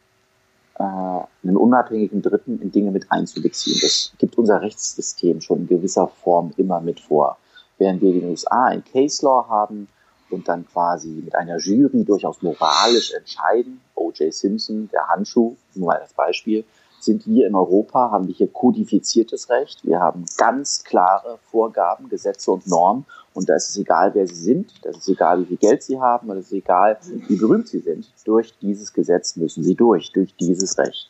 äh, 0.80 0.84
einen 0.84 1.57
unabhängigen 1.57 2.21
Dritten 2.21 2.61
in 2.61 2.71
Dinge 2.71 2.91
mit 2.91 3.11
einzubeziehen. 3.11 3.80
Das 3.82 4.13
gibt 4.17 4.38
unser 4.38 4.61
Rechtssystem 4.61 5.41
schon 5.41 5.61
in 5.61 5.67
gewisser 5.67 6.07
Form 6.07 6.53
immer 6.57 6.80
mit 6.82 6.99
vor. 6.99 7.38
Während 7.78 8.01
wir 8.01 8.09
in 8.13 8.21
den 8.21 8.30
USA 8.30 8.65
ein 8.65 8.84
Case 8.84 9.23
Law 9.23 9.47
haben, 9.47 9.88
und 10.30 10.47
dann 10.47 10.65
quasi 10.67 11.09
mit 11.09 11.36
einer 11.36 11.57
Jury 11.57 12.03
durchaus 12.03 12.41
moralisch 12.41 13.13
entscheiden. 13.13 13.82
O.J. 13.95 14.34
Simpson, 14.34 14.89
der 14.91 15.07
Handschuh, 15.07 15.55
nur 15.75 15.88
mal 15.88 15.99
als 15.99 16.13
Beispiel, 16.13 16.65
sind 16.99 17.28
wir 17.28 17.47
in 17.47 17.55
Europa, 17.55 18.11
haben 18.11 18.28
wir 18.28 18.34
hier 18.34 18.51
kodifiziertes 18.51 19.49
Recht. 19.49 19.86
Wir 19.86 19.99
haben 19.99 20.25
ganz 20.38 20.84
klare 20.84 21.38
Vorgaben, 21.51 22.09
Gesetze 22.09 22.51
und 22.51 22.67
Normen. 22.67 23.05
Und 23.38 23.50
da 23.50 23.54
ist 23.54 23.70
es 23.70 23.78
egal, 23.78 24.16
wer 24.16 24.26
sie 24.26 24.34
sind, 24.34 24.84
da 24.84 24.90
ist 24.90 24.98
es 24.98 25.10
egal, 25.10 25.42
wie 25.42 25.46
viel 25.46 25.58
Geld 25.58 25.84
sie 25.84 26.00
haben, 26.00 26.28
und 26.28 26.38
es 26.38 26.48
ist 26.48 26.54
egal, 26.54 26.98
wie 27.28 27.36
berühmt 27.36 27.68
sie 27.68 27.78
sind. 27.78 28.10
Durch 28.26 28.58
dieses 28.58 28.92
Gesetz 28.92 29.36
müssen 29.36 29.64
sie 29.64 29.76
durch, 29.76 30.12
durch 30.12 30.36
dieses 30.38 30.76
Recht. 30.80 31.08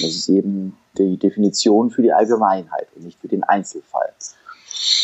Das 0.00 0.08
ist 0.08 0.30
eben 0.30 0.78
die 0.96 1.18
Definition 1.18 1.90
für 1.90 2.00
die 2.00 2.10
Allgemeinheit 2.10 2.88
und 2.96 3.04
nicht 3.04 3.20
für 3.20 3.28
den 3.28 3.44
Einzelfall. 3.44 4.14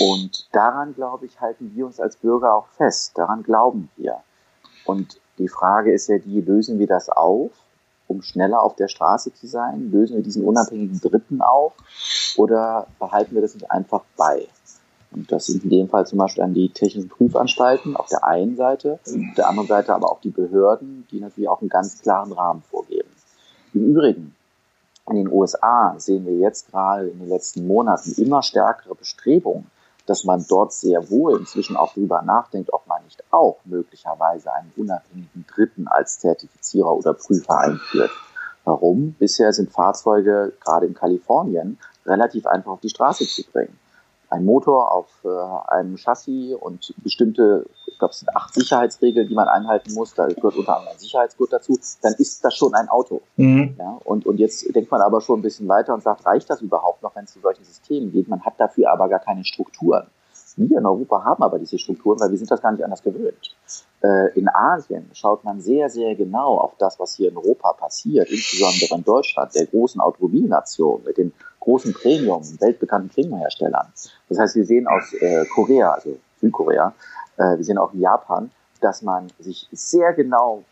Und 0.00 0.48
daran, 0.52 0.94
glaube 0.94 1.26
ich, 1.26 1.38
halten 1.38 1.70
wir 1.74 1.84
uns 1.84 2.00
als 2.00 2.16
Bürger 2.16 2.54
auch 2.54 2.68
fest. 2.68 3.12
Daran 3.14 3.42
glauben 3.42 3.90
wir. 3.98 4.20
Und 4.86 5.20
die 5.36 5.48
Frage 5.48 5.92
ist 5.92 6.08
ja 6.08 6.16
die, 6.16 6.40
lösen 6.40 6.78
wir 6.78 6.86
das 6.86 7.10
auf, 7.10 7.50
um 8.08 8.22
schneller 8.22 8.62
auf 8.62 8.74
der 8.74 8.88
Straße 8.88 9.34
zu 9.34 9.46
sein? 9.46 9.90
Lösen 9.90 10.16
wir 10.16 10.22
diesen 10.22 10.42
unabhängigen 10.42 10.98
Dritten 10.98 11.42
auf? 11.42 11.74
Oder 12.38 12.86
behalten 12.98 13.34
wir 13.34 13.42
das 13.42 13.52
nicht 13.52 13.70
einfach 13.70 14.02
bei? 14.16 14.48
Und 15.14 15.30
das 15.30 15.46
sind 15.46 15.62
in 15.62 15.70
dem 15.70 15.88
Fall 15.88 16.06
zum 16.06 16.18
Beispiel 16.18 16.42
an 16.42 16.54
die 16.54 16.70
technischen 16.70 17.08
Prüfanstalten 17.08 17.96
auf 17.96 18.08
der 18.08 18.24
einen 18.24 18.56
Seite, 18.56 18.98
auf 19.04 19.34
der 19.36 19.48
anderen 19.48 19.68
Seite 19.68 19.94
aber 19.94 20.10
auch 20.10 20.20
die 20.20 20.30
Behörden, 20.30 21.06
die 21.10 21.20
natürlich 21.20 21.48
auch 21.48 21.60
einen 21.60 21.70
ganz 21.70 22.02
klaren 22.02 22.32
Rahmen 22.32 22.62
vorgeben. 22.62 23.08
Im 23.72 23.84
Übrigen, 23.84 24.34
in 25.08 25.16
den 25.16 25.32
USA 25.32 25.94
sehen 25.98 26.26
wir 26.26 26.34
jetzt 26.34 26.70
gerade 26.70 27.08
in 27.08 27.20
den 27.20 27.28
letzten 27.28 27.66
Monaten 27.66 28.12
immer 28.16 28.42
stärkere 28.42 28.96
Bestrebungen, 28.96 29.70
dass 30.06 30.24
man 30.24 30.44
dort 30.48 30.72
sehr 30.72 31.08
wohl 31.10 31.38
inzwischen 31.38 31.76
auch 31.76 31.94
darüber 31.94 32.22
nachdenkt, 32.22 32.72
ob 32.72 32.86
man 32.88 33.02
nicht 33.04 33.22
auch 33.30 33.58
möglicherweise 33.64 34.52
einen 34.52 34.72
unabhängigen 34.76 35.46
Dritten 35.46 35.86
als 35.86 36.18
Zertifizierer 36.18 36.92
oder 36.92 37.14
Prüfer 37.14 37.58
einführt. 37.58 38.10
Warum? 38.64 39.14
Bisher 39.18 39.52
sind 39.52 39.70
Fahrzeuge 39.70 40.52
gerade 40.60 40.86
in 40.86 40.94
Kalifornien 40.94 41.78
relativ 42.04 42.46
einfach 42.46 42.72
auf 42.72 42.80
die 42.80 42.88
Straße 42.88 43.26
zu 43.26 43.44
bringen 43.50 43.78
ein 44.34 44.44
Motor 44.44 44.92
auf 44.92 45.08
äh, 45.24 45.72
einem 45.72 45.96
Chassis 45.96 46.54
und 46.54 46.94
bestimmte, 47.02 47.66
ich 47.86 47.98
glaube, 47.98 48.12
es 48.12 48.20
sind 48.20 48.34
acht 48.34 48.54
Sicherheitsregeln, 48.54 49.28
die 49.28 49.34
man 49.34 49.48
einhalten 49.48 49.94
muss. 49.94 50.14
Da 50.14 50.26
gehört 50.26 50.56
unter 50.56 50.76
anderem 50.76 50.94
ein 50.94 50.98
Sicherheitsgurt 50.98 51.52
dazu. 51.52 51.78
Dann 52.02 52.14
ist 52.14 52.44
das 52.44 52.54
schon 52.54 52.74
ein 52.74 52.88
Auto. 52.88 53.22
Mhm. 53.36 53.76
Ja, 53.78 53.98
und, 54.04 54.26
und 54.26 54.38
jetzt 54.38 54.74
denkt 54.74 54.90
man 54.90 55.00
aber 55.00 55.20
schon 55.20 55.38
ein 55.38 55.42
bisschen 55.42 55.68
weiter 55.68 55.94
und 55.94 56.02
sagt, 56.02 56.26
reicht 56.26 56.50
das 56.50 56.60
überhaupt 56.60 57.02
noch, 57.02 57.14
wenn 57.16 57.24
es 57.24 57.32
zu 57.32 57.40
solchen 57.40 57.64
Systemen 57.64 58.12
geht? 58.12 58.28
Man 58.28 58.44
hat 58.44 58.54
dafür 58.58 58.92
aber 58.92 59.08
gar 59.08 59.20
keine 59.20 59.44
Strukturen. 59.44 60.06
Wir 60.56 60.78
in 60.78 60.86
Europa 60.86 61.24
haben 61.24 61.42
aber 61.42 61.58
diese 61.58 61.78
Strukturen, 61.78 62.20
weil 62.20 62.30
wir 62.30 62.38
sind 62.38 62.50
das 62.50 62.62
gar 62.62 62.72
nicht 62.72 62.84
anders 62.84 63.02
gewöhnt. 63.02 63.56
Äh, 64.02 64.38
in 64.38 64.48
Asien 64.48 65.10
schaut 65.12 65.42
man 65.44 65.60
sehr, 65.60 65.90
sehr 65.90 66.14
genau 66.14 66.58
auf 66.58 66.72
das, 66.78 66.98
was 67.00 67.14
hier 67.14 67.30
in 67.30 67.36
Europa 67.36 67.72
passiert, 67.72 68.30
insbesondere 68.30 68.94
in 68.94 69.04
Deutschland, 69.04 69.54
der 69.54 69.66
großen 69.66 70.00
Automobilnation 70.00 71.02
mit 71.04 71.18
den 71.18 71.32
großen 71.60 71.92
Premium, 71.94 72.42
weltbekannten 72.60 73.08
Premium-Herstellern. 73.10 73.86
Das 74.28 74.38
heißt, 74.38 74.54
wir 74.54 74.64
sehen 74.64 74.86
aus 74.86 75.12
äh, 75.14 75.44
Korea, 75.54 75.92
also 75.92 76.16
Südkorea, 76.40 76.92
äh, 77.36 77.56
wir 77.56 77.64
sehen 77.64 77.78
auch 77.78 77.92
in 77.92 78.00
Japan, 78.00 78.50
dass 78.80 79.02
man 79.02 79.28
sich 79.38 79.68
sehr 79.72 80.12
genau 80.12 80.62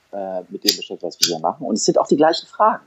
mit 0.51 0.63
dem 0.63 0.77
beschäftigt, 0.77 1.03
was 1.03 1.19
wir 1.21 1.29
hier 1.29 1.39
machen. 1.39 1.65
Und 1.65 1.77
es 1.77 1.87
sind 1.87 1.97
auch 1.97 2.07
die 2.07 2.19
gleichen 2.19 2.47
Fragen. 2.47 2.83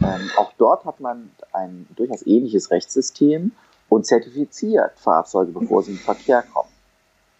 Ähm, 0.00 0.30
auch 0.36 0.52
dort 0.58 0.84
hat 0.84 1.00
man 1.00 1.32
ein 1.52 1.88
durchaus 1.96 2.24
ähnliches 2.24 2.70
Rechtssystem 2.70 3.50
und 3.90 4.06
zertifiziert 4.06 4.98
Fahrzeuge, 4.98 5.52
bevor 5.52 5.82
sie 5.82 5.90
in 5.90 5.96
den 5.98 6.02
Verkehr 6.02 6.42
kommen. 6.54 6.70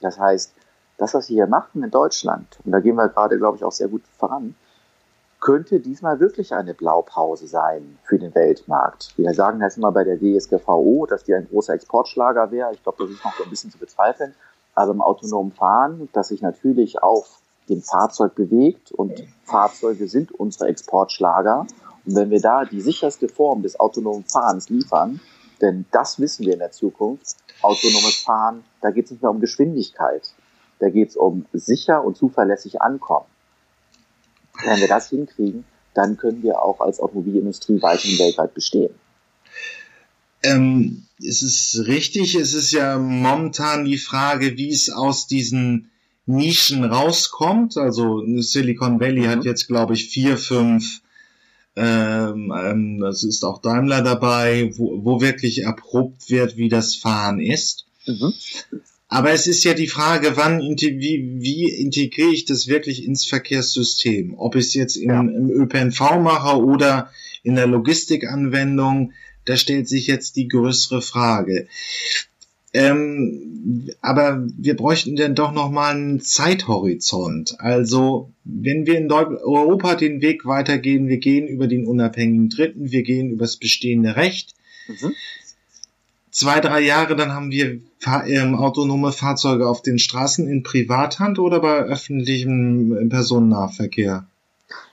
Das 0.00 0.18
heißt, 0.18 0.52
das, 0.98 1.14
was 1.14 1.30
wir 1.30 1.36
hier 1.36 1.46
machen 1.46 1.82
in 1.82 1.90
Deutschland, 1.90 2.58
und 2.64 2.72
da 2.72 2.80
gehen 2.80 2.96
wir 2.96 3.08
gerade, 3.08 3.38
glaube 3.38 3.56
ich, 3.56 3.64
auch 3.64 3.72
sehr 3.72 3.88
gut 3.88 4.02
voran, 4.18 4.54
könnte 5.38 5.80
diesmal 5.80 6.20
wirklich 6.20 6.52
eine 6.52 6.74
Blaupause 6.74 7.46
sein 7.46 7.98
für 8.04 8.18
den 8.18 8.34
Weltmarkt. 8.34 9.16
Wir 9.16 9.32
sagen 9.32 9.60
das 9.60 9.78
immer 9.78 9.92
bei 9.92 10.04
der 10.04 10.18
DSGVO, 10.18 11.06
dass 11.06 11.24
die 11.24 11.34
ein 11.34 11.48
großer 11.48 11.72
Exportschlager 11.72 12.50
wäre. 12.50 12.72
Ich 12.74 12.82
glaube, 12.82 13.04
das 13.04 13.14
ist 13.14 13.24
noch 13.24 13.34
so 13.34 13.44
ein 13.44 13.50
bisschen 13.50 13.70
zu 13.70 13.78
bezweifeln. 13.78 14.34
Aber 14.74 14.92
im 14.92 15.00
autonomen 15.00 15.52
Fahren, 15.52 16.10
das 16.12 16.28
sich 16.28 16.42
natürlich 16.42 17.02
auf 17.02 17.40
dem 17.70 17.80
Fahrzeug 17.80 18.34
bewegt 18.34 18.92
und 18.92 19.24
Fahrzeuge 19.44 20.08
sind 20.08 20.32
unsere 20.32 20.68
Exportschlager. 20.68 21.66
Und 22.04 22.16
wenn 22.16 22.28
wir 22.30 22.40
da 22.40 22.64
die 22.64 22.80
sicherste 22.80 23.28
Form 23.28 23.62
des 23.62 23.80
autonomen 23.80 24.24
Fahrens 24.24 24.68
liefern, 24.68 25.20
denn 25.60 25.86
das 25.90 26.18
wissen 26.18 26.46
wir 26.46 26.54
in 26.54 26.58
der 26.58 26.72
Zukunft, 26.72 27.36
autonomes 27.62 28.16
Fahren, 28.16 28.64
da 28.80 28.90
geht 28.90 29.06
es 29.06 29.10
nicht 29.12 29.22
mehr 29.22 29.30
um 29.30 29.40
Geschwindigkeit, 29.40 30.22
da 30.78 30.88
geht 30.88 31.10
es 31.10 31.16
um 31.16 31.46
sicher 31.52 32.04
und 32.04 32.16
zuverlässig 32.16 32.80
ankommen. 32.80 33.26
Wenn 34.64 34.80
wir 34.80 34.88
das 34.88 35.10
hinkriegen, 35.10 35.64
dann 35.94 36.16
können 36.16 36.42
wir 36.42 36.62
auch 36.62 36.80
als 36.80 37.00
Automobilindustrie 37.00 37.80
weiterhin 37.82 38.18
weltweit 38.18 38.54
bestehen. 38.54 38.94
Ähm, 40.42 41.06
es 41.18 41.42
ist 41.42 41.86
richtig, 41.86 42.34
es 42.34 42.54
ist 42.54 42.72
ja 42.72 42.98
momentan 42.98 43.84
die 43.84 43.98
Frage, 43.98 44.56
wie 44.56 44.70
es 44.70 44.90
aus 44.90 45.26
diesen 45.26 45.90
Nischen 46.26 46.84
rauskommt. 46.84 47.76
Also 47.76 48.24
Silicon 48.40 49.00
Valley 49.00 49.26
mhm. 49.26 49.28
hat 49.28 49.44
jetzt, 49.44 49.66
glaube 49.66 49.94
ich, 49.94 50.08
vier, 50.08 50.38
fünf, 50.38 51.02
ähm, 51.80 52.52
ähm, 52.54 53.00
das 53.00 53.24
ist 53.24 53.42
auch 53.42 53.62
Daimler 53.62 54.02
dabei, 54.02 54.70
wo, 54.76 55.02
wo 55.02 55.20
wirklich 55.22 55.62
erprobt 55.62 56.28
wird, 56.28 56.58
wie 56.58 56.68
das 56.68 56.94
Fahren 56.94 57.40
ist. 57.40 57.86
Mhm. 58.06 58.34
Aber 59.08 59.32
es 59.32 59.46
ist 59.46 59.64
ja 59.64 59.72
die 59.72 59.88
Frage, 59.88 60.36
wann 60.36 60.60
wie, 60.60 61.40
wie 61.40 61.64
integriere 61.64 62.32
ich 62.32 62.44
das 62.44 62.68
wirklich 62.68 63.04
ins 63.04 63.24
Verkehrssystem? 63.24 64.34
Ob 64.36 64.56
ich 64.56 64.66
es 64.66 64.74
jetzt 64.74 64.96
in, 64.96 65.08
ja. 65.08 65.20
im 65.20 65.50
ÖPNV 65.50 66.20
mache 66.20 66.58
oder 66.58 67.10
in 67.42 67.54
der 67.54 67.66
Logistikanwendung, 67.66 69.12
da 69.46 69.56
stellt 69.56 69.88
sich 69.88 70.06
jetzt 70.06 70.36
die 70.36 70.48
größere 70.48 71.00
Frage. 71.00 71.66
Ähm, 72.72 73.90
aber 74.00 74.46
wir 74.56 74.76
bräuchten 74.76 75.16
dann 75.16 75.34
doch 75.34 75.52
noch 75.52 75.70
mal 75.70 75.94
einen 75.94 76.20
Zeithorizont. 76.20 77.56
Also 77.58 78.30
wenn 78.44 78.86
wir 78.86 78.96
in 78.96 79.10
Europa 79.10 79.96
den 79.96 80.22
Weg 80.22 80.46
weitergehen, 80.46 81.08
wir 81.08 81.18
gehen 81.18 81.48
über 81.48 81.66
den 81.66 81.86
unabhängigen 81.86 82.48
Dritten, 82.48 82.90
wir 82.90 83.02
gehen 83.02 83.30
über 83.30 83.44
das 83.44 83.56
bestehende 83.56 84.16
Recht. 84.16 84.54
Mhm 84.88 85.14
zwei, 86.30 86.60
drei 86.60 86.80
Jahre, 86.80 87.16
dann 87.16 87.32
haben 87.32 87.50
wir 87.50 87.80
ähm, 88.26 88.54
autonome 88.54 89.12
Fahrzeuge 89.12 89.68
auf 89.68 89.82
den 89.82 89.98
Straßen 89.98 90.48
in 90.48 90.62
Privathand 90.62 91.38
oder 91.38 91.60
bei 91.60 91.80
öffentlichem 91.80 92.96
äh, 92.96 93.06
Personennahverkehr? 93.06 94.26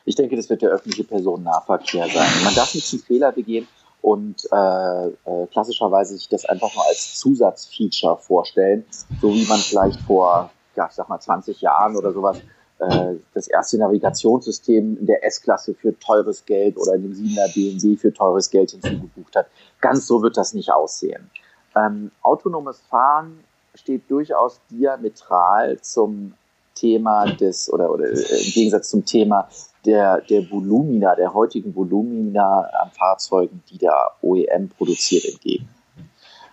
Ich 0.06 0.16
denke, 0.16 0.36
das 0.36 0.50
wird 0.50 0.62
der 0.62 0.70
öffentliche 0.70 1.04
Personennahverkehr 1.04 2.08
sein. 2.08 2.30
Man 2.44 2.56
darf 2.56 2.74
nicht 2.74 2.92
einen 2.92 3.02
Fehler 3.02 3.32
begehen 3.32 3.68
und 4.08 4.47
äh, 4.53 5.08
äh, 5.08 5.47
klassischerweise 5.51 6.16
sich 6.16 6.30
das 6.30 6.45
einfach 6.45 6.74
nur 6.74 6.86
als 6.88 7.20
Zusatzfeature 7.20 8.18
vorstellen, 8.18 8.86
so 9.22 9.34
wie 9.34 9.45
man 9.45 9.60
vielleicht 9.60 9.99
vor, 9.99 10.49
ja, 10.78 10.88
ich 10.88 10.93
sag 10.93 11.10
mal 11.10 11.20
20 11.20 11.60
Jahren 11.60 11.97
oder 11.97 12.14
sowas 12.14 12.38
äh, 12.80 13.16
das 13.34 13.49
erste 13.49 13.78
Navigationssystem 13.78 14.97
in 14.97 15.05
der 15.08 15.26
S-Klasse 15.26 15.74
für 15.74 15.99
teures 15.99 16.45
Geld 16.45 16.78
oder 16.78 16.93
in 16.93 17.03
dem 17.03 17.12
7er 17.12 17.53
BMW 17.53 17.97
für 17.97 18.14
teures 18.14 18.49
Geld 18.49 18.72
hinzugebucht 18.72 19.36
hat. 19.36 19.47
Ganz 19.82 20.08
so 20.08 20.22
wird 20.22 20.38
das 20.38 20.53
nicht 20.53 20.72
aussehen. 20.72 21.30
Ähm, 21.76 22.12
autonomes 22.22 22.80
Fahren 22.89 23.43
steht 23.76 24.10
durchaus 24.10 24.62
diametral 24.72 25.82
zum 25.82 26.34
Thema 26.76 27.26
des, 27.26 27.70
oder, 27.74 27.91
oder 27.91 28.05
äh, 28.05 28.45
im 28.45 28.51
Gegensatz 28.53 28.88
zum 28.88 29.03
Thema 29.03 29.49
der, 29.88 30.22
der 30.22 30.52
Volumina, 30.52 31.16
der 31.16 31.34
heutigen 31.34 31.74
Volumina 31.74 32.62
an 32.82 32.92
Fahrzeugen, 32.92 33.64
die 33.70 33.78
der 33.78 34.12
OEM 34.22 34.70
produziert, 34.70 35.26
entgegen. 35.26 35.70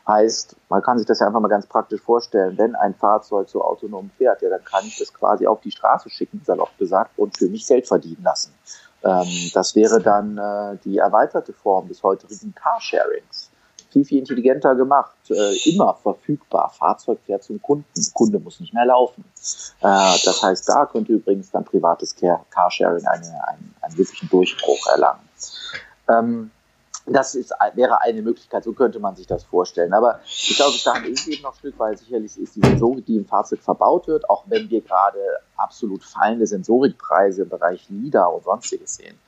Heißt, 0.06 0.56
man 0.68 0.82
kann 0.82 0.98
sich 0.98 1.06
das 1.06 1.18
ja 1.18 1.26
einfach 1.26 1.40
mal 1.40 1.48
ganz 1.48 1.66
praktisch 1.66 2.00
vorstellen, 2.00 2.56
wenn 2.58 2.74
ein 2.74 2.94
Fahrzeug 2.94 3.48
so 3.48 3.62
autonom 3.62 4.10
fährt, 4.16 4.42
ja, 4.42 4.50
dann 4.50 4.62
kann 4.62 4.84
ich 4.86 4.98
das 4.98 5.12
quasi 5.12 5.46
auf 5.46 5.60
die 5.62 5.70
Straße 5.70 6.10
schicken, 6.10 6.42
salopp 6.44 6.76
gesagt, 6.78 7.18
und 7.18 7.36
für 7.36 7.48
mich 7.48 7.66
Geld 7.66 7.86
verdienen 7.86 8.22
lassen. 8.22 8.54
Ähm, 9.02 9.50
das 9.52 9.74
wäre 9.74 10.00
dann 10.00 10.38
äh, 10.38 10.78
die 10.84 10.98
erweiterte 10.98 11.52
Form 11.52 11.88
des 11.88 12.02
heutigen 12.02 12.54
Carsharings. 12.54 13.43
Viel, 13.94 14.04
viel 14.04 14.18
intelligenter 14.18 14.74
gemacht, 14.74 15.14
äh, 15.30 15.70
immer 15.70 15.94
verfügbar. 15.94 16.68
Fahrzeug 16.76 17.20
fährt 17.24 17.44
zum 17.44 17.62
Kunden. 17.62 17.86
Kunde 18.12 18.40
muss 18.40 18.58
nicht 18.58 18.74
mehr 18.74 18.86
laufen. 18.86 19.22
Äh, 19.80 20.16
das 20.24 20.42
heißt, 20.42 20.68
da 20.68 20.86
könnte 20.86 21.12
übrigens 21.12 21.52
dann 21.52 21.64
privates 21.64 22.16
Carsharing 22.16 23.06
eine, 23.06 23.48
einen, 23.48 23.74
einen 23.80 23.96
wirklichen 23.96 24.28
Durchbruch 24.28 24.84
erlangen. 24.88 25.20
Ähm, 26.08 26.50
das 27.06 27.36
ist, 27.36 27.52
wäre 27.74 28.00
eine 28.00 28.20
Möglichkeit, 28.22 28.64
so 28.64 28.72
könnte 28.72 28.98
man 28.98 29.14
sich 29.14 29.28
das 29.28 29.44
vorstellen. 29.44 29.92
Aber 29.92 30.18
ich 30.24 30.56
glaube, 30.56 30.72
bis 30.72 30.82
dahin 30.82 31.12
ist 31.12 31.28
eben 31.28 31.42
noch 31.42 31.52
ein 31.52 31.58
Stück, 31.58 31.78
weil 31.78 31.96
sicherlich 31.96 32.36
ist 32.36 32.56
die 32.56 32.66
Sensorik, 32.66 33.06
die 33.06 33.16
im 33.16 33.26
Fahrzeug 33.26 33.60
verbaut 33.60 34.08
wird, 34.08 34.28
auch 34.28 34.42
wenn 34.48 34.68
wir 34.70 34.80
gerade 34.80 35.20
absolut 35.56 36.02
fallende 36.02 36.48
Sensorikpreise 36.48 37.42
im 37.42 37.48
Bereich 37.48 37.86
LIDA 37.90 38.24
und 38.24 38.42
sonstiges 38.42 38.96
sehen. 38.96 39.18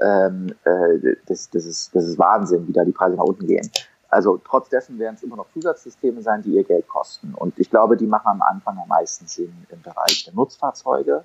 Ähm, 0.00 0.54
äh, 0.64 1.16
das, 1.26 1.48
das, 1.50 1.66
ist, 1.66 1.94
das 1.94 2.04
ist 2.04 2.18
Wahnsinn, 2.18 2.66
wie 2.66 2.72
da 2.72 2.84
die 2.84 2.92
Preise 2.92 3.16
nach 3.16 3.24
unten 3.24 3.46
gehen. 3.46 3.70
Also 4.10 4.40
trotz 4.44 4.68
dessen 4.68 4.98
werden 4.98 5.14
es 5.14 5.22
immer 5.22 5.36
noch 5.36 5.48
Zusatzsysteme 5.52 6.20
sein, 6.22 6.42
die 6.42 6.50
ihr 6.50 6.64
Geld 6.64 6.88
kosten. 6.88 7.34
Und 7.34 7.58
ich 7.58 7.70
glaube, 7.70 7.96
die 7.96 8.06
machen 8.06 8.26
am 8.26 8.42
Anfang 8.42 8.78
am 8.78 8.88
meisten 8.88 9.26
Sinn 9.26 9.66
im 9.70 9.80
Bereich 9.82 10.24
der 10.24 10.34
Nutzfahrzeuge 10.34 11.24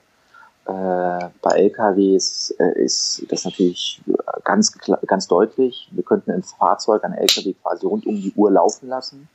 äh, 0.66 1.30
bei 1.42 1.52
LKWs 1.52 2.56
äh, 2.58 2.84
ist 2.84 3.24
das 3.30 3.46
natürlich 3.46 4.02
ganz, 4.44 4.76
ganz 5.06 5.28
deutlich. 5.28 5.88
Wir 5.92 6.04
könnten 6.04 6.32
ein 6.32 6.42
Fahrzeug, 6.42 7.04
ein 7.04 7.14
LKW 7.14 7.54
quasi 7.54 7.86
rund 7.86 8.08
um 8.08 8.16
die 8.16 8.34
Uhr 8.36 8.52
laufen 8.52 8.90
lassen, 8.90 9.30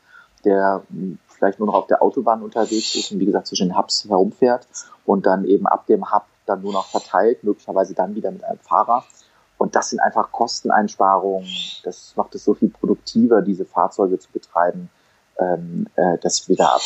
der 0.45 0.83
hm, 0.91 1.19
vielleicht 1.29 1.61
nur 1.61 1.67
noch 1.67 1.75
auf 1.75 1.87
der 1.87 2.03
Autobahn 2.03 2.43
unterwegs 2.43 2.97
ist 2.97 3.13
und 3.13 3.21
wie 3.21 3.27
gesagt 3.27 3.47
zwischen 3.47 3.69
den 3.69 3.79
Hubs 3.79 4.07
herumfährt 4.09 4.67
und 5.07 5.25
dann 5.25 5.45
eben 5.45 5.69
ab 5.69 5.87
dem 5.87 6.13
Hub 6.13 6.25
dann 6.47 6.63
nur 6.63 6.73
noch 6.73 6.87
verteilt, 6.87 7.45
möglicherweise 7.45 7.95
dann 7.95 8.17
wieder 8.17 8.33
mit 8.33 8.43
einem 8.43 8.59
Fahrer. 8.59 9.05
Und 9.71 9.77
das 9.77 9.91
sind 9.91 10.01
einfach 10.01 10.33
Kosteneinsparungen. 10.33 11.49
Das 11.85 12.15
macht 12.17 12.35
es 12.35 12.43
so 12.43 12.55
viel 12.55 12.71
produktiver, 12.71 13.41
diese 13.41 13.65
Fahrzeuge 13.65 14.19
zu 14.19 14.29
betreiben, 14.33 14.91
ähm, 15.39 15.87
äh, 15.95 16.19
dass 16.19 16.49
wir 16.49 16.57
da 16.57 16.77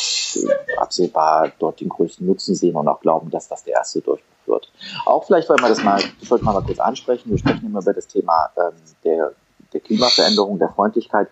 absehbar 0.77 1.51
dort 1.57 1.81
den 1.81 1.89
größten 1.89 2.27
Nutzen 2.27 2.53
sehen 2.53 2.75
und 2.75 2.87
auch 2.87 2.99
glauben, 2.99 3.31
dass 3.31 3.47
das 3.47 3.63
der 3.63 3.73
erste 3.73 4.01
Durchbruch 4.01 4.29
wird. 4.45 4.71
Auch 5.07 5.25
vielleicht, 5.25 5.49
weil 5.49 5.57
wir 5.57 5.69
das 5.69 5.83
mal, 5.83 5.99
das 6.19 6.29
sollte 6.29 6.45
man 6.45 6.53
mal 6.53 6.61
kurz 6.61 6.77
ansprechen. 6.77 7.31
Wir 7.31 7.39
sprechen 7.39 7.65
immer 7.65 7.81
über 7.81 7.91
das 7.91 8.05
Thema 8.05 8.51
ähm, 8.55 8.75
der, 9.03 9.31
der 9.73 9.81
Klimaveränderung, 9.81 10.59
der 10.59 10.69
Freundlichkeit 10.69 11.29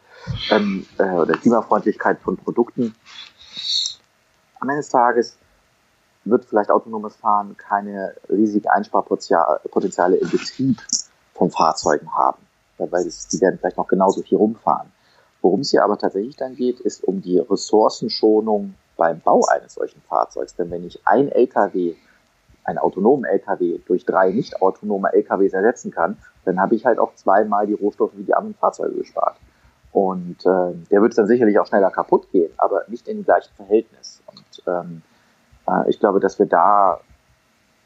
ähm, 0.49 0.87
äh, 0.97 1.03
oder 1.03 1.33
Klimafreundlichkeit 1.33 2.19
von 2.19 2.35
Produkten. 2.35 2.95
Am 4.59 4.69
Ende 4.69 4.81
des 4.81 4.89
Tages 4.89 5.37
wird 6.23 6.45
vielleicht 6.45 6.71
autonomes 6.71 7.15
Fahren 7.15 7.55
keine 7.57 8.15
riesigen 8.27 8.69
Einsparpotenziale 8.69 10.15
im 10.15 10.31
Betrieb 10.31 10.81
von 11.33 11.51
Fahrzeugen 11.51 12.13
haben, 12.15 12.39
weil 12.77 13.03
die 13.03 13.41
werden 13.41 13.57
vielleicht 13.59 13.77
noch 13.77 13.87
genauso 13.87 14.21
viel 14.21 14.37
rumfahren. 14.37 14.91
Worum 15.41 15.61
es 15.61 15.71
hier 15.71 15.83
aber 15.83 15.97
tatsächlich 15.97 16.37
dann 16.37 16.55
geht, 16.55 16.79
ist 16.79 17.03
um 17.03 17.21
die 17.21 17.39
Ressourcenschonung 17.39 18.75
beim 18.95 19.19
Bau 19.19 19.45
eines 19.45 19.73
solchen 19.73 20.01
Fahrzeugs. 20.01 20.55
Denn 20.55 20.71
wenn 20.71 20.85
ich 20.85 21.01
ein 21.05 21.29
LKW 21.29 21.95
einen 22.63 22.77
autonomen 22.77 23.25
LKW 23.25 23.79
durch 23.85 24.05
drei 24.05 24.31
nicht 24.31 24.61
autonome 24.61 25.11
LKWs 25.13 25.53
ersetzen 25.53 25.91
kann, 25.91 26.17
dann 26.45 26.59
habe 26.59 26.75
ich 26.75 26.85
halt 26.85 26.99
auch 26.99 27.13
zweimal 27.15 27.67
die 27.67 27.73
Rohstoffe 27.73 28.13
wie 28.15 28.23
die 28.23 28.33
anderen 28.33 28.55
Fahrzeuge 28.55 28.95
gespart. 28.95 29.35
Und 29.91 30.45
äh, 30.45 30.73
der 30.89 31.01
wird 31.01 31.17
dann 31.17 31.27
sicherlich 31.27 31.59
auch 31.59 31.67
schneller 31.67 31.91
kaputt 31.91 32.31
gehen, 32.31 32.51
aber 32.57 32.83
nicht 32.87 33.07
in 33.07 33.17
dem 33.17 33.25
gleichen 33.25 33.53
Verhältnis. 33.55 34.21
Und 34.27 34.63
ähm, 34.67 35.01
äh, 35.67 35.89
ich 35.89 35.99
glaube, 35.99 36.19
dass 36.19 36.39
wir 36.39 36.47
da 36.47 36.99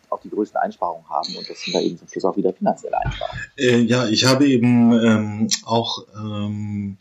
auch 0.09 0.21
die 0.21 0.29
größten 0.29 0.59
Einsparungen 0.59 1.07
haben 1.09 1.35
und 1.35 1.49
das 1.49 1.59
sind 1.61 1.73
da 1.73 1.81
eben 1.81 1.97
zum 1.97 2.07
Schluss 2.07 2.25
auch 2.25 2.37
wieder 2.37 2.53
finanzielle 2.53 2.97
Einsparungen. 2.97 3.41
Äh, 3.57 3.79
ja, 3.79 4.07
ich 4.07 4.25
habe 4.25 4.47
eben 4.47 4.93
ähm, 4.93 5.47
auch 5.65 6.05
ähm, 6.15 6.97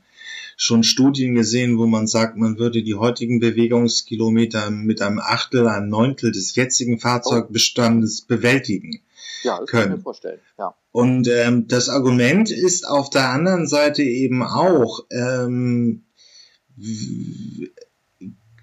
schon 0.56 0.82
Studien 0.82 1.34
gesehen, 1.34 1.78
wo 1.78 1.86
man 1.86 2.06
sagt, 2.06 2.36
man 2.36 2.58
würde 2.58 2.82
die 2.82 2.94
heutigen 2.94 3.40
Bewegungskilometer 3.40 4.70
mit 4.70 5.02
einem 5.02 5.20
Achtel, 5.20 5.68
einem 5.68 5.88
Neuntel 5.88 6.32
des 6.32 6.54
jetzigen 6.56 6.98
Fahrzeugbestandes 6.98 8.22
bewältigen. 8.22 9.02
Ja, 9.42 9.60
das 9.60 9.70
können. 9.70 9.82
kann 9.82 9.92
ich 9.92 9.96
mir 9.98 10.02
vorstellen. 10.02 10.40
Ja. 10.58 10.74
Und 10.92 11.28
ähm, 11.28 11.68
das 11.68 11.88
Argument 11.88 12.50
ist 12.50 12.88
auf 12.88 13.10
der 13.10 13.28
anderen 13.30 13.66
Seite 13.66 14.02
eben 14.02 14.42
auch, 14.42 15.04
ähm, 15.10 16.04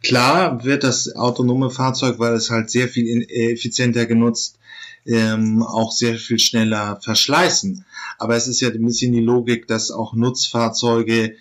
klar 0.04 0.64
wird 0.64 0.84
das 0.84 1.16
autonome 1.16 1.70
Fahrzeug, 1.70 2.20
weil 2.20 2.34
es 2.34 2.50
halt 2.50 2.70
sehr 2.70 2.88
viel 2.88 3.26
effizienter 3.30 4.06
genutzt, 4.06 4.60
ähm, 5.06 5.64
auch 5.64 5.92
sehr 5.92 6.16
viel 6.16 6.40
schneller 6.40 7.00
verschleißen. 7.02 7.86
Aber 8.20 8.36
es 8.36 8.48
ist 8.48 8.62
ja 8.62 8.70
ein 8.70 8.86
bisschen 8.86 9.12
die 9.12 9.22
Logik, 9.22 9.68
dass 9.68 9.92
auch 9.92 10.14
Nutzfahrzeuge 10.14 11.36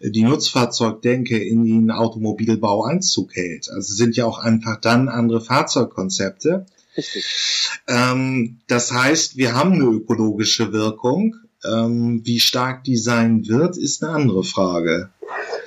die 0.00 0.22
Nutzfahrzeugdenke 0.22 1.38
in 1.42 1.64
den 1.64 1.90
Automobilbau 1.90 2.84
Einzug 2.84 3.34
hält. 3.34 3.68
Also 3.70 3.94
sind 3.94 4.16
ja 4.16 4.26
auch 4.26 4.38
einfach 4.38 4.80
dann 4.80 5.08
andere 5.08 5.40
Fahrzeugkonzepte. 5.40 6.66
Richtig. 6.96 7.70
Ähm, 7.86 8.58
das 8.66 8.92
heißt, 8.92 9.36
wir 9.36 9.54
haben 9.54 9.72
eine 9.72 9.84
ökologische 9.84 10.72
Wirkung. 10.72 11.36
Ähm, 11.64 12.20
wie 12.24 12.38
stark 12.38 12.84
die 12.84 12.96
sein 12.96 13.48
wird, 13.48 13.76
ist 13.76 14.02
eine 14.04 14.12
andere 14.12 14.44
Frage. 14.44 15.10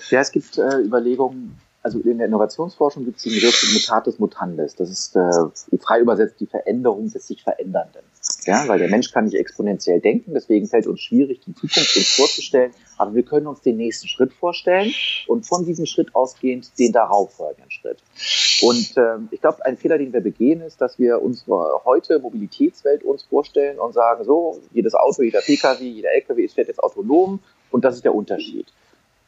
Ja, 0.10 0.22
es 0.22 0.32
gibt 0.32 0.58
äh, 0.58 0.80
Überlegungen, 0.80 1.58
also 1.84 2.00
in 2.00 2.20
der 2.20 2.28
Innovationsforschung 2.28 3.06
gibt 3.06 3.18
es 3.18 3.24
den 3.24 3.34
Begriff 3.34 3.74
Mutatis 3.74 4.20
Mutandis. 4.20 4.76
Das 4.76 4.90
ist 4.90 5.16
äh, 5.16 5.78
frei 5.80 6.00
übersetzt 6.00 6.40
die 6.40 6.46
Veränderung 6.46 7.12
des 7.12 7.28
sich 7.28 7.44
Verändernden. 7.44 8.02
Ja, 8.46 8.68
weil 8.68 8.78
der 8.78 8.90
Mensch 8.90 9.12
kann 9.12 9.26
nicht 9.26 9.36
exponentiell 9.36 10.00
denken, 10.00 10.34
deswegen 10.34 10.68
fällt 10.68 10.86
uns 10.86 11.02
schwierig, 11.02 11.42
die 11.46 11.56
Zukunft 11.56 11.96
uns 11.96 12.16
vorzustellen. 12.16 12.72
Aber 12.98 13.16
wir 13.16 13.24
können 13.24 13.48
uns 13.48 13.62
den 13.62 13.78
nächsten 13.78 14.08
Schritt 14.08 14.32
vorstellen 14.34 14.94
und 15.28 15.48
von 15.48 15.66
diesem 15.66 15.88
Schritt 15.88 16.14
ausgehend 16.14 16.72
den 16.78 16.92
darauffolgenden 16.92 17.72
Schritt. 17.72 17.98
Und 18.62 18.94
ähm, 18.98 19.30
ich 19.32 19.42
glaube, 19.42 19.66
ein 19.66 19.76
Fehler, 19.76 19.98
den 19.98 20.14
wir 20.14 20.22
begehen, 20.22 20.62
ist, 20.62 20.82
dass 20.82 21.00
wir 21.00 21.22
unsere 21.22 21.84
heute 21.84 22.20
Mobilitätswelt 22.20 23.04
uns 23.04 23.24
vorstellen 23.24 23.80
und 23.80 23.94
sagen, 23.94 24.24
so, 24.24 24.60
jedes 24.72 24.94
Auto, 24.94 25.24
jeder 25.24 25.42
Pkw, 25.42 25.84
jeder 25.84 26.12
Lkw 26.14 26.48
fährt 26.48 26.68
jetzt 26.68 26.84
autonom 26.84 27.40
und 27.72 27.84
das 27.84 27.96
ist 27.96 28.04
der 28.04 28.14
Unterschied. 28.14 28.68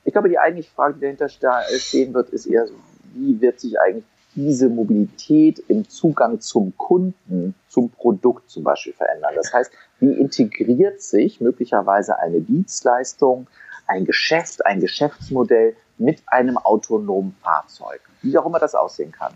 Ich 0.06 0.12
glaube, 0.12 0.30
die 0.30 0.40
eigentliche 0.40 0.72
Frage, 0.72 0.96
die 0.96 1.02
dahinter 1.02 1.30
stehen 1.30 2.14
wird, 2.14 2.30
ist 2.30 2.46
eher 2.46 2.68
so, 2.68 2.74
wie 3.14 3.40
wird 3.40 3.60
sich 3.60 3.80
eigentlich 3.80 4.06
diese 4.36 4.70
Mobilität 4.70 5.60
im 5.68 5.88
Zugang 5.88 6.42
zum 6.42 6.76
Kunden, 6.78 7.56
zum 7.70 7.90
Produkt 7.90 8.50
zum 8.50 8.64
Beispiel 8.64 8.94
verändern. 8.94 9.34
Das 9.36 9.54
heißt, 9.54 9.72
wie 10.00 10.12
integriert 10.14 11.02
sich 11.02 11.40
möglicherweise 11.40 12.18
eine 12.20 12.42
Dienstleistung, 12.42 13.48
ein 13.88 14.06
Geschäft, 14.06 14.66
ein 14.66 14.80
Geschäftsmodell 14.80 15.76
mit 15.98 16.24
einem 16.26 16.58
autonomen 16.58 17.36
Fahrzeug, 17.44 18.02
wie 18.22 18.38
auch 18.38 18.46
immer 18.46 18.60
das 18.60 18.76
aussehen 18.76 19.12
kann. 19.12 19.34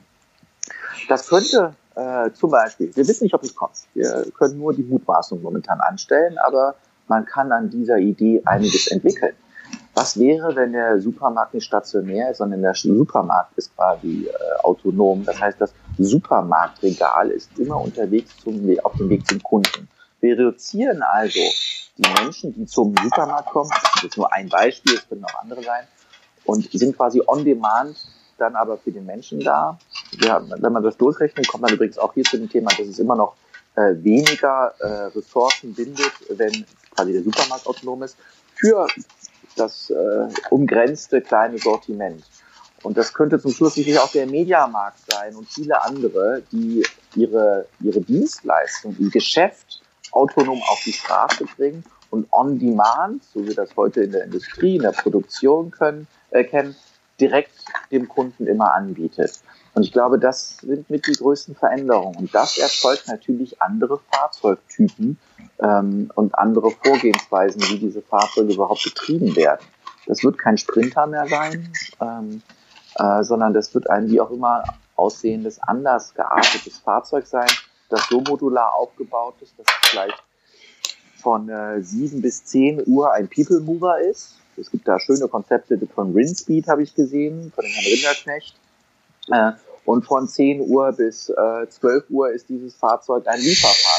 Das 1.07 1.27
könnte 1.29 1.75
äh, 1.95 2.31
zum 2.31 2.51
Beispiel, 2.51 2.95
wir 2.95 3.07
wissen 3.07 3.25
nicht, 3.25 3.33
ob 3.33 3.43
es 3.43 3.55
kommt, 3.55 3.75
wir 3.93 4.25
können 4.37 4.57
nur 4.57 4.73
die 4.73 4.83
Mutmaßung 4.83 5.41
momentan 5.41 5.79
anstellen, 5.79 6.37
aber 6.39 6.75
man 7.07 7.25
kann 7.25 7.51
an 7.51 7.69
dieser 7.69 7.97
Idee 7.97 8.41
einiges 8.45 8.87
entwickeln. 8.87 9.33
Was 9.97 10.19
wäre, 10.19 10.55
wenn 10.55 10.73
der 10.73 11.01
Supermarkt 11.01 11.55
nicht 11.55 11.65
stationär 11.65 12.29
ist, 12.29 12.37
sondern 12.37 12.61
der 12.61 12.75
Supermarkt 12.75 13.57
ist 13.57 13.75
quasi 13.75 14.27
äh, 14.27 14.59
autonom? 14.61 15.25
Das 15.25 15.41
heißt, 15.41 15.59
das 15.59 15.73
Supermarktregal 15.97 17.31
ist 17.31 17.57
immer 17.57 17.81
unterwegs 17.81 18.37
zum, 18.37 18.77
auf 18.83 18.93
dem 18.97 19.09
Weg 19.09 19.27
zum 19.27 19.41
Kunden. 19.41 19.89
Wir 20.19 20.33
reduzieren 20.37 21.01
also 21.01 21.39
die 21.97 22.07
Menschen, 22.21 22.53
die 22.53 22.67
zum 22.67 22.93
Supermarkt 23.01 23.49
kommen, 23.49 23.71
das 23.95 24.03
ist 24.03 24.17
nur 24.17 24.31
ein 24.31 24.49
Beispiel, 24.49 24.97
es 24.97 25.09
können 25.09 25.25
auch 25.25 25.41
andere 25.41 25.63
sein, 25.63 25.87
und 26.45 26.69
sind 26.71 26.95
quasi 26.95 27.23
on 27.25 27.43
demand 27.43 27.97
dann 28.37 28.55
aber 28.55 28.77
für 28.77 28.91
den 28.91 29.07
Menschen 29.07 29.39
da. 29.39 29.79
Ja, 30.21 30.39
wenn 30.47 30.73
man 30.73 30.83
das 30.83 30.95
durchrechnet, 30.97 31.47
kommt 31.47 31.63
man 31.63 31.73
übrigens 31.73 31.97
auch 31.97 32.13
hier 32.13 32.23
zu 32.23 32.37
dem 32.37 32.47
Thema, 32.47 32.69
dass 32.69 32.85
es 32.85 32.99
immer 32.99 33.15
noch 33.15 33.33
äh, 33.75 33.95
weniger 33.95 34.75
äh, 34.77 35.17
Ressourcen 35.17 35.73
bindet, 35.73 36.13
wenn 36.29 36.67
quasi 36.95 37.13
der 37.13 37.23
Supermarkt 37.23 37.65
autonom 37.65 38.03
ist. 38.03 38.15
Für 38.53 38.87
das 39.59 39.89
äh, 39.89 40.27
umgrenzte 40.49 41.21
kleine 41.21 41.57
Sortiment. 41.57 42.23
Und 42.83 42.97
das 42.97 43.13
könnte 43.13 43.39
zum 43.39 43.51
Schluss 43.51 43.73
sicherlich 43.73 43.99
auch 43.99 44.11
der 44.11 44.27
Mediamarkt 44.27 44.99
sein 45.11 45.35
und 45.35 45.49
viele 45.49 45.81
andere, 45.81 46.43
die 46.51 46.83
ihre, 47.15 47.65
ihre 47.79 48.01
Dienstleistung, 48.01 48.95
ihr 48.99 49.09
Geschäft 49.09 49.81
autonom 50.11 50.61
auf 50.69 50.81
die 50.85 50.93
Straße 50.93 51.45
bringen 51.57 51.83
und 52.11 52.31
on 52.31 52.59
demand, 52.59 53.23
so 53.23 53.41
wie 53.41 53.47
wir 53.47 53.55
das 53.55 53.75
heute 53.75 54.01
in 54.01 54.11
der 54.11 54.23
Industrie, 54.25 54.75
in 54.75 54.83
der 54.83 54.91
Produktion 54.91 55.71
können, 55.71 56.07
äh, 56.31 56.43
kennen, 56.43 56.75
direkt 57.19 57.51
dem 57.91 58.07
Kunden 58.07 58.45
immer 58.47 58.73
anbietet. 58.73 59.39
Und 59.73 59.83
ich 59.83 59.91
glaube, 59.91 60.19
das 60.19 60.57
sind 60.57 60.89
mit 60.89 61.07
die 61.07 61.13
größten 61.13 61.55
Veränderungen. 61.55 62.15
Und 62.15 62.33
das 62.33 62.57
erzeugt 62.57 63.07
natürlich 63.07 63.61
andere 63.61 63.99
Fahrzeugtypen 64.11 65.17
ähm, 65.59 66.11
und 66.15 66.35
andere 66.35 66.71
Vorgehensweisen, 66.71 67.61
wie 67.69 67.79
diese 67.79 68.01
Fahrzeuge 68.01 68.53
überhaupt 68.53 68.83
betrieben 68.83 69.35
werden. 69.35 69.65
Das 70.05 70.23
wird 70.23 70.37
kein 70.37 70.57
Sprinter 70.57 71.07
mehr 71.07 71.27
sein, 71.27 71.71
ähm, 72.01 72.41
äh, 72.95 73.23
sondern 73.23 73.53
das 73.53 73.73
wird 73.73 73.89
ein 73.89 74.09
wie 74.09 74.21
auch 74.21 74.31
immer 74.31 74.63
aussehendes, 74.95 75.61
anders 75.61 76.13
geartetes 76.13 76.77
Fahrzeug 76.79 77.27
sein, 77.27 77.49
das 77.89 78.07
so 78.09 78.21
modular 78.21 78.73
aufgebaut 78.75 79.35
ist, 79.41 79.57
dass 79.57 79.65
es 79.67 79.89
vielleicht 79.89 80.23
von 81.21 81.49
äh, 81.49 81.81
7 81.81 82.21
bis 82.21 82.45
10 82.45 82.83
Uhr 82.85 83.11
ein 83.13 83.27
People 83.27 83.59
Mover 83.59 83.99
ist. 83.99 84.35
Es 84.55 84.71
gibt 84.71 84.87
da 84.87 84.99
schöne 84.99 85.27
Konzepte 85.27 85.79
von 85.93 86.13
Rinspeed, 86.13 86.67
habe 86.67 86.83
ich 86.83 86.95
gesehen, 86.95 87.51
von 87.53 87.63
dem 87.63 87.71
Herrn 87.71 87.85
Rinderknecht. 87.85 88.55
Äh, 89.31 89.51
und 89.85 90.05
von 90.05 90.27
10 90.27 90.61
Uhr 90.61 90.91
bis 90.91 91.29
äh, 91.29 91.69
12 91.69 92.09
Uhr 92.09 92.29
ist 92.31 92.49
dieses 92.49 92.75
Fahrzeug 92.75 93.25
ein 93.27 93.39
Lieferfahrzeug 93.39 93.96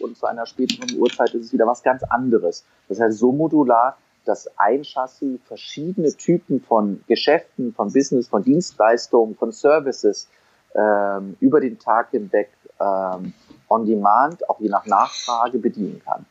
und 0.00 0.16
zu 0.16 0.26
einer 0.26 0.46
späteren 0.46 0.98
Uhrzeit 0.98 1.34
ist 1.34 1.46
es 1.46 1.52
wieder 1.52 1.66
was 1.66 1.82
ganz 1.82 2.02
anderes. 2.04 2.64
Das 2.88 3.00
heißt, 3.00 3.18
so 3.18 3.32
modular, 3.32 3.96
dass 4.24 4.48
ein 4.58 4.82
Chassis 4.82 5.38
verschiedene 5.46 6.12
Typen 6.14 6.60
von 6.60 7.02
Geschäften, 7.06 7.72
von 7.74 7.92
Business, 7.92 8.28
von 8.28 8.42
Dienstleistungen, 8.42 9.36
von 9.36 9.52
Services 9.52 10.28
ähm, 10.74 11.36
über 11.40 11.60
den 11.60 11.78
Tag 11.78 12.10
hinweg 12.10 12.50
ähm, 12.80 13.32
on 13.68 13.86
demand, 13.86 14.48
auch 14.48 14.60
je 14.60 14.68
nach 14.68 14.86
Nachfrage 14.86 15.58
bedienen 15.58 16.02
kann. 16.04 16.26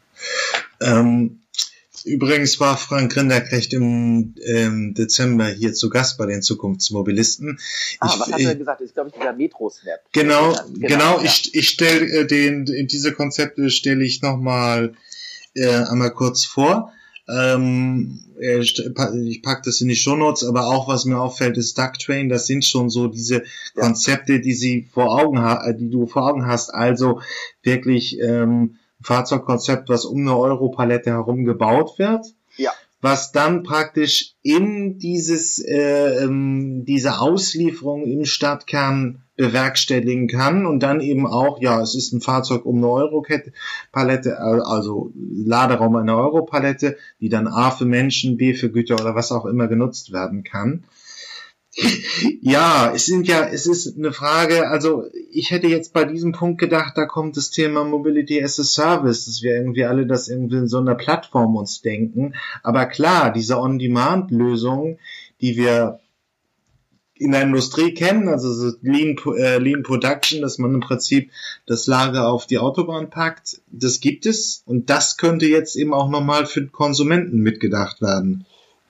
Ähm, 0.82 1.40
Übrigens 2.06 2.60
war 2.60 2.78
Frank 2.78 3.16
Rinderknecht 3.16 3.74
im 3.74 4.36
ähm, 4.45 4.93
Dezember 4.93 5.47
hier 5.47 5.74
zu 5.74 5.89
Gast 5.89 6.18
bei 6.18 6.28
den 6.28 6.41
Zukunftsmobilisten. 6.41 7.60
Ah, 7.99 8.12
ich, 8.14 8.20
was 8.20 8.32
hat 8.32 8.39
er 8.39 8.56
gesagt? 8.56 8.82
Das 8.82 8.88
ist, 8.88 8.93
glaube 8.93 9.10
ich, 9.10 9.16
dieser 9.16 9.34
Metro-Snap. 9.34 9.99
Genau, 10.14 10.51
genau, 10.51 10.88
genau. 10.88 11.18
Ja. 11.18 11.24
Ich, 11.24 11.56
ich 11.56 11.70
stelle 11.70 12.06
äh, 12.06 12.28
den, 12.28 12.66
diese 12.66 13.12
Konzepte 13.12 13.70
stelle 13.70 14.03
ich 14.03 14.22
nochmal 14.22 14.93
äh, 15.56 15.68
einmal 15.68 16.12
kurz 16.12 16.45
vor. 16.45 16.93
Ähm, 17.28 18.20
ich 18.39 19.41
pack 19.41 19.64
das 19.64 19.82
in 19.82 19.88
die 19.88 19.95
Shownotes, 19.95 20.43
aber 20.43 20.68
auch 20.68 20.88
was 20.88 21.06
mir 21.06 21.20
auffällt, 21.20 21.58
ist 21.58 21.78
Duck 21.78 21.97
Train. 21.97 22.30
Das 22.30 22.45
sind 22.45 22.64
schon 22.64 22.89
so 22.89 23.08
diese 23.08 23.43
Konzepte, 23.74 24.39
die 24.41 24.53
sie 24.53 24.88
vor 24.93 25.20
Augen, 25.20 25.41
die 25.80 25.89
du 25.89 26.06
vor 26.06 26.30
Augen 26.30 26.45
hast. 26.45 26.70
Also 26.70 27.22
wirklich 27.64 28.20
ähm, 28.20 28.78
Fahrzeugkonzept, 29.02 29.89
was 29.89 30.06
um 30.06 30.22
eine 30.22 30.38
Europalette 30.38 31.12
herum 31.12 31.46
gebaut 31.46 31.98
wird. 31.98 32.26
Ja. 32.58 32.72
Was 33.02 33.32
dann 33.32 33.64
praktisch 33.64 34.34
in 34.41 34.98
dieses, 34.98 35.60
äh, 35.60 36.24
ähm, 36.24 36.86
diese 36.86 37.20
Auslieferung 37.20 38.04
im 38.06 38.26
Stadtkern 38.26 39.22
bewerkstelligen 39.36 40.28
kann 40.28 40.66
und 40.66 40.82
dann 40.82 41.02
eben 41.02 41.28
auch, 41.28 41.62
ja, 41.62 41.82
es 41.82 41.93
ist 41.93 42.14
ein 42.14 42.22
Fahrzeug 42.22 42.66
um 42.66 42.78
eine 42.78 42.88
Europalette, 42.88 44.39
also 44.39 45.12
Laderaum 45.14 45.98
einer 45.98 46.18
Europalette, 46.18 46.98
die 47.20 47.30
dann 47.30 47.48
A 47.48 47.72
für 47.72 47.86
Menschen, 47.86 48.38
B 48.38 48.54
für 48.54 48.72
Güter 48.72 48.96
oder 48.96 49.14
was 49.14 49.32
auch 49.32 49.46
immer 49.46 49.68
genutzt 49.68 50.14
werden 50.14 50.43
kann. 50.43 50.86
Ja, 52.42 52.94
es 52.96 53.06
sind 53.06 53.28
ja, 53.28 53.46
es 53.48 53.66
ist 53.66 53.98
eine 53.98 54.14
Frage, 54.14 54.70
also 54.70 55.04
ich 55.30 55.52
hätte 55.52 55.68
jetzt 55.68 55.92
bei 55.92 56.06
diesem 56.06 56.32
Punkt 56.32 56.60
gedacht, 56.60 56.94
da 56.96 57.06
kommt 57.06 57.36
das 57.36 57.50
Thema 57.50 57.84
Mobility 57.84 58.42
as 58.42 58.60
a 58.60 58.64
Service, 58.64 59.26
dass 59.26 59.42
wir 59.42 59.56
irgendwie 59.56 59.84
alle 59.84 60.08
das 60.08 60.30
irgendwie 60.30 60.58
in 60.58 60.68
so 60.68 60.78
einer 60.78 60.96
Plattform 60.96 61.58
uns 61.58 61.82
denken. 61.82 62.36
Aber 62.64 62.86
klar, 62.86 63.34
diese 63.34 63.60
On-Demand-Lösungen, 63.60 65.00
die 65.42 65.58
wir 65.58 66.00
in 67.18 67.32
der 67.32 67.44
Industrie 67.44 67.94
kennen, 67.94 68.30
also 68.30 68.54
so 68.54 68.78
Lean, 68.82 69.18
äh, 69.38 69.58
Lean 69.58 69.84
Production, 69.84 70.42
dass 70.42 70.58
man 70.58 70.74
im 70.74 70.82
Prinzip 70.82 71.32
das 71.66 71.88
Lager 71.88 72.30
auf 72.30 72.46
die 72.46 72.58
Autobahn 72.58 73.10
packt, 73.10 73.62
das 73.68 74.00
gibt 74.00 74.26
es 74.26 74.64
und 74.66 74.90
das 74.90 75.18
könnte 75.18 75.46
jetzt 75.46 75.76
eben 75.76 75.94
auch 75.94 76.10
nochmal 76.10 76.46
für 76.46 76.66
Konsumenten 76.68 77.40
mitgedacht 77.40 78.02
werden. 78.02 78.46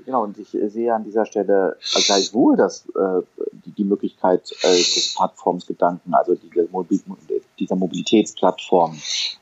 Genau, 0.06 0.24
und 0.24 0.38
ich 0.38 0.50
sehe 0.50 0.94
an 0.94 1.04
dieser 1.04 1.26
Stelle 1.26 1.78
gleichwohl 2.06 2.56
das, 2.56 2.86
äh, 2.90 3.22
die, 3.66 3.72
die 3.72 3.84
Möglichkeit 3.84 4.52
äh, 4.62 4.76
des 4.76 5.16
Plattformsgedanken, 5.16 6.14
also 6.14 6.36
diese 6.36 6.68
Mobil 6.72 7.02
dieser 7.58 7.76
Mobilitätsplattform. 7.76 9.00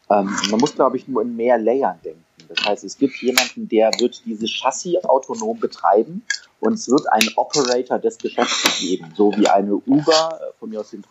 Ähm, 0.10 0.30
man 0.52 0.60
muss, 0.60 0.76
glaube 0.76 0.98
ich, 0.98 1.08
nur 1.08 1.22
in 1.24 1.36
mehr 1.36 1.58
Layern 1.58 2.00
denken. 2.04 2.24
Das 2.48 2.66
heißt, 2.66 2.84
es 2.84 2.98
gibt 2.98 3.22
jemanden, 3.22 3.68
der 3.68 3.92
wird 4.00 4.22
dieses 4.26 4.50
Chassis 4.52 5.04
autonom 5.06 5.60
betreiben 5.60 6.24
und 6.60 6.74
es 6.74 6.90
wird 6.90 7.12
einen 7.12 7.30
Operator 7.36 8.00
des 8.00 8.18
Geschäfts 8.18 8.80
geben, 8.80 9.14
so 9.18 9.34
wie 9.36 9.48
eine 9.48 9.76
Uber 9.76 10.40
äh, 10.40 10.54
von 10.60 10.70
mir 10.70 10.80
aus 10.80 10.92
den, 10.92 11.04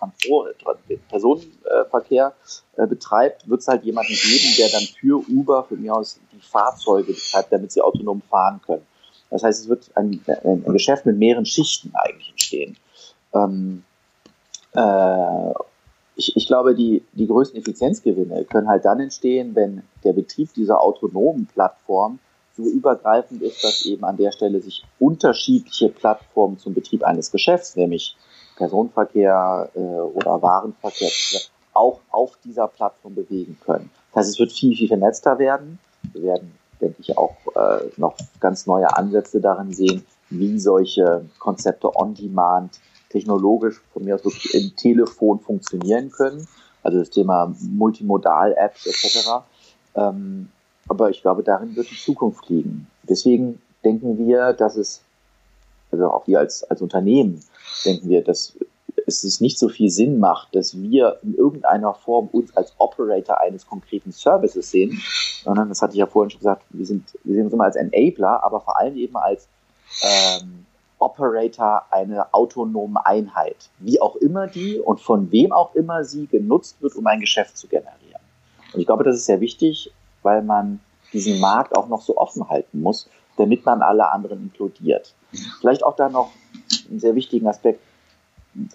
den 0.89 1.01
Personenverkehr 1.09 2.33
äh, 2.77 2.87
betreibt, 2.87 3.49
wird 3.49 3.61
es 3.61 3.69
halt 3.69 3.85
jemanden 3.85 4.15
geben, 4.15 4.55
der 4.57 4.71
dann 4.71 4.83
für 4.99 5.23
Uber 5.29 5.65
von 5.65 5.81
mir 5.81 5.95
aus 5.95 6.19
die 6.33 6.41
Fahrzeuge 6.41 7.13
betreibt, 7.13 7.53
damit 7.53 7.73
sie 7.73 7.83
autonom 7.83 8.23
fahren 8.23 8.61
können. 8.65 8.87
Das 9.33 9.43
heißt, 9.43 9.63
es 9.63 9.69
wird 9.69 9.91
ein, 9.95 10.21
ein, 10.45 10.63
Geschäft 10.65 11.07
mit 11.07 11.19
mehreren 11.19 11.47
Schichten 11.47 11.93
eigentlich 11.95 12.31
entstehen. 12.31 12.77
Ähm, 13.35 13.83
äh, 14.75 15.53
ich, 16.17 16.37
ich 16.37 16.47
glaube, 16.47 16.75
die, 16.75 17.03
die 17.13 17.27
größten 17.27 17.59
Effizienzgewinne 17.59 18.45
können 18.45 18.69
halt 18.69 18.85
dann 18.85 19.01
entstehen, 19.01 19.55
wenn 19.55 19.83
der 20.05 20.13
Betrieb 20.13 20.53
dieser 20.55 20.81
autonomen 20.81 21.47
Plattform 21.47 22.19
so 22.57 22.65
übergreifend 22.65 23.43
ist, 23.43 23.65
dass 23.65 23.87
eben 23.87 24.05
an 24.05 24.19
der 24.19 24.33
Stelle 24.33 24.61
sich 24.61 24.85
unterschiedliche 24.99 25.89
Plattformen 25.89 26.59
zum 26.59 26.75
Betrieb 26.75 27.03
eines 27.03 27.31
Geschäfts, 27.31 27.77
nämlich 27.77 28.15
Personenverkehr 28.57 29.71
äh, 29.75 29.79
oder 29.79 30.43
Warenverkehr, 30.43 31.11
auch 31.73 32.01
auf 32.11 32.37
dieser 32.45 32.69
Plattform 32.69 33.15
bewegen 33.15 33.59
können. 33.65 33.91
Das 34.13 34.21
heißt, 34.21 34.31
es 34.35 34.39
wird 34.39 34.53
viel, 34.53 34.77
viel 34.77 34.89
vernetzter 34.89 35.39
werden. 35.39 35.79
Wir 36.13 36.23
werden, 36.25 36.53
denke 36.83 36.97
ich, 37.01 37.17
auch 37.17 37.37
äh, 37.55 37.89
noch 37.97 38.17
ganz 38.41 38.67
neue 38.67 38.95
Ansätze 38.97 39.41
darin 39.41 39.73
sehen, 39.73 40.05
wie 40.31 40.59
solche 40.59 41.25
Konzepte 41.39 41.95
on-demand 41.95 42.81
technologisch 43.09 43.81
von 43.93 44.05
mir 44.05 44.17
aus 44.17 44.25
wirklich 44.25 44.55
im 44.55 44.75
Telefon 44.77 45.39
funktionieren 45.41 46.11
können. 46.11 46.47
Also 46.83 46.99
das 46.99 47.11
Thema 47.11 47.55
Multimodal-Apps 47.61 48.87
etc. 48.87 49.29
Ähm, 49.95 50.49
aber 50.89 51.11
ich 51.11 51.23
glaube, 51.23 51.43
darin 51.43 51.77
wird 51.77 51.91
die 51.91 51.97
Zukunft 51.97 52.49
liegen. 52.49 52.89
Deswegen 53.05 53.61
denken 53.85 54.19
wir, 54.19 54.53
dass 54.53 54.77
es, 54.77 55.03
also 55.91 56.11
auch 56.11 56.27
wir 56.27 56.41
als, 56.41 56.65
als 56.65 56.83
Unternehmen, 56.83 57.41
denken 57.85 58.09
wir, 58.09 58.25
dass 58.25 58.55
es 59.07 59.25
ist 59.25 59.41
nicht 59.41 59.59
so 59.59 59.69
viel 59.69 59.91
Sinn 59.91 60.19
macht, 60.19 60.55
dass 60.55 60.81
wir 60.81 61.19
in 61.23 61.35
irgendeiner 61.35 61.95
Form 61.95 62.29
uns 62.33 62.57
als 62.57 62.75
Operator 62.79 63.41
eines 63.41 63.67
konkreten 63.67 64.13
Services 64.13 64.71
sehen, 64.71 65.03
sondern, 65.45 65.69
das 65.69 65.83
hatte 65.83 65.93
ich 65.93 65.99
ja 65.99 66.07
vorhin 66.07 66.31
schon 66.31 66.41
gesagt, 66.41 66.63
wir 66.71 66.87
sind, 66.87 67.05
wir 67.25 67.35
sehen 67.35 67.45
uns 67.45 67.53
immer 67.53 67.65
als 67.65 67.77
Enabler, 67.77 68.43
aber 68.43 68.61
vor 68.61 68.79
allem 68.79 68.97
eben 68.97 69.17
als 69.17 69.49
ähm, 70.03 70.67
Operator 70.99 71.85
einer 71.91 72.29
autonomen 72.33 72.97
Einheit, 72.97 73.71
wie 73.79 74.01
auch 74.01 74.17
immer 74.17 74.47
die 74.47 74.79
und 74.79 75.01
von 75.01 75.33
wem 75.33 75.53
auch 75.53 75.75
immer 75.75 76.05
sie 76.05 76.27
genutzt 76.27 76.81
wird, 76.81 76.95
um 76.95 77.07
ein 77.07 77.21
Geschäft 77.21 77.57
zu 77.57 77.67
generieren. 77.67 78.21
Und 78.73 78.81
ich 78.81 78.87
glaube, 78.87 79.05
das 79.05 79.17
ist 79.17 79.27
sehr 79.27 79.41
wichtig, 79.41 79.93
weil 80.23 80.43
man 80.43 80.81
diesen 81.13 81.41
Markt 81.41 81.77
auch 81.77 81.89
noch 81.89 82.01
so 82.01 82.17
offen 82.17 82.49
halten 82.49 82.81
muss, 82.81 83.09
damit 83.37 83.67
man 83.67 83.83
alle 83.83 84.11
anderen 84.11 84.43
inkludiert. 84.45 85.15
Vielleicht 85.61 85.83
auch 85.83 85.97
da 85.97 86.09
noch 86.09 86.31
einen 86.89 87.01
sehr 87.01 87.15
wichtigen 87.15 87.47
Aspekt. 87.47 87.81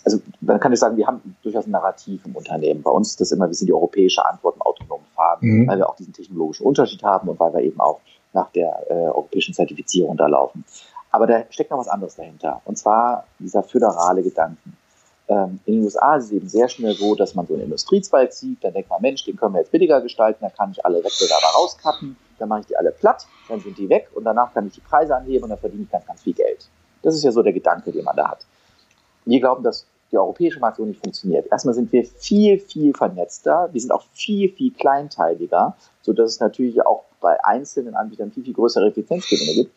Also 0.04 0.20
man 0.42 0.60
kann 0.60 0.72
nicht 0.72 0.80
sagen, 0.80 0.98
wir 0.98 1.06
haben 1.06 1.36
durchaus 1.44 1.68
ein 1.68 1.72
Narrativ 1.72 2.26
im 2.26 2.36
Unternehmen. 2.36 2.82
Bei 2.82 2.92
uns 2.92 3.10
ist 3.10 3.22
das 3.22 3.32
immer, 3.32 3.48
wir 3.48 3.54
sind 3.54 3.68
die 3.68 3.74
europäische 3.74 4.26
Antwort 4.26 4.56
im 4.56 4.62
autonomen 4.62 5.06
Fahren, 5.16 5.40
mhm. 5.42 5.68
weil 5.68 5.78
wir 5.78 5.90
auch 5.90 5.96
diesen 5.96 6.14
technologischen 6.14 6.66
Unterschied 6.66 7.04
haben 7.04 7.30
und 7.30 7.40
weil 7.40 7.54
wir 7.54 7.62
eben 7.62 7.80
auch 7.80 8.00
nach 8.34 8.50
der 8.52 8.86
äh, 8.90 8.94
europäischen 8.94 9.54
Zertifizierung 9.54 10.18
da 10.18 10.28
laufen. 10.28 10.66
Aber 11.12 11.28
da 11.28 11.44
steckt 11.50 11.72
noch 11.72 11.80
was 11.80 11.88
anderes 11.88 12.16
dahinter. 12.16 12.62
Und 12.66 12.78
zwar 12.78 13.26
dieser 13.40 13.64
föderale 13.64 14.24
Gedanken. 14.24 14.78
Ähm, 15.28 15.60
in 15.66 15.76
den 15.76 15.84
USA 15.84 16.16
ist 16.16 16.26
es 16.26 16.32
eben 16.32 16.48
sehr 16.48 16.70
schnell 16.70 16.94
so, 16.94 17.16
dass 17.16 17.36
man 17.36 17.46
so 17.48 17.54
einen 17.54 17.64
Industriezweig 17.64 18.32
sieht, 18.32 18.64
dann 18.64 18.74
denkt 18.74 18.90
man, 18.90 19.02
Mensch, 19.02 19.26
den 19.26 19.36
können 19.36 19.54
wir 19.54 19.60
jetzt 19.60 19.72
billiger 19.72 20.02
gestalten, 20.02 20.40
dann 20.42 20.54
kann 20.54 20.72
ich 20.72 20.86
alle 20.86 21.04
Wettbewerber 21.04 21.48
rauskappen, 21.56 22.16
dann 22.40 22.50
mache 22.50 22.62
ich 22.62 22.68
die 22.68 22.78
alle 22.78 22.92
platt, 22.92 23.28
dann 23.50 23.60
sind 23.60 23.78
die 23.78 23.90
weg 23.90 24.10
und 24.16 24.24
danach 24.24 24.54
kann 24.54 24.68
ich 24.68 24.74
die 24.74 24.82
Preise 24.82 25.16
anheben 25.16 25.44
und 25.44 25.50
dann 25.50 25.60
verdiene 25.60 25.84
ich 25.84 25.92
ganz, 25.92 26.06
ganz 26.06 26.22
viel 26.22 26.34
Geld. 26.34 26.70
Das 27.02 27.14
ist 27.14 27.24
ja 27.24 27.32
so 27.32 27.44
der 27.44 27.54
Gedanke, 27.54 27.92
den 27.92 28.06
man 28.06 28.16
da 28.16 28.30
hat. 28.30 28.46
Wir 29.28 29.40
glauben, 29.42 29.64
dass 29.64 29.86
die 30.12 30.18
europäische 30.18 30.60
Markt 30.60 30.78
so 30.78 30.86
nicht 30.86 31.02
funktioniert. 31.02 31.52
Erstmal 31.52 31.74
sind 31.74 31.92
wir 31.92 32.06
viel, 32.06 32.60
viel 32.60 32.94
vernetzter, 32.94 33.70
wir 33.74 33.82
sind 33.82 33.92
auch 33.92 34.04
viel, 34.14 34.50
viel 34.50 34.72
kleinteiliger, 34.72 35.76
sodass 36.02 36.32
es 36.32 36.40
natürlich 36.40 36.86
auch 36.86 37.04
bei 37.20 37.44
einzelnen 37.44 37.94
Anbietern 37.94 38.32
viel, 38.32 38.44
viel 38.44 38.54
größere 38.54 38.88
Effizienzgewinne 38.88 39.54
gibt. 39.54 39.76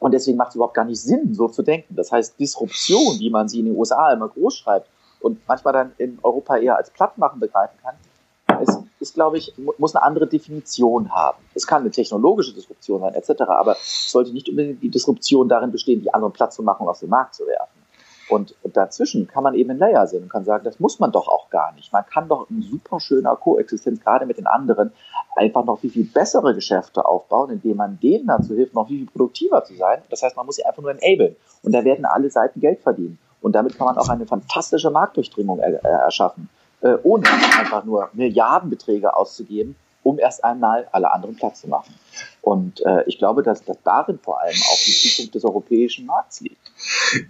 Und 0.00 0.12
deswegen 0.12 0.36
macht 0.36 0.50
es 0.50 0.56
überhaupt 0.56 0.74
gar 0.74 0.84
nicht 0.84 1.00
Sinn, 1.00 1.34
so 1.34 1.48
zu 1.48 1.62
denken. 1.62 1.96
Das 1.96 2.12
heißt, 2.12 2.38
Disruption, 2.38 3.18
wie 3.18 3.30
man 3.30 3.48
sie 3.48 3.60
in 3.60 3.66
den 3.66 3.76
USA 3.76 4.12
immer 4.12 4.28
groß 4.28 4.56
schreibt 4.56 4.88
und 5.20 5.40
manchmal 5.48 5.72
dann 5.72 5.92
in 5.96 6.18
Europa 6.22 6.58
eher 6.58 6.76
als 6.76 6.90
Plattmachen 6.90 7.40
begreifen 7.40 7.76
kann, 7.82 7.94
ist, 8.62 8.78
ist 9.00 9.14
glaube 9.14 9.38
ich, 9.38 9.54
muss 9.78 9.96
eine 9.96 10.04
andere 10.04 10.26
Definition 10.26 11.10
haben. 11.10 11.38
Es 11.54 11.66
kann 11.66 11.82
eine 11.82 11.90
technologische 11.90 12.52
Disruption 12.52 13.00
sein, 13.00 13.14
etc., 13.14 13.42
aber 13.48 13.72
es 13.72 14.10
sollte 14.10 14.32
nicht 14.32 14.48
unbedingt 14.48 14.82
die 14.82 14.90
Disruption 14.90 15.48
darin 15.48 15.72
bestehen, 15.72 16.02
die 16.02 16.12
anderen 16.12 16.32
Platz 16.32 16.56
zu 16.56 16.62
machen 16.62 16.82
und 16.82 16.90
aus 16.90 17.00
dem 17.00 17.08
Markt 17.08 17.34
zu 17.34 17.46
werfen. 17.46 17.77
Und, 18.28 18.54
dazwischen 18.62 19.26
kann 19.26 19.42
man 19.42 19.54
eben 19.54 19.70
ein 19.70 19.78
Layer 19.78 20.06
sehen 20.06 20.24
und 20.24 20.28
kann 20.28 20.44
sagen, 20.44 20.64
das 20.64 20.78
muss 20.78 20.98
man 20.98 21.12
doch 21.12 21.28
auch 21.28 21.48
gar 21.50 21.72
nicht. 21.72 21.92
Man 21.92 22.04
kann 22.06 22.28
doch 22.28 22.48
in 22.50 22.62
super 22.62 23.00
schöner 23.00 23.34
Koexistenz 23.36 24.00
gerade 24.00 24.26
mit 24.26 24.38
den 24.38 24.46
anderen 24.46 24.92
einfach 25.36 25.64
noch 25.64 25.80
viel, 25.80 25.90
viel 25.90 26.04
bessere 26.04 26.54
Geschäfte 26.54 27.06
aufbauen, 27.06 27.50
indem 27.50 27.78
man 27.78 27.98
denen 28.00 28.26
dazu 28.26 28.54
hilft, 28.54 28.74
noch 28.74 28.88
viel, 28.88 28.98
viel 28.98 29.06
produktiver 29.06 29.64
zu 29.64 29.74
sein. 29.74 30.02
Das 30.10 30.22
heißt, 30.22 30.36
man 30.36 30.46
muss 30.46 30.56
sie 30.56 30.64
einfach 30.64 30.82
nur 30.82 30.90
enablen. 30.90 31.36
Und 31.62 31.72
da 31.72 31.84
werden 31.84 32.04
alle 32.04 32.30
Seiten 32.30 32.60
Geld 32.60 32.80
verdienen. 32.80 33.18
Und 33.40 33.52
damit 33.52 33.76
kann 33.78 33.86
man 33.86 33.96
auch 33.96 34.08
eine 34.08 34.26
fantastische 34.26 34.90
Marktdurchdringung 34.90 35.60
äh, 35.60 35.78
erschaffen, 35.82 36.48
äh, 36.80 36.96
ohne 37.02 37.24
einfach 37.58 37.84
nur 37.84 38.10
Milliardenbeträge 38.12 39.16
auszugeben, 39.16 39.76
um 40.02 40.18
erst 40.18 40.44
einmal 40.44 40.88
alle 40.92 41.12
anderen 41.12 41.36
Platz 41.36 41.60
zu 41.60 41.68
machen. 41.68 41.94
Und 42.40 42.80
äh, 42.86 43.04
ich 43.06 43.18
glaube, 43.18 43.42
dass, 43.42 43.64
dass 43.64 43.76
darin 43.82 44.18
vor 44.18 44.40
allem 44.40 44.56
auch 44.70 44.78
die 44.84 44.92
Zukunft 44.92 45.34
des 45.34 45.44
europäischen 45.44 46.06
Markts 46.06 46.40
liegt. 46.40 46.72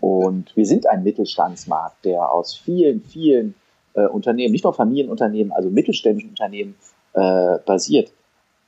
Und 0.00 0.54
wir 0.56 0.66
sind 0.66 0.86
ein 0.86 1.02
Mittelstandsmarkt, 1.02 2.04
der 2.04 2.30
aus 2.30 2.54
vielen, 2.54 3.02
vielen 3.02 3.54
äh, 3.94 4.06
Unternehmen, 4.06 4.52
nicht 4.52 4.64
nur 4.64 4.74
Familienunternehmen, 4.74 5.52
also 5.52 5.70
mittelständischen 5.70 6.30
Unternehmen 6.30 6.76
äh, 7.14 7.58
basiert. 7.64 8.12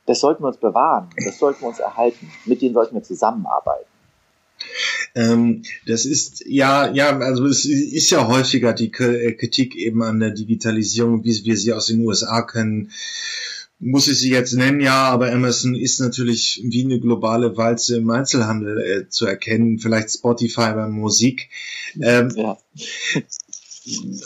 Das 0.07 0.19
sollten 0.19 0.43
wir 0.43 0.47
uns 0.47 0.57
bewahren, 0.57 1.09
das 1.23 1.37
sollten 1.37 1.61
wir 1.61 1.69
uns 1.69 1.79
erhalten, 1.79 2.31
mit 2.45 2.61
denen 2.61 2.73
sollten 2.73 2.95
wir 2.95 3.03
zusammenarbeiten. 3.03 3.85
Ähm, 5.13 5.63
das 5.87 6.05
ist 6.05 6.45
ja, 6.45 6.89
ja, 6.91 7.17
also 7.19 7.45
es 7.45 7.65
ist 7.65 8.09
ja 8.11 8.27
häufiger 8.27 8.73
die 8.73 8.91
Kritik 8.91 9.75
eben 9.75 10.01
an 10.03 10.19
der 10.19 10.31
Digitalisierung, 10.31 11.23
wie 11.23 11.45
wir 11.45 11.57
sie 11.57 11.73
aus 11.73 11.87
den 11.87 12.05
USA 12.05 12.41
kennen 12.41 12.91
muss 13.81 14.07
ich 14.07 14.19
sie 14.19 14.29
jetzt 14.29 14.53
nennen, 14.53 14.79
ja, 14.79 15.09
aber 15.09 15.31
Amazon 15.31 15.73
ist 15.73 15.99
natürlich 15.99 16.61
wie 16.63 16.85
eine 16.85 16.99
globale 16.99 17.57
Walze 17.57 17.97
im 17.97 18.09
Einzelhandel 18.11 18.79
äh, 18.79 19.09
zu 19.09 19.25
erkennen, 19.25 19.79
vielleicht 19.79 20.11
Spotify 20.11 20.73
bei 20.73 20.87
Musik. 20.87 21.49
Ähm, 21.99 22.31
ja. 22.35 22.57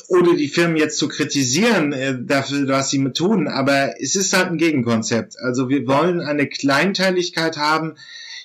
ohne 0.09 0.35
die 0.35 0.49
Firmen 0.49 0.75
jetzt 0.75 0.97
zu 0.97 1.07
kritisieren 1.07 1.93
äh, 1.93 2.17
dafür, 2.21 2.67
was 2.67 2.89
sie 2.89 3.03
tun, 3.13 3.47
aber 3.47 3.95
es 4.01 4.17
ist 4.17 4.33
halt 4.33 4.47
ein 4.47 4.57
Gegenkonzept. 4.57 5.39
Also 5.39 5.69
wir 5.69 5.87
wollen 5.87 6.19
eine 6.19 6.47
Kleinteiligkeit 6.47 7.57
haben, 7.57 7.95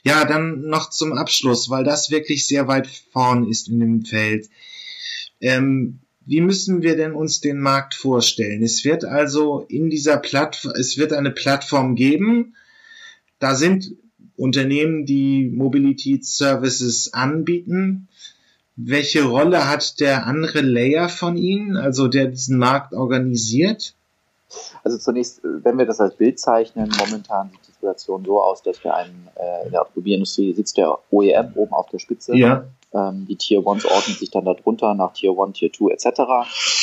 ja, 0.05 0.25
dann 0.25 0.63
noch 0.63 0.91
zum 0.91 1.13
Abschluss, 1.13 1.69
weil 1.69 1.85
das 1.85 2.11
wirklich 2.11 2.47
sehr 2.47 2.69
weit 2.69 2.89
vorn 3.13 3.49
ist 3.49 3.69
in 3.69 3.81
dem 3.81 4.05
Feld. 4.05 4.49
Ähm, 5.41 5.99
wie 6.31 6.41
müssen 6.41 6.83
wir 6.83 6.97
denn 6.97 7.13
uns 7.13 7.41
den 7.41 7.59
Markt 7.59 7.93
vorstellen? 7.93 8.63
Es 8.63 8.85
wird 8.85 9.05
also 9.05 9.65
in 9.67 9.91
dieser 9.91 10.17
Plattform, 10.17 10.75
es 10.79 10.97
wird 10.97 11.13
eine 11.13 11.33
Plattform 11.33 11.97
geben. 11.97 12.55
Da 13.41 13.57
sind 13.57 13.97
Unternehmen, 14.37 15.07
die 15.07 15.51
Mobility 15.53 16.21
Services 16.23 17.13
anbieten. 17.13 18.07
Welche 18.77 19.25
Rolle 19.25 19.69
hat 19.69 19.99
der 19.99 20.25
andere 20.25 20.61
Layer 20.61 21.09
von 21.09 21.37
Ihnen, 21.37 21.77
also 21.77 22.07
der 22.07 22.27
diesen 22.27 22.59
Markt 22.59 22.95
organisiert? 22.95 23.97
Also 24.85 24.99
zunächst, 24.99 25.41
wenn 25.43 25.79
wir 25.79 25.85
das 25.85 25.99
als 25.99 26.15
Bild 26.15 26.39
zeichnen, 26.39 26.93
momentan 26.97 27.51
sieht 27.51 27.61
die 27.67 27.73
Situation 27.73 28.25
so 28.25 28.41
aus, 28.41 28.63
dass 28.63 28.85
wir 28.85 28.95
einen, 28.95 29.29
äh, 29.35 29.67
in 29.67 29.73
der 29.73 29.83
Automobilindustrie 29.83 30.53
sitzt 30.53 30.77
der 30.77 30.97
OEM 31.11 31.55
oben 31.57 31.73
auf 31.73 31.89
der 31.89 31.99
Spitze. 31.99 32.37
Ja. 32.37 32.67
Ähm, 32.93 33.27
die 33.29 33.37
Tier 33.37 33.61
1s 33.61 33.87
ordnen 33.87 34.17
sich 34.17 34.31
dann 34.31 34.45
darunter 34.45 34.95
nach 34.95 35.13
Tier 35.13 35.33
1, 35.39 35.57
Tier 35.57 35.73
2 35.73 35.93
etc. 35.93 36.07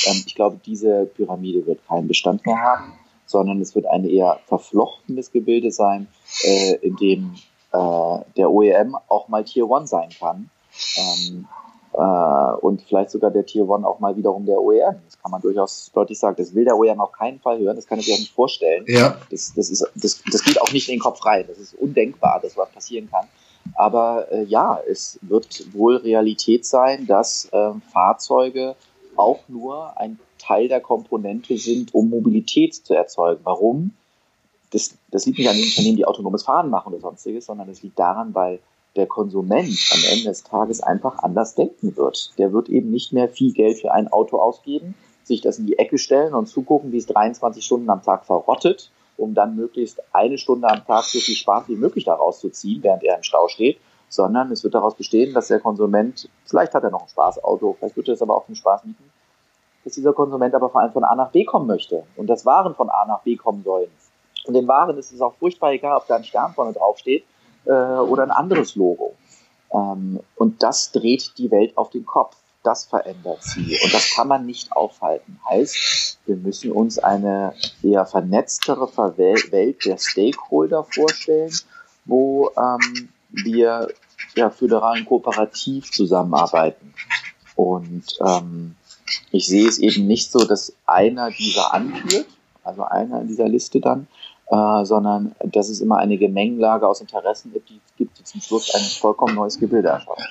Ähm, 0.07 0.23
ich 0.25 0.35
glaube, 0.35 0.59
diese 0.65 1.05
Pyramide 1.05 1.65
wird 1.65 1.85
keinen 1.87 2.07
Bestand 2.07 2.45
mehr 2.45 2.57
haben, 2.57 2.93
sondern 3.25 3.59
es 3.59 3.75
wird 3.75 3.85
ein 3.87 4.05
eher 4.05 4.39
verflochtenes 4.47 5.31
Gebilde 5.31 5.71
sein, 5.71 6.07
äh, 6.43 6.75
in 6.75 6.95
dem 6.95 7.35
äh, 7.73 8.19
der 8.37 8.49
OEM 8.49 8.95
auch 9.09 9.27
mal 9.27 9.43
Tier 9.43 9.69
1 9.69 9.89
sein 9.89 10.09
kann. 10.17 10.49
Ähm, 10.95 11.47
äh, 11.93 12.55
und 12.61 12.83
vielleicht 12.83 13.09
sogar 13.09 13.31
der 13.31 13.45
Tier 13.45 13.63
1 13.63 13.83
auch 13.83 13.99
mal 13.99 14.15
wiederum 14.15 14.45
der 14.45 14.61
OEM. 14.61 15.01
Das 15.05 15.21
kann 15.21 15.31
man 15.31 15.41
durchaus 15.41 15.91
deutlich 15.93 16.19
sagen. 16.19 16.35
Das 16.37 16.55
will 16.55 16.63
der 16.63 16.77
OEM 16.77 17.01
auf 17.01 17.11
keinen 17.11 17.39
Fall 17.39 17.59
hören, 17.59 17.75
das 17.75 17.85
kann 17.85 17.97
er 17.99 18.03
sich 18.03 18.13
auch 18.13 18.19
nicht 18.19 18.33
vorstellen. 18.33 18.85
Ja. 18.87 19.17
Das, 19.29 19.53
das, 19.55 19.69
ist, 19.69 19.85
das, 19.95 20.21
das 20.31 20.43
geht 20.43 20.61
auch 20.61 20.71
nicht 20.71 20.87
in 20.87 20.95
den 20.95 21.01
Kopf 21.01 21.25
rein. 21.25 21.45
Das 21.47 21.57
ist 21.57 21.73
undenkbar, 21.73 22.39
dass 22.41 22.55
was 22.55 22.69
passieren 22.69 23.09
kann. 23.11 23.27
Aber 23.75 24.31
äh, 24.31 24.43
ja, 24.43 24.79
es 24.87 25.19
wird 25.21 25.73
wohl 25.73 25.97
Realität 25.97 26.65
sein, 26.65 27.07
dass 27.07 27.49
äh, 27.51 27.71
Fahrzeuge 27.91 28.75
auch 29.15 29.39
nur 29.47 29.97
ein 29.99 30.19
Teil 30.37 30.67
der 30.67 30.81
Komponente 30.81 31.57
sind, 31.57 31.93
um 31.93 32.09
Mobilität 32.09 32.75
zu 32.75 32.93
erzeugen. 32.93 33.41
Warum? 33.43 33.91
Das, 34.71 34.95
das 35.11 35.25
liegt 35.25 35.39
nicht 35.39 35.49
an 35.49 35.55
den 35.55 35.65
Unternehmen, 35.65 35.97
die 35.97 36.05
autonomes 36.05 36.43
Fahren 36.43 36.69
machen 36.69 36.93
oder 36.93 37.01
sonstiges, 37.01 37.45
sondern 37.45 37.69
es 37.69 37.81
liegt 37.81 37.97
daran, 37.97 38.35
weil 38.35 38.59
der 38.95 39.07
Konsument 39.07 39.77
am 39.93 39.99
Ende 40.11 40.25
des 40.25 40.43
Tages 40.43 40.81
einfach 40.81 41.19
anders 41.19 41.55
denken 41.55 41.95
wird. 41.95 42.37
Der 42.37 42.51
wird 42.51 42.67
eben 42.69 42.91
nicht 42.91 43.13
mehr 43.13 43.29
viel 43.29 43.53
Geld 43.53 43.79
für 43.79 43.93
ein 43.93 44.07
Auto 44.07 44.37
ausgeben, 44.39 44.95
sich 45.23 45.41
das 45.41 45.59
in 45.59 45.67
die 45.67 45.77
Ecke 45.77 45.97
stellen 45.97 46.33
und 46.33 46.47
zugucken, 46.47 46.91
wie 46.91 46.97
es 46.97 47.05
23 47.05 47.63
Stunden 47.63 47.89
am 47.89 48.01
Tag 48.01 48.25
verrottet 48.25 48.91
um 49.17 49.33
dann 49.33 49.55
möglichst 49.55 50.01
eine 50.13 50.37
Stunde 50.37 50.69
am 50.69 50.85
Tag 50.85 51.03
so 51.03 51.19
viel 51.19 51.35
Spaß 51.35 51.67
wie 51.67 51.75
möglich 51.75 52.05
daraus 52.05 52.39
zu 52.39 52.49
ziehen, 52.49 52.83
während 52.83 53.03
er 53.03 53.17
im 53.17 53.23
Stau 53.23 53.47
steht, 53.47 53.79
sondern 54.09 54.51
es 54.51 54.63
wird 54.63 54.75
daraus 54.75 54.95
bestehen, 54.95 55.33
dass 55.33 55.47
der 55.47 55.59
Konsument, 55.59 56.29
vielleicht 56.45 56.73
hat 56.73 56.83
er 56.83 56.91
noch 56.91 57.03
ein 57.03 57.09
Spaßauto, 57.09 57.75
vielleicht 57.77 57.97
wird 57.97 58.07
er 58.07 58.13
es 58.13 58.21
aber 58.21 58.37
auch 58.37 58.45
zum 58.45 58.55
Spaß 58.55 58.85
mieten, 58.85 59.11
dass 59.83 59.93
dieser 59.93 60.13
Konsument 60.13 60.53
aber 60.53 60.69
vor 60.69 60.81
allem 60.81 60.91
von 60.91 61.03
A 61.03 61.15
nach 61.15 61.31
B 61.31 61.43
kommen 61.45 61.67
möchte 61.67 62.03
und 62.15 62.27
dass 62.27 62.45
Waren 62.45 62.75
von 62.75 62.89
A 62.89 63.05
nach 63.05 63.21
B 63.21 63.35
kommen 63.35 63.63
sollen. 63.63 63.89
Und 64.45 64.53
den 64.53 64.67
Waren 64.67 64.97
ist 64.97 65.11
es 65.11 65.21
auch 65.21 65.33
furchtbar 65.35 65.73
egal, 65.73 65.97
ob 65.97 66.07
da 66.07 66.15
ein 66.15 66.23
Stern 66.23 66.53
vorne 66.53 66.73
draufsteht 66.73 67.25
äh, 67.65 67.71
oder 67.71 68.23
ein 68.23 68.31
anderes 68.31 68.75
Logo. 68.75 69.13
Ähm, 69.71 70.19
und 70.35 70.63
das 70.63 70.91
dreht 70.91 71.37
die 71.37 71.51
Welt 71.51 71.77
auf 71.77 71.89
den 71.89 72.05
Kopf. 72.05 72.35
Das 72.67 72.83
verändert 72.83 73.41
sie. 73.43 73.79
Und 73.81 73.93
das 73.93 74.13
kann 74.13 74.27
man 74.27 74.45
nicht 74.45 74.73
aufhalten. 74.73 75.39
Heißt, 75.49 76.19
wir 76.25 76.35
müssen 76.35 76.73
uns 76.73 76.99
eine 76.99 77.53
eher 77.81 78.05
vernetztere 78.05 78.89
Welt 79.17 79.85
der 79.85 79.97
Stakeholder 79.97 80.83
vorstellen, 80.83 81.53
wo 82.03 82.51
ähm, 82.57 83.07
wir 83.29 83.87
ja, 84.35 84.49
föderal 84.49 84.97
und 84.97 85.05
kooperativ 85.05 85.93
zusammenarbeiten. 85.93 86.93
Und 87.55 88.03
ähm, 88.19 88.75
ich 89.31 89.47
sehe 89.47 89.69
es 89.69 89.79
eben 89.79 90.05
nicht 90.05 90.29
so, 90.29 90.39
dass 90.39 90.73
einer 90.85 91.31
dieser 91.31 91.73
anführt, 91.73 92.27
also 92.65 92.83
einer 92.83 93.21
in 93.21 93.29
dieser 93.29 93.47
Liste 93.47 93.79
dann, 93.79 94.07
äh, 94.49 94.85
sondern 94.85 95.35
dass 95.43 95.69
es 95.69 95.81
immer 95.81 95.97
eine 95.97 96.17
Gemengelage 96.17 96.87
aus 96.87 97.01
Interessen 97.01 97.51
gibt, 97.51 97.69
die, 97.69 97.81
gibt, 97.97 98.17
die 98.17 98.23
zum 98.23 98.41
Schluss 98.41 98.73
ein 98.73 98.81
vollkommen 98.81 99.35
neues 99.35 99.59
Gebilde 99.59 99.89
erschaffen. 99.89 100.23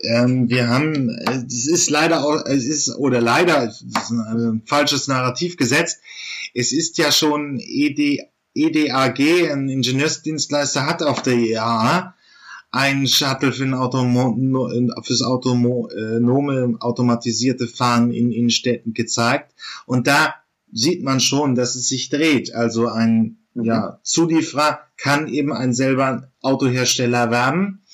Ähm, 0.00 0.50
wir 0.50 0.68
haben, 0.68 1.08
es 1.48 1.66
ist 1.66 1.88
leider 1.88 2.24
auch, 2.24 2.44
es 2.44 2.66
ist, 2.66 2.94
oder 2.96 3.20
leider, 3.20 3.64
ist 3.64 4.10
ein 4.10 4.62
falsches 4.66 5.08
Narrativ 5.08 5.56
gesetzt, 5.56 6.00
es 6.52 6.72
ist 6.72 6.98
ja 6.98 7.10
schon 7.10 7.58
ED, 7.58 8.28
EDAG, 8.54 9.50
ein 9.50 9.68
Ingenieursdienstleister, 9.68 10.86
hat 10.86 11.02
auf 11.02 11.22
der 11.22 11.34
IAA 11.34 12.14
ein 12.70 13.06
Shuttle 13.06 13.52
für 13.52 13.62
ein 13.62 13.74
Automo 13.74 14.36
fürs 15.02 15.22
autonome 15.22 16.76
automatisierte 16.80 17.68
Fahren 17.68 18.12
in 18.12 18.32
Innenstädten 18.32 18.94
gezeigt. 18.94 19.54
Und 19.86 20.06
da 20.06 20.34
sieht 20.72 21.04
man 21.04 21.20
schon, 21.20 21.54
dass 21.54 21.76
es 21.76 21.88
sich 21.88 22.08
dreht. 22.08 22.52
Also 22.52 22.88
ein 22.88 23.38
mhm. 23.54 23.64
ja, 23.64 23.98
Zulieferer 24.02 24.80
kann 24.96 25.28
eben 25.28 25.52
ein 25.52 25.72
selber 25.72 26.28
Autohersteller 26.42 27.30
werden. 27.30 27.84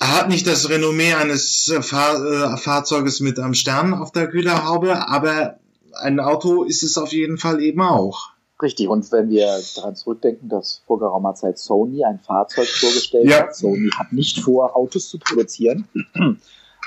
Er 0.00 0.16
hat 0.16 0.28
nicht 0.28 0.46
das 0.46 0.68
Renommee 0.68 1.14
eines 1.14 1.72
Fahr 1.80 2.24
äh, 2.24 2.56
Fahrzeuges 2.56 3.20
mit 3.20 3.38
einem 3.38 3.54
Stern 3.54 3.94
auf 3.94 4.12
der 4.12 4.28
Kühlerhaube, 4.28 5.08
aber 5.08 5.58
ein 5.94 6.20
Auto 6.20 6.64
ist 6.64 6.82
es 6.82 6.98
auf 6.98 7.12
jeden 7.12 7.38
Fall 7.38 7.62
eben 7.62 7.80
auch. 7.80 8.30
Richtig, 8.60 8.88
und 8.88 9.10
wenn 9.12 9.30
wir 9.30 9.60
daran 9.76 9.94
zurückdenken, 9.94 10.48
dass 10.48 10.82
vor 10.86 10.98
geraumer 10.98 11.34
Zeit 11.34 11.58
Sony 11.58 12.04
ein 12.04 12.18
Fahrzeug 12.18 12.66
vorgestellt 12.66 13.30
ja. 13.30 13.40
hat, 13.40 13.54
Sony 13.54 13.90
hat 13.96 14.12
nicht 14.12 14.40
vor, 14.40 14.74
Autos 14.74 15.08
zu 15.08 15.18
produzieren, 15.18 15.86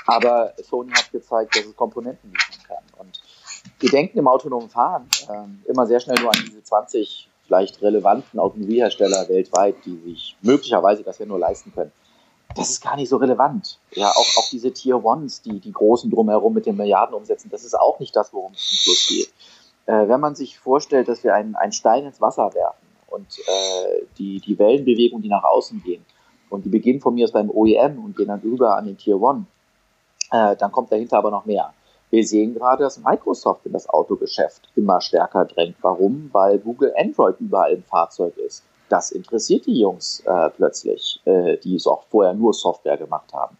aber 0.06 0.52
Sony 0.62 0.92
hat 0.92 1.10
gezeigt, 1.12 1.56
dass 1.56 1.64
es 1.64 1.74
Komponenten 1.74 2.30
liefern 2.30 2.58
kann. 2.66 3.06
Und 3.06 3.22
wir 3.80 3.90
denken 3.90 4.18
im 4.18 4.28
autonomen 4.28 4.68
Fahren 4.68 5.08
äh, 5.28 5.70
immer 5.70 5.86
sehr 5.86 6.00
schnell 6.00 6.20
nur 6.20 6.34
an 6.34 6.42
diese 6.46 6.62
20 6.62 7.30
vielleicht 7.52 7.82
relevanten 7.82 8.40
Automobilhersteller 8.40 9.28
weltweit, 9.28 9.76
die 9.84 9.96
sich 10.04 10.36
möglicherweise 10.42 11.02
das 11.02 11.18
ja 11.18 11.26
nur 11.26 11.38
leisten 11.38 11.72
können. 11.74 11.92
Das 12.54 12.70
ist 12.70 12.82
gar 12.82 12.96
nicht 12.96 13.08
so 13.08 13.16
relevant. 13.16 13.78
Ja, 13.92 14.10
auch, 14.10 14.36
auch 14.36 14.48
diese 14.50 14.72
Tier 14.72 15.02
Ones, 15.02 15.40
die, 15.42 15.58
die 15.58 15.72
großen 15.72 16.10
drumherum 16.10 16.52
mit 16.54 16.66
den 16.66 16.76
Milliarden 16.76 17.14
umsetzen, 17.14 17.48
das 17.50 17.64
ist 17.64 17.78
auch 17.78 17.98
nicht 17.98 18.14
das, 18.14 18.32
worum 18.32 18.52
es 18.52 18.68
zum 18.68 18.78
Schluss 18.78 19.06
geht 19.08 19.32
äh, 19.86 20.08
wenn 20.08 20.20
man 20.20 20.34
sich 20.34 20.58
vorstellt, 20.58 21.08
dass 21.08 21.24
wir 21.24 21.34
einen, 21.34 21.54
einen 21.56 21.72
Stein 21.72 22.04
ins 22.04 22.20
Wasser 22.20 22.54
werfen 22.54 22.86
und 23.08 23.26
äh, 23.38 24.02
die, 24.18 24.40
die 24.40 24.58
Wellenbewegung, 24.58 25.22
die 25.22 25.28
nach 25.28 25.44
außen 25.44 25.82
gehen, 25.82 26.04
und 26.50 26.66
die 26.66 26.68
beginnen 26.68 27.00
von 27.00 27.14
mir 27.14 27.24
aus 27.24 27.32
beim 27.32 27.50
OEM 27.50 28.04
und 28.04 28.16
gehen 28.16 28.28
dann 28.28 28.40
rüber 28.40 28.76
an 28.76 28.84
den 28.84 28.98
Tier 28.98 29.20
One, 29.20 29.46
äh, 30.30 30.54
dann 30.56 30.70
kommt 30.70 30.92
dahinter 30.92 31.18
aber 31.18 31.30
noch 31.30 31.46
mehr. 31.46 31.72
Wir 32.12 32.24
sehen 32.24 32.52
gerade, 32.52 32.84
dass 32.84 32.98
Microsoft 32.98 33.64
in 33.64 33.72
das 33.72 33.88
Autogeschäft 33.88 34.68
immer 34.76 35.00
stärker 35.00 35.46
drängt. 35.46 35.76
Warum? 35.80 36.28
Weil 36.32 36.58
Google 36.58 36.92
Android 36.96 37.36
überall 37.40 37.72
im 37.72 37.82
Fahrzeug 37.82 38.36
ist. 38.36 38.62
Das 38.90 39.12
interessiert 39.12 39.64
die 39.64 39.80
Jungs 39.80 40.20
äh, 40.26 40.50
plötzlich, 40.50 41.22
äh, 41.24 41.56
die 41.56 41.76
es 41.76 41.86
auch 41.86 42.02
vorher 42.10 42.34
nur 42.34 42.52
Software 42.52 42.98
gemacht 42.98 43.32
haben. 43.32 43.56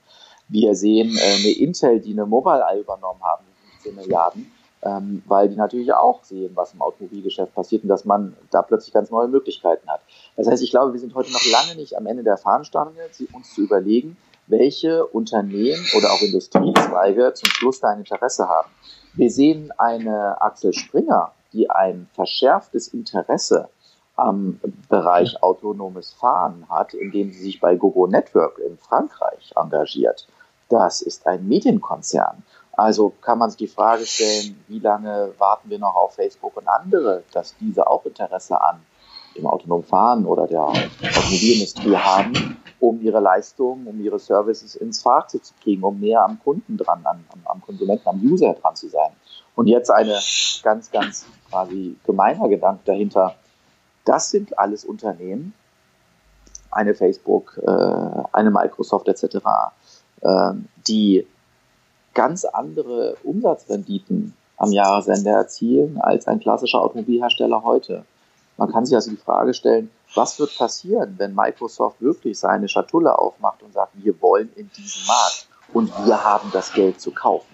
Wir 0.48 0.74
sehen 0.74 1.16
äh, 1.16 1.34
eine 1.36 1.58
Intel, 1.58 1.98
die 1.98 2.12
eine 2.12 2.26
Mobile-Eye 2.26 2.80
übernommen 2.80 3.22
haben, 3.22 3.44
15 3.80 3.94
Milliarden 3.94 4.52
ähm, 4.82 5.22
weil 5.26 5.48
die 5.48 5.56
natürlich 5.56 5.92
auch 5.92 6.24
sehen, 6.24 6.52
was 6.54 6.74
im 6.74 6.82
Automobilgeschäft 6.82 7.54
passiert 7.54 7.84
und 7.84 7.88
dass 7.88 8.04
man 8.04 8.36
da 8.50 8.62
plötzlich 8.62 8.92
ganz 8.92 9.10
neue 9.10 9.28
Möglichkeiten 9.28 9.88
hat. 9.88 10.00
Das 10.36 10.48
heißt, 10.48 10.62
ich 10.62 10.70
glaube, 10.70 10.92
wir 10.92 11.00
sind 11.00 11.14
heute 11.14 11.32
noch 11.32 11.44
lange 11.52 11.76
nicht 11.76 11.96
am 11.96 12.06
Ende 12.06 12.24
der 12.24 12.36
Fahnenstange, 12.36 12.92
uns 13.32 13.54
zu 13.54 13.62
überlegen, 13.62 14.16
welche 14.46 15.06
Unternehmen 15.06 15.84
oder 15.96 16.12
auch 16.12 16.20
Industriezweige 16.20 17.32
zum 17.34 17.48
Schluss 17.50 17.80
da 17.80 17.90
ein 17.90 18.00
Interesse 18.00 18.48
haben. 18.48 18.68
Wir 19.14 19.30
sehen 19.30 19.72
eine 19.78 20.40
Axel 20.40 20.72
Springer, 20.72 21.32
die 21.52 21.70
ein 21.70 22.08
verschärftes 22.14 22.88
Interesse 22.88 23.68
am 24.16 24.60
Bereich 24.88 25.42
autonomes 25.42 26.12
Fahren 26.12 26.66
hat, 26.68 26.94
indem 26.94 27.32
sie 27.32 27.42
sich 27.42 27.60
bei 27.60 27.76
Gogo 27.76 28.06
Network 28.06 28.58
in 28.58 28.76
Frankreich 28.78 29.52
engagiert. 29.56 30.26
Das 30.68 31.02
ist 31.02 31.26
ein 31.26 31.46
Medienkonzern. 31.48 32.42
Also 32.72 33.12
kann 33.20 33.38
man 33.38 33.50
sich 33.50 33.58
die 33.58 33.66
Frage 33.68 34.06
stellen, 34.06 34.62
wie 34.68 34.78
lange 34.78 35.34
warten 35.38 35.68
wir 35.68 35.78
noch 35.78 35.94
auf 35.94 36.14
Facebook 36.14 36.56
und 36.56 36.68
andere, 36.68 37.22
dass 37.32 37.54
diese 37.58 37.86
auch 37.86 38.04
Interesse 38.06 38.60
an 38.60 38.80
dem 39.36 39.46
autonomen 39.46 39.84
Fahren 39.84 40.26
oder 40.26 40.46
der 40.46 40.62
Automobilindustrie 40.62 41.96
haben, 41.96 42.56
um 42.80 43.00
ihre 43.00 43.20
Leistungen, 43.20 43.86
um 43.86 44.00
ihre 44.00 44.18
Services 44.18 44.74
ins 44.74 45.02
Fahrzeug 45.02 45.44
zu 45.44 45.54
kriegen, 45.62 45.82
um 45.82 46.00
näher 46.00 46.24
am 46.24 46.38
Kunden 46.42 46.76
dran, 46.76 47.00
am, 47.04 47.24
am 47.44 47.60
Konsumenten, 47.62 48.08
am 48.08 48.20
User 48.20 48.54
dran 48.54 48.74
zu 48.74 48.88
sein. 48.88 49.10
Und 49.54 49.66
jetzt 49.66 49.90
eine 49.90 50.18
ganz, 50.62 50.90
ganz 50.90 51.26
quasi 51.50 51.96
gemeiner 52.04 52.48
Gedanke 52.48 52.82
dahinter. 52.84 53.34
Das 54.04 54.30
sind 54.30 54.58
alles 54.58 54.84
Unternehmen, 54.84 55.54
eine 56.70 56.94
Facebook, 56.94 57.60
äh, 57.62 57.70
eine 58.32 58.50
Microsoft 58.50 59.08
etc., 59.08 59.36
äh, 60.22 60.52
die 60.88 61.26
ganz 62.14 62.44
andere 62.44 63.16
Umsatzrenditen 63.22 64.34
am 64.56 64.72
Jahresende 64.72 65.30
erzielen 65.30 66.00
als 66.00 66.26
ein 66.26 66.40
klassischer 66.40 66.80
Automobilhersteller 66.80 67.62
heute. 67.62 68.04
Man 68.62 68.70
kann 68.70 68.86
sich 68.86 68.94
also 68.94 69.10
die 69.10 69.16
Frage 69.16 69.54
stellen, 69.54 69.90
was 70.14 70.38
wird 70.38 70.56
passieren, 70.56 71.16
wenn 71.18 71.34
Microsoft 71.34 72.00
wirklich 72.00 72.38
seine 72.38 72.68
Schatulle 72.68 73.18
aufmacht 73.18 73.60
und 73.64 73.72
sagt, 73.72 73.90
wir 73.94 74.22
wollen 74.22 74.52
in 74.54 74.70
diesen 74.76 75.04
Markt 75.04 75.48
und 75.72 75.90
wir 76.06 76.22
haben 76.22 76.48
das 76.52 76.72
Geld 76.72 77.00
zu 77.00 77.10
kaufen. 77.10 77.48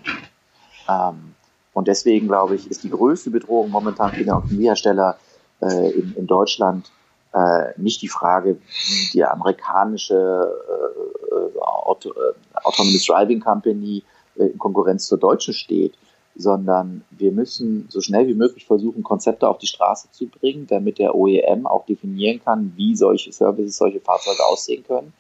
Ähm, 0.87 1.35
und 1.73 1.89
deswegen 1.89 2.29
glaube 2.29 2.57
ich, 2.57 2.71
ist 2.71 2.85
die 2.85 2.91
größte 2.91 3.31
Bedrohung 3.31 3.71
momentan 3.71 4.11
für 4.11 4.23
den 4.23 4.31
Automobilhersteller 4.31 5.17
äh, 5.63 5.93
in, 5.93 6.15
in, 6.15 6.27
Deutschland 6.27 6.93
äh, 7.33 7.73
nicht 7.79 8.03
die 8.03 8.09
Frage, 8.09 8.57
wie 8.57 9.11
die 9.15 9.25
amerikanische 9.25 10.15
äh, 10.15 11.35
äh 11.35 11.59
Auto, 11.59 12.11
äh, 12.11 12.35
Autonomous 12.65 13.07
Driving 13.07 13.41
Company 13.41 14.05
in 14.35 14.59
Konkurrenz 14.59 15.07
zur 15.07 15.17
deutschen 15.17 15.55
steht, 15.55 15.95
sondern 16.39 17.05
wir 17.11 17.33
müssen 17.33 17.87
so 17.91 18.01
schnell 18.01 18.29
wie 18.29 18.35
möglich 18.35 18.65
versuchen, 18.65 19.03
Konzepte 19.03 19.49
auf 19.49 19.59
die 19.59 19.67
Straße 19.67 20.09
zu 20.13 20.29
bringen, 20.29 20.67
damit 20.69 20.99
der 20.99 21.15
OEM 21.15 21.67
auch 21.67 21.85
definieren 21.85 22.41
kann, 22.43 22.73
wie 22.77 22.95
solche 22.95 23.33
Services, 23.33 23.77
solche 23.77 24.01
Fahrzeuge 24.01 24.47
aussehen 24.47 24.85
können, 24.85 25.13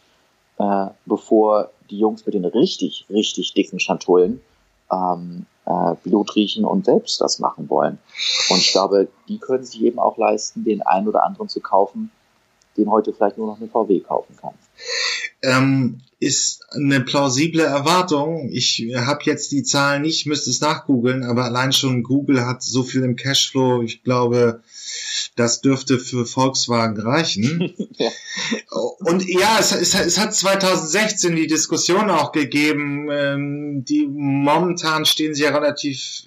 äh, 0.58 0.86
bevor 1.06 1.70
die 1.90 1.98
Jungs 1.98 2.24
mit 2.24 2.34
den 2.34 2.44
richtig, 2.44 3.04
richtig 3.10 3.52
dicken 3.52 3.80
Schatullen 3.80 4.40
ähm, 4.92 5.44
äh, 5.66 5.94
Blut 6.04 6.36
riechen 6.36 6.64
und 6.64 6.84
selbst 6.84 7.20
das 7.20 7.40
machen 7.40 7.68
wollen. 7.68 7.98
Und 8.48 8.58
ich 8.58 8.70
glaube, 8.70 9.08
die 9.26 9.38
können 9.38 9.64
sich 9.64 9.82
eben 9.82 9.98
auch 9.98 10.16
leisten, 10.16 10.64
den 10.64 10.82
einen 10.82 11.08
oder 11.08 11.24
anderen 11.24 11.48
zu 11.48 11.60
kaufen, 11.60 12.12
den 12.76 12.90
heute 12.90 13.12
vielleicht 13.12 13.38
nur 13.38 13.48
noch 13.48 13.58
eine 13.58 13.68
VW 13.68 13.98
kaufen 14.00 14.36
kann 14.40 14.54
ähm, 15.42 16.00
ist 16.20 16.64
eine 16.70 17.00
plausible 17.00 17.62
Erwartung. 17.62 18.48
Ich 18.50 18.84
habe 18.96 19.20
jetzt 19.24 19.52
die 19.52 19.62
Zahlen 19.62 20.02
nicht, 20.02 20.26
müsste 20.26 20.50
es 20.50 20.60
nachgoogeln, 20.60 21.22
aber 21.22 21.44
allein 21.44 21.72
schon 21.72 22.02
Google 22.02 22.44
hat 22.44 22.62
so 22.62 22.82
viel 22.82 23.04
im 23.04 23.14
Cashflow, 23.14 23.82
ich 23.82 24.02
glaube, 24.02 24.62
das 25.36 25.60
dürfte 25.60 26.00
für 26.00 26.26
Volkswagen 26.26 27.00
reichen. 27.00 27.72
ja. 27.98 28.10
Und 28.98 29.28
ja, 29.28 29.58
es, 29.60 29.70
es, 29.70 29.94
es, 29.94 30.18
hat 30.18 30.34
2016 30.34 31.36
die 31.36 31.46
Diskussion 31.46 32.10
auch 32.10 32.32
gegeben, 32.32 33.08
ähm, 33.10 33.84
die 33.84 34.08
momentan 34.08 35.04
stehen 35.04 35.34
sie 35.34 35.44
ja 35.44 35.50
relativ, 35.50 36.24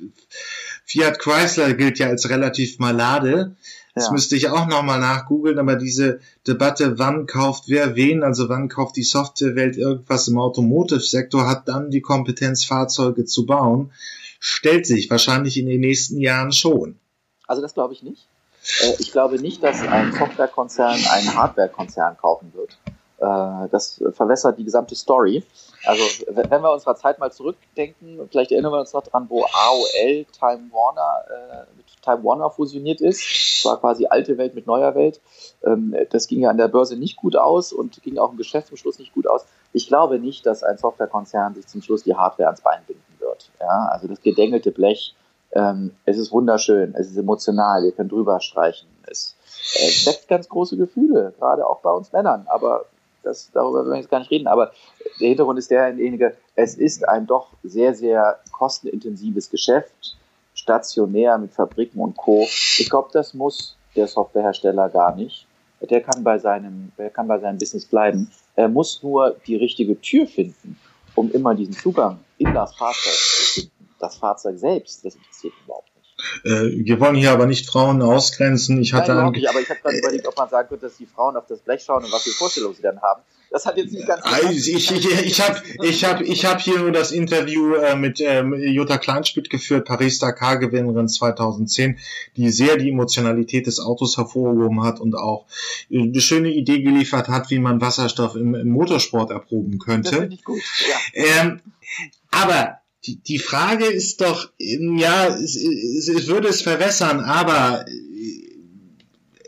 Fiat 0.85 1.19
Chrysler 1.19 1.73
gilt 1.73 1.99
ja 1.99 2.07
als 2.07 2.29
relativ 2.29 2.79
malade. 2.79 3.57
Das 3.93 4.05
ja. 4.05 4.11
müsste 4.11 4.35
ich 4.35 4.49
auch 4.49 4.67
nochmal 4.67 4.99
nachgoogeln, 4.99 5.59
aber 5.59 5.75
diese 5.75 6.19
Debatte, 6.47 6.97
wann 6.97 7.25
kauft 7.25 7.65
wer 7.67 7.95
wen, 7.95 8.23
also 8.23 8.47
wann 8.47 8.69
kauft 8.69 8.95
die 8.95 9.03
Softwarewelt 9.03 9.75
irgendwas 9.77 10.27
im 10.27 10.39
Automotive-Sektor, 10.39 11.47
hat 11.47 11.67
dann 11.67 11.91
die 11.91 12.01
Kompetenz, 12.01 12.63
Fahrzeuge 12.63 13.25
zu 13.25 13.45
bauen, 13.45 13.91
stellt 14.39 14.85
sich 14.85 15.09
wahrscheinlich 15.09 15.57
in 15.57 15.67
den 15.67 15.81
nächsten 15.81 16.19
Jahren 16.19 16.51
schon. 16.51 16.97
Also 17.47 17.61
das 17.61 17.73
glaube 17.73 17.93
ich 17.93 18.01
nicht. 18.01 18.27
Äh, 18.79 18.93
ich 18.99 19.11
glaube 19.11 19.39
nicht, 19.41 19.61
dass 19.63 19.81
ein 19.81 20.13
Softwarekonzern 20.13 20.99
einen 21.11 21.35
Hardwarekonzern 21.35 22.17
kaufen 22.17 22.53
wird. 22.53 22.77
Äh, 23.21 23.69
das 23.69 24.01
verwässert 24.13 24.57
die 24.57 24.63
gesamte 24.63 24.95
Story. 24.95 25.43
Also, 25.83 26.03
wenn 26.27 26.61
wir 26.61 26.71
unserer 26.71 26.95
Zeit 26.95 27.19
mal 27.19 27.31
zurückdenken, 27.31 28.19
vielleicht 28.29 28.51
erinnern 28.51 28.71
wir 28.71 28.79
uns 28.79 28.93
noch 28.93 29.03
dran, 29.03 29.25
wo 29.29 29.43
AOL 29.43 30.25
Time 30.37 30.69
Warner 30.71 31.23
äh, 31.27 31.77
mit 31.77 31.85
Time 32.01 32.23
Warner 32.23 32.49
fusioniert 32.49 33.01
ist. 33.01 33.21
Das 33.63 33.71
war 33.71 33.79
quasi 33.79 34.07
alte 34.07 34.37
Welt 34.37 34.55
mit 34.55 34.67
neuer 34.67 34.95
Welt. 34.95 35.21
Ähm, 35.63 35.95
das 36.09 36.27
ging 36.27 36.41
ja 36.41 36.49
an 36.49 36.57
der 36.57 36.67
Börse 36.67 36.97
nicht 36.97 37.17
gut 37.17 37.35
aus 37.35 37.73
und 37.73 38.01
ging 38.03 38.17
auch 38.17 38.31
im 38.31 38.37
Geschäft 38.37 38.67
zum 38.67 38.77
Schluss 38.77 38.99
nicht 38.99 39.13
gut 39.13 39.27
aus. 39.27 39.45
Ich 39.73 39.87
glaube 39.87 40.19
nicht, 40.19 40.45
dass 40.45 40.63
ein 40.63 40.77
Softwarekonzern 40.77 41.55
sich 41.55 41.67
zum 41.67 41.81
Schluss 41.81 42.03
die 42.03 42.15
Hardware 42.15 42.47
ans 42.47 42.61
Bein 42.61 42.81
binden 42.87 43.03
wird. 43.19 43.51
Ja, 43.59 43.89
also 43.91 44.07
das 44.07 44.21
gedengelte 44.21 44.71
Blech, 44.71 45.15
ähm, 45.53 45.91
es 46.05 46.17
ist 46.17 46.31
wunderschön, 46.31 46.93
es 46.95 47.09
ist 47.11 47.17
emotional, 47.17 47.83
ihr 47.85 47.91
könnt 47.91 48.11
drüber 48.11 48.39
streichen. 48.39 48.87
Es 49.09 49.35
äh, 49.75 50.09
weckt 50.09 50.27
ganz 50.27 50.47
große 50.49 50.77
Gefühle, 50.77 51.33
gerade 51.37 51.67
auch 51.67 51.81
bei 51.81 51.91
uns 51.91 52.11
Männern. 52.11 52.45
Aber 52.47 52.85
das, 53.23 53.51
darüber 53.53 53.79
wollen 53.79 53.91
wir 53.91 53.97
jetzt 53.97 54.09
gar 54.09 54.19
nicht 54.19 54.31
reden, 54.31 54.47
aber 54.47 54.71
der 55.19 55.29
Hintergrund 55.29 55.59
ist 55.59 55.69
derjenige, 55.69 56.35
es 56.55 56.75
ist 56.75 57.07
ein 57.07 57.27
doch 57.27 57.49
sehr, 57.63 57.93
sehr 57.93 58.39
kostenintensives 58.51 59.49
Geschäft, 59.49 60.17
stationär 60.61 61.37
mit 61.37 61.53
Fabriken 61.53 61.99
und 61.99 62.15
Co. 62.15 62.43
Ich 62.43 62.87
glaube, 62.89 63.09
das 63.13 63.33
muss 63.33 63.75
der 63.95 64.07
Softwarehersteller 64.07 64.89
gar 64.89 65.15
nicht. 65.15 65.47
Der 65.81 66.01
kann 66.01 66.23
bei 66.23 66.37
seinem, 66.37 66.91
der 66.97 67.09
kann 67.09 67.27
bei 67.27 67.39
seinem 67.39 67.57
Business 67.57 67.85
bleiben. 67.85 68.31
Er 68.55 68.69
muss 68.69 69.01
nur 69.01 69.35
die 69.47 69.55
richtige 69.55 69.99
Tür 69.99 70.27
finden, 70.27 70.79
um 71.15 71.31
immer 71.31 71.55
diesen 71.55 71.73
Zugang 71.73 72.19
in 72.37 72.53
das 72.53 72.75
Fahrzeug 72.75 73.13
zu 73.13 73.61
finden. 73.61 73.89
Das 73.99 74.17
Fahrzeug 74.17 74.57
selbst, 74.59 75.03
das 75.03 75.15
interessiert 75.15 75.53
überhaupt 75.65 75.90
wir 76.43 76.99
wollen 76.99 77.15
hier 77.15 77.31
aber 77.31 77.45
nicht 77.45 77.67
Frauen 77.67 78.01
ausgrenzen. 78.01 78.81
Ich 78.81 78.93
hatte 78.93 79.13
Nein, 79.13 79.31
nicht, 79.31 79.49
aber 79.49 79.59
ich 79.59 79.69
habe 79.69 79.79
gerade 79.81 79.97
überlegt, 79.97 80.27
ob 80.27 80.37
man 80.37 80.49
sagen 80.49 80.69
könnte, 80.69 80.87
dass 80.87 80.97
die 80.97 81.05
Frauen 81.05 81.35
auf 81.35 81.45
das 81.47 81.59
Blech 81.59 81.83
schauen 81.83 82.03
und 82.03 82.11
was 82.11 82.23
für 82.23 82.31
Vorstellungen 82.31 82.75
sie 82.75 82.81
dann 82.81 83.01
haben. 83.01 83.21
Das 83.51 83.65
hat 83.65 83.75
jetzt 83.75 83.91
nicht 83.91 84.07
ganz. 84.07 84.23
Also 84.23 84.49
ich 84.49 84.73
ich, 84.73 84.91
ich 84.91 85.41
habe 85.41 85.61
ich 85.83 86.05
hab, 86.05 86.21
ich 86.21 86.45
hab 86.45 86.61
hier 86.61 86.79
nur 86.79 86.93
das 86.93 87.11
Interview 87.11 87.75
äh, 87.75 87.97
mit 87.97 88.21
ähm, 88.21 88.53
Jutta 88.53 88.97
Kleinspitt 88.97 89.49
geführt, 89.49 89.85
Paris-Dakar-Gewinnerin 89.85 91.09
2010, 91.09 91.99
die 92.37 92.49
sehr 92.49 92.77
die 92.77 92.89
Emotionalität 92.89 93.67
des 93.67 93.81
Autos 93.81 94.17
hervorgehoben 94.17 94.81
hat 94.83 95.01
und 95.01 95.15
auch 95.15 95.47
äh, 95.89 96.01
eine 96.01 96.21
schöne 96.21 96.49
Idee 96.49 96.81
geliefert 96.81 97.27
hat, 97.27 97.49
wie 97.49 97.59
man 97.59 97.81
Wasserstoff 97.81 98.37
im, 98.37 98.55
im 98.55 98.69
Motorsport 98.69 99.31
erproben 99.31 99.79
könnte. 99.79 100.21
Das 100.21 100.29
ich 100.29 100.45
gut. 100.45 100.61
Ja. 100.87 101.41
Ähm, 101.41 101.59
aber 102.31 102.80
die, 103.05 103.17
die 103.17 103.39
Frage 103.39 103.85
ist 103.85 104.21
doch, 104.21 104.51
ja, 104.57 105.27
es, 105.27 105.55
es, 105.55 106.07
es 106.07 106.27
würde 106.27 106.49
es 106.49 106.61
verwässern, 106.61 107.19
aber 107.19 107.85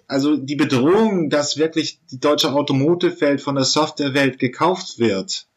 also 0.07 0.37
die 0.37 0.55
Bedrohung, 0.55 1.29
dass 1.29 1.57
wirklich 1.57 1.99
die 2.11 2.19
deutsche 2.19 2.53
Automotive-Welt 2.53 3.41
von 3.41 3.55
der 3.55 3.63
Softwarewelt 3.63 4.39
gekauft 4.39 4.99
wird, 4.99 5.47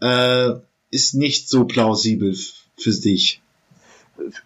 äh, 0.00 0.50
ist 0.90 1.14
nicht 1.14 1.48
so 1.48 1.64
plausibel 1.64 2.36
für 2.76 2.90
dich. 2.90 3.40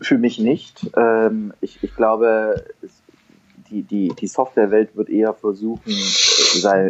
Für 0.00 0.16
mich 0.16 0.38
nicht. 0.38 0.86
Ähm, 0.96 1.52
ich, 1.60 1.78
ich 1.82 1.94
glaube, 1.94 2.64
die, 3.70 3.82
die, 3.82 4.12
die 4.18 4.26
Softwarewelt 4.26 4.96
wird 4.96 5.08
eher 5.08 5.34
versuchen, 5.34 5.92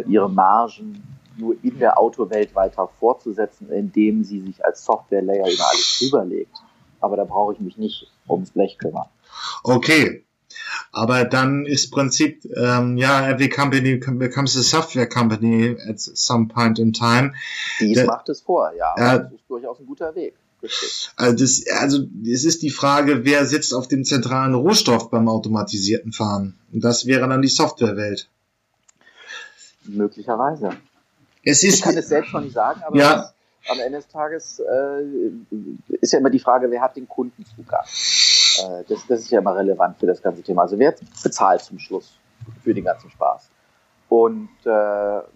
ihre 0.07 0.29
Margen 0.29 1.01
nur 1.37 1.55
in 1.63 1.79
der 1.79 1.99
Autowelt 1.99 2.53
weiter 2.55 2.89
fortzusetzen, 2.99 3.71
indem 3.71 4.23
sie 4.23 4.41
sich 4.41 4.63
als 4.65 4.83
Software-Layer 4.85 5.51
über 5.51 5.69
alles 5.69 5.99
drüberlegt. 5.99 6.55
Aber 6.99 7.15
da 7.15 7.23
brauche 7.23 7.53
ich 7.53 7.59
mich 7.59 7.77
nicht 7.77 8.11
ums 8.27 8.51
Blech 8.51 8.77
kümmern. 8.77 9.07
Okay. 9.63 10.23
Aber 10.91 11.25
dann 11.25 11.65
ist 11.65 11.91
Prinzip, 11.91 12.43
ähm, 12.55 12.97
ja, 12.97 13.29
every 13.29 13.49
company 13.49 13.97
becomes 13.97 14.57
a 14.57 14.61
software 14.61 15.07
company 15.07 15.77
at 15.87 15.99
some 15.99 16.47
point 16.47 16.79
in 16.79 16.93
time. 16.93 17.33
Dies 17.79 18.03
macht 18.05 18.29
es 18.29 18.41
vor, 18.41 18.71
ja. 18.75 18.93
Äh, 18.95 19.19
das 19.19 19.33
ist 19.33 19.43
durchaus 19.47 19.79
ein 19.79 19.85
guter 19.85 20.15
Weg. 20.15 20.35
Also, 21.15 21.35
das, 21.35 21.63
also 21.79 22.03
es 22.25 22.43
ist 22.43 22.63
die 22.63 22.71
Frage, 22.71 23.25
wer 23.25 23.45
sitzt 23.45 23.73
auf 23.73 23.87
dem 23.87 24.03
zentralen 24.03 24.55
Rohstoff 24.55 25.11
beim 25.11 25.27
automatisierten 25.27 26.11
Fahren? 26.11 26.57
Und 26.73 26.83
das 26.83 27.05
wäre 27.05 27.27
dann 27.27 27.41
die 27.41 27.47
Softwarewelt. 27.47 28.27
Möglicherweise. 29.85 30.71
Es 31.43 31.63
ist, 31.63 31.75
ich 31.75 31.81
kann 31.81 31.97
es 31.97 32.07
selbst 32.07 32.33
noch 32.33 32.41
nicht 32.41 32.53
sagen, 32.53 32.81
aber 32.83 32.97
ja. 32.97 33.31
am 33.69 33.79
Ende 33.79 33.99
des 33.99 34.07
Tages 34.07 34.59
äh, 34.59 35.03
ist 36.01 36.13
ja 36.13 36.19
immer 36.19 36.29
die 36.29 36.39
Frage, 36.39 36.69
wer 36.69 36.81
hat 36.81 36.95
den 36.95 37.07
Kundenzugang? 37.07 37.85
Äh, 37.85 38.83
das, 38.87 39.05
das 39.07 39.19
ist 39.21 39.31
ja 39.31 39.39
immer 39.39 39.55
relevant 39.55 39.97
für 39.99 40.07
das 40.07 40.21
ganze 40.21 40.41
Thema. 40.41 40.63
Also 40.63 40.77
wer 40.77 40.93
bezahlt 41.23 41.61
zum 41.61 41.79
Schluss 41.79 42.17
für 42.63 42.73
den 42.73 42.83
ganzen 42.83 43.09
Spaß? 43.09 43.49
Und 44.09 44.49
äh, 44.63 44.69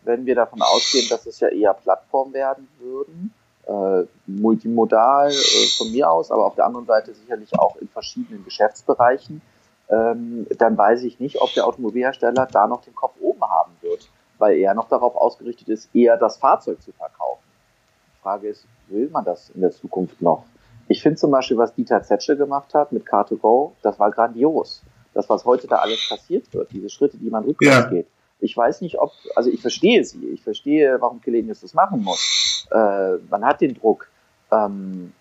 wenn 0.03 0.25
wir 0.25 0.35
davon 0.35 0.61
ausgehen, 0.61 1.07
dass 1.09 1.25
es 1.25 1.39
ja 1.39 1.49
eher 1.49 1.73
Plattformen 1.73 2.33
werden 2.33 2.67
würden, 2.79 3.33
äh, 3.67 4.05
multimodal 4.27 5.29
äh, 5.29 5.67
von 5.77 5.91
mir 5.91 6.09
aus, 6.09 6.31
aber 6.31 6.45
auf 6.45 6.55
der 6.55 6.65
anderen 6.65 6.85
Seite 6.85 7.13
sicherlich 7.13 7.57
auch 7.59 7.75
in 7.77 7.87
verschiedenen 7.89 8.43
Geschäftsbereichen, 8.45 9.41
ähm, 9.89 10.47
dann 10.57 10.77
weiß 10.77 11.03
ich 11.03 11.19
nicht, 11.19 11.41
ob 11.41 11.53
der 11.53 11.67
Automobilhersteller 11.67 12.47
da 12.49 12.67
noch 12.67 12.81
den 12.81 12.95
Kopf 12.95 13.15
oben 13.19 13.41
haben 13.41 13.73
wird 13.81 14.09
weil 14.41 14.57
er 14.57 14.73
noch 14.73 14.89
darauf 14.89 15.15
ausgerichtet 15.15 15.69
ist, 15.69 15.95
eher 15.95 16.17
das 16.17 16.37
Fahrzeug 16.37 16.81
zu 16.81 16.91
verkaufen. 16.91 17.43
Die 18.15 18.21
Frage 18.21 18.49
ist, 18.49 18.65
will 18.87 19.09
man 19.09 19.23
das 19.23 19.51
in 19.51 19.61
der 19.61 19.71
Zukunft 19.71 20.21
noch? 20.21 20.43
Ich 20.87 21.01
finde 21.01 21.17
zum 21.17 21.31
Beispiel, 21.31 21.57
was 21.57 21.73
Dieter 21.73 22.01
Zetsche 22.01 22.35
gemacht 22.35 22.73
hat 22.73 22.91
mit 22.91 23.05
Car2Go, 23.05 23.71
das 23.81 23.99
war 23.99 24.11
grandios. 24.11 24.81
Das, 25.13 25.29
was 25.29 25.45
heute 25.45 25.67
da 25.67 25.77
alles 25.77 26.09
passiert 26.09 26.53
wird, 26.53 26.71
diese 26.71 26.89
Schritte, 26.89 27.17
die 27.17 27.29
man 27.29 27.43
rückwärts 27.43 27.85
ja. 27.85 27.89
geht. 27.89 28.07
Ich 28.39 28.57
weiß 28.57 28.81
nicht, 28.81 28.99
ob, 28.99 29.11
also 29.35 29.49
ich 29.49 29.61
verstehe 29.61 30.03
sie. 30.03 30.25
Ich 30.29 30.41
verstehe, 30.41 30.99
warum 30.99 31.21
Kelenius 31.21 31.61
das 31.61 31.73
machen 31.73 32.03
muss. 32.03 32.67
Äh, 32.71 33.17
man 33.29 33.45
hat 33.45 33.61
den 33.61 33.75
Druck. 33.75 34.09
Ähm, 34.51 35.13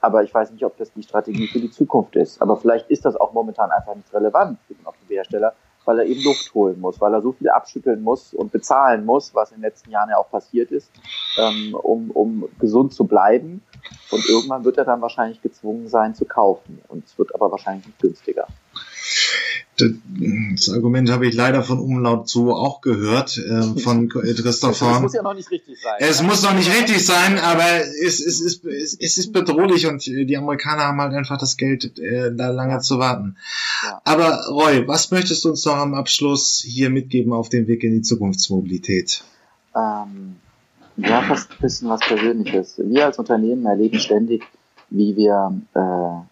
aber 0.00 0.24
ich 0.24 0.34
weiß 0.34 0.50
nicht, 0.50 0.64
ob 0.64 0.76
das 0.76 0.92
die 0.92 1.04
Strategie 1.04 1.46
für 1.46 1.60
die 1.60 1.70
Zukunft 1.70 2.16
ist. 2.16 2.42
Aber 2.42 2.56
vielleicht 2.56 2.90
ist 2.90 3.04
das 3.04 3.14
auch 3.14 3.32
momentan 3.32 3.70
einfach 3.70 3.94
nicht 3.94 4.12
relevant 4.12 4.58
für 4.66 4.74
den 4.74 4.84
Automobilhersteller, 4.84 5.54
weil 5.84 6.00
er 6.00 6.06
eben 6.06 6.22
Luft 6.22 6.52
holen 6.54 6.80
muss, 6.80 7.00
weil 7.00 7.14
er 7.14 7.22
so 7.22 7.32
viel 7.32 7.48
abschütteln 7.48 8.02
muss 8.02 8.34
und 8.34 8.52
bezahlen 8.52 9.04
muss, 9.04 9.34
was 9.34 9.50
in 9.50 9.58
den 9.58 9.62
letzten 9.62 9.90
Jahren 9.90 10.10
ja 10.10 10.16
auch 10.16 10.30
passiert 10.30 10.70
ist, 10.70 10.90
ähm, 11.38 11.74
um, 11.74 12.10
um 12.10 12.48
gesund 12.58 12.92
zu 12.92 13.04
bleiben. 13.04 13.62
Und 14.10 14.28
irgendwann 14.28 14.64
wird 14.64 14.78
er 14.78 14.84
dann 14.84 15.00
wahrscheinlich 15.00 15.42
gezwungen 15.42 15.88
sein 15.88 16.14
zu 16.14 16.24
kaufen. 16.24 16.80
Und 16.88 17.04
es 17.04 17.18
wird 17.18 17.34
aber 17.34 17.50
wahrscheinlich 17.50 17.86
nicht 17.86 18.00
günstiger. 18.00 18.46
Das 19.78 20.68
Argument 20.68 21.10
habe 21.10 21.26
ich 21.26 21.34
leider 21.34 21.62
von 21.62 21.78
Umlaut 21.78 22.28
so 22.28 22.54
auch 22.54 22.82
gehört, 22.82 23.38
äh, 23.38 23.62
von 23.80 24.08
Christoph 24.08 24.82
Es 24.82 25.00
muss 25.00 25.14
ja 25.14 25.22
noch 25.22 25.34
nicht 25.34 25.50
richtig 25.50 25.80
sein. 25.80 25.94
Es 25.98 26.22
muss 26.22 26.42
noch 26.42 26.54
nicht 26.54 26.70
richtig 26.70 27.04
sein, 27.04 27.38
aber 27.38 27.64
es, 28.04 28.20
es, 28.20 28.40
ist, 28.40 28.64
es, 28.66 28.94
es 29.00 29.18
ist 29.18 29.32
bedrohlich 29.32 29.86
und 29.86 30.04
die 30.04 30.36
Amerikaner 30.36 30.82
haben 30.82 31.00
halt 31.00 31.14
einfach 31.14 31.38
das 31.38 31.56
Geld, 31.56 31.98
äh, 31.98 32.34
da 32.34 32.50
lange 32.50 32.80
zu 32.80 32.98
warten. 32.98 33.36
Ja. 33.82 34.02
Aber 34.04 34.46
Roy, 34.50 34.86
was 34.86 35.10
möchtest 35.10 35.44
du 35.44 35.50
uns 35.50 35.64
noch 35.64 35.76
am 35.76 35.94
Abschluss 35.94 36.62
hier 36.66 36.90
mitgeben 36.90 37.32
auf 37.32 37.48
dem 37.48 37.66
Weg 37.66 37.82
in 37.82 37.92
die 37.92 38.02
Zukunftsmobilität? 38.02 39.24
Ähm, 39.74 40.36
ja, 40.98 41.22
fast 41.22 41.50
ein 41.50 41.56
bisschen 41.60 41.88
was 41.88 42.00
Persönliches. 42.00 42.74
Wir 42.76 43.06
als 43.06 43.18
Unternehmen 43.18 43.64
erleben 43.64 43.98
ständig, 43.98 44.42
wie 44.90 45.16
wir 45.16 45.60
äh, 45.74 46.31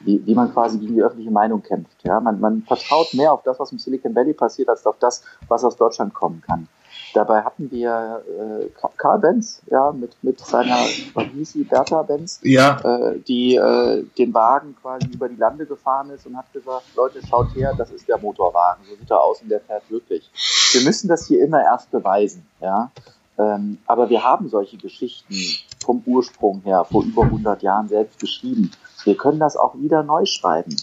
wie, 0.00 0.24
wie 0.26 0.34
man 0.34 0.52
quasi 0.52 0.78
gegen 0.78 0.94
die 0.94 1.02
öffentliche 1.02 1.30
Meinung 1.30 1.62
kämpft. 1.62 1.96
Ja? 2.04 2.20
Man, 2.20 2.40
man 2.40 2.62
vertraut 2.62 3.14
mehr 3.14 3.32
auf 3.32 3.42
das, 3.42 3.58
was 3.58 3.72
im 3.72 3.78
Silicon 3.78 4.14
Valley 4.14 4.34
passiert, 4.34 4.68
als 4.68 4.86
auf 4.86 4.98
das, 4.98 5.22
was 5.48 5.64
aus 5.64 5.76
Deutschland 5.76 6.14
kommen 6.14 6.42
kann. 6.46 6.68
Dabei 7.14 7.42
hatten 7.42 7.70
wir 7.70 8.22
äh, 8.28 8.68
Karl 8.98 9.18
Benz, 9.18 9.62
ja, 9.70 9.90
mit, 9.92 10.12
mit 10.22 10.38
seiner, 10.38 10.76
wie 10.76 11.38
hieß 11.38 11.52
sie, 11.52 11.64
Bertha 11.64 12.02
Benz, 12.02 12.40
ja. 12.42 12.78
äh, 12.80 13.18
die 13.20 13.56
äh, 13.56 14.04
den 14.18 14.34
Wagen 14.34 14.76
quasi 14.82 15.06
über 15.06 15.28
die 15.28 15.36
Lande 15.36 15.64
gefahren 15.64 16.10
ist 16.10 16.26
und 16.26 16.36
hat 16.36 16.52
gesagt, 16.52 16.84
Leute, 16.94 17.20
schaut 17.26 17.54
her, 17.54 17.72
das 17.76 17.90
ist 17.90 18.06
der 18.06 18.18
Motorwagen, 18.18 18.84
so 18.86 18.96
sieht 18.96 19.10
er 19.10 19.22
aus 19.22 19.40
und 19.40 19.48
der 19.48 19.60
fährt 19.60 19.90
wirklich. 19.90 20.30
Wir 20.72 20.82
müssen 20.82 21.08
das 21.08 21.26
hier 21.26 21.42
immer 21.42 21.62
erst 21.62 21.90
beweisen, 21.90 22.46
ja. 22.60 22.90
Ähm, 23.38 23.78
aber 23.86 24.10
wir 24.10 24.22
haben 24.22 24.48
solche 24.48 24.76
Geschichten 24.76 25.34
vom 25.82 26.02
Ursprung 26.06 26.62
her 26.64 26.84
vor 26.84 27.02
über 27.02 27.22
100 27.22 27.62
Jahren 27.62 27.88
selbst 27.88 28.18
geschrieben. 28.18 28.70
Wir 29.06 29.16
können 29.16 29.38
das 29.38 29.56
auch 29.56 29.74
wieder 29.78 30.02
neu 30.02 30.26
schreiben. 30.26 30.76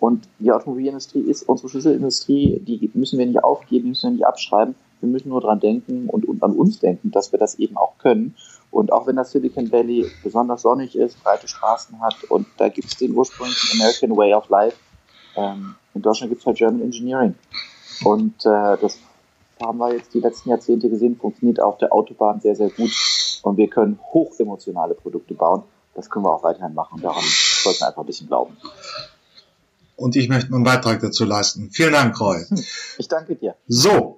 Und 0.00 0.28
die 0.38 0.52
Automobilindustrie 0.52 1.20
ist 1.20 1.48
unsere 1.48 1.68
Schlüsselindustrie, 1.68 2.60
die 2.60 2.90
müssen 2.94 3.18
wir 3.18 3.26
nicht 3.26 3.42
aufgeben, 3.42 3.84
die 3.84 3.88
müssen 3.90 4.10
wir 4.10 4.16
nicht 4.16 4.26
abschreiben. 4.26 4.74
Wir 5.00 5.08
müssen 5.08 5.28
nur 5.28 5.40
dran 5.40 5.60
denken 5.60 6.08
und, 6.08 6.26
und 6.26 6.42
an 6.42 6.52
uns 6.54 6.80
denken, 6.80 7.12
dass 7.12 7.30
wir 7.30 7.38
das 7.38 7.54
eben 7.54 7.76
auch 7.76 7.96
können. 7.98 8.34
Und 8.70 8.92
auch 8.92 9.06
wenn 9.06 9.16
das 9.16 9.30
Silicon 9.30 9.70
Valley 9.70 10.10
besonders 10.22 10.62
sonnig 10.62 10.96
ist, 10.96 11.22
breite 11.22 11.48
Straßen 11.48 12.00
hat 12.00 12.16
und 12.28 12.46
da 12.58 12.68
gibt 12.68 12.88
es 12.88 12.96
den 12.96 13.14
ursprünglichen 13.14 13.80
American 13.80 14.16
Way 14.16 14.34
of 14.34 14.48
Life, 14.48 14.76
ähm, 15.36 15.76
in 15.94 16.02
Deutschland 16.02 16.30
gibt 16.30 16.42
es 16.42 16.46
halt 16.46 16.58
German 16.58 16.82
Engineering. 16.82 17.34
Und 18.04 18.44
äh, 18.44 18.76
das 18.80 18.98
haben 19.62 19.78
wir 19.78 19.94
jetzt 19.94 20.12
die 20.14 20.20
letzten 20.20 20.50
Jahrzehnte 20.50 20.88
gesehen, 20.88 21.16
funktioniert 21.16 21.60
auf 21.60 21.78
der 21.78 21.92
Autobahn 21.92 22.40
sehr, 22.40 22.56
sehr 22.56 22.70
gut. 22.70 22.90
Und 23.42 23.56
wir 23.56 23.68
können 23.68 23.98
hochemotionale 24.12 24.94
Produkte 24.94 25.34
bauen. 25.34 25.62
Das 25.94 26.10
können 26.10 26.24
wir 26.24 26.32
auch 26.32 26.42
weiterhin 26.42 26.74
machen. 26.74 27.00
Daran 27.00 27.24
sollten 27.68 27.84
einfach 27.84 28.02
ein 28.02 28.06
bisschen 28.06 28.26
glauben. 28.26 28.56
Und 29.96 30.16
ich 30.16 30.28
möchte 30.28 30.50
meinen 30.50 30.64
Beitrag 30.64 31.00
dazu 31.00 31.24
leisten. 31.24 31.70
Vielen 31.72 31.92
Dank, 31.92 32.18
Roy. 32.20 32.44
Ich 32.98 33.08
danke 33.08 33.34
dir. 33.34 33.56
So, 33.66 34.17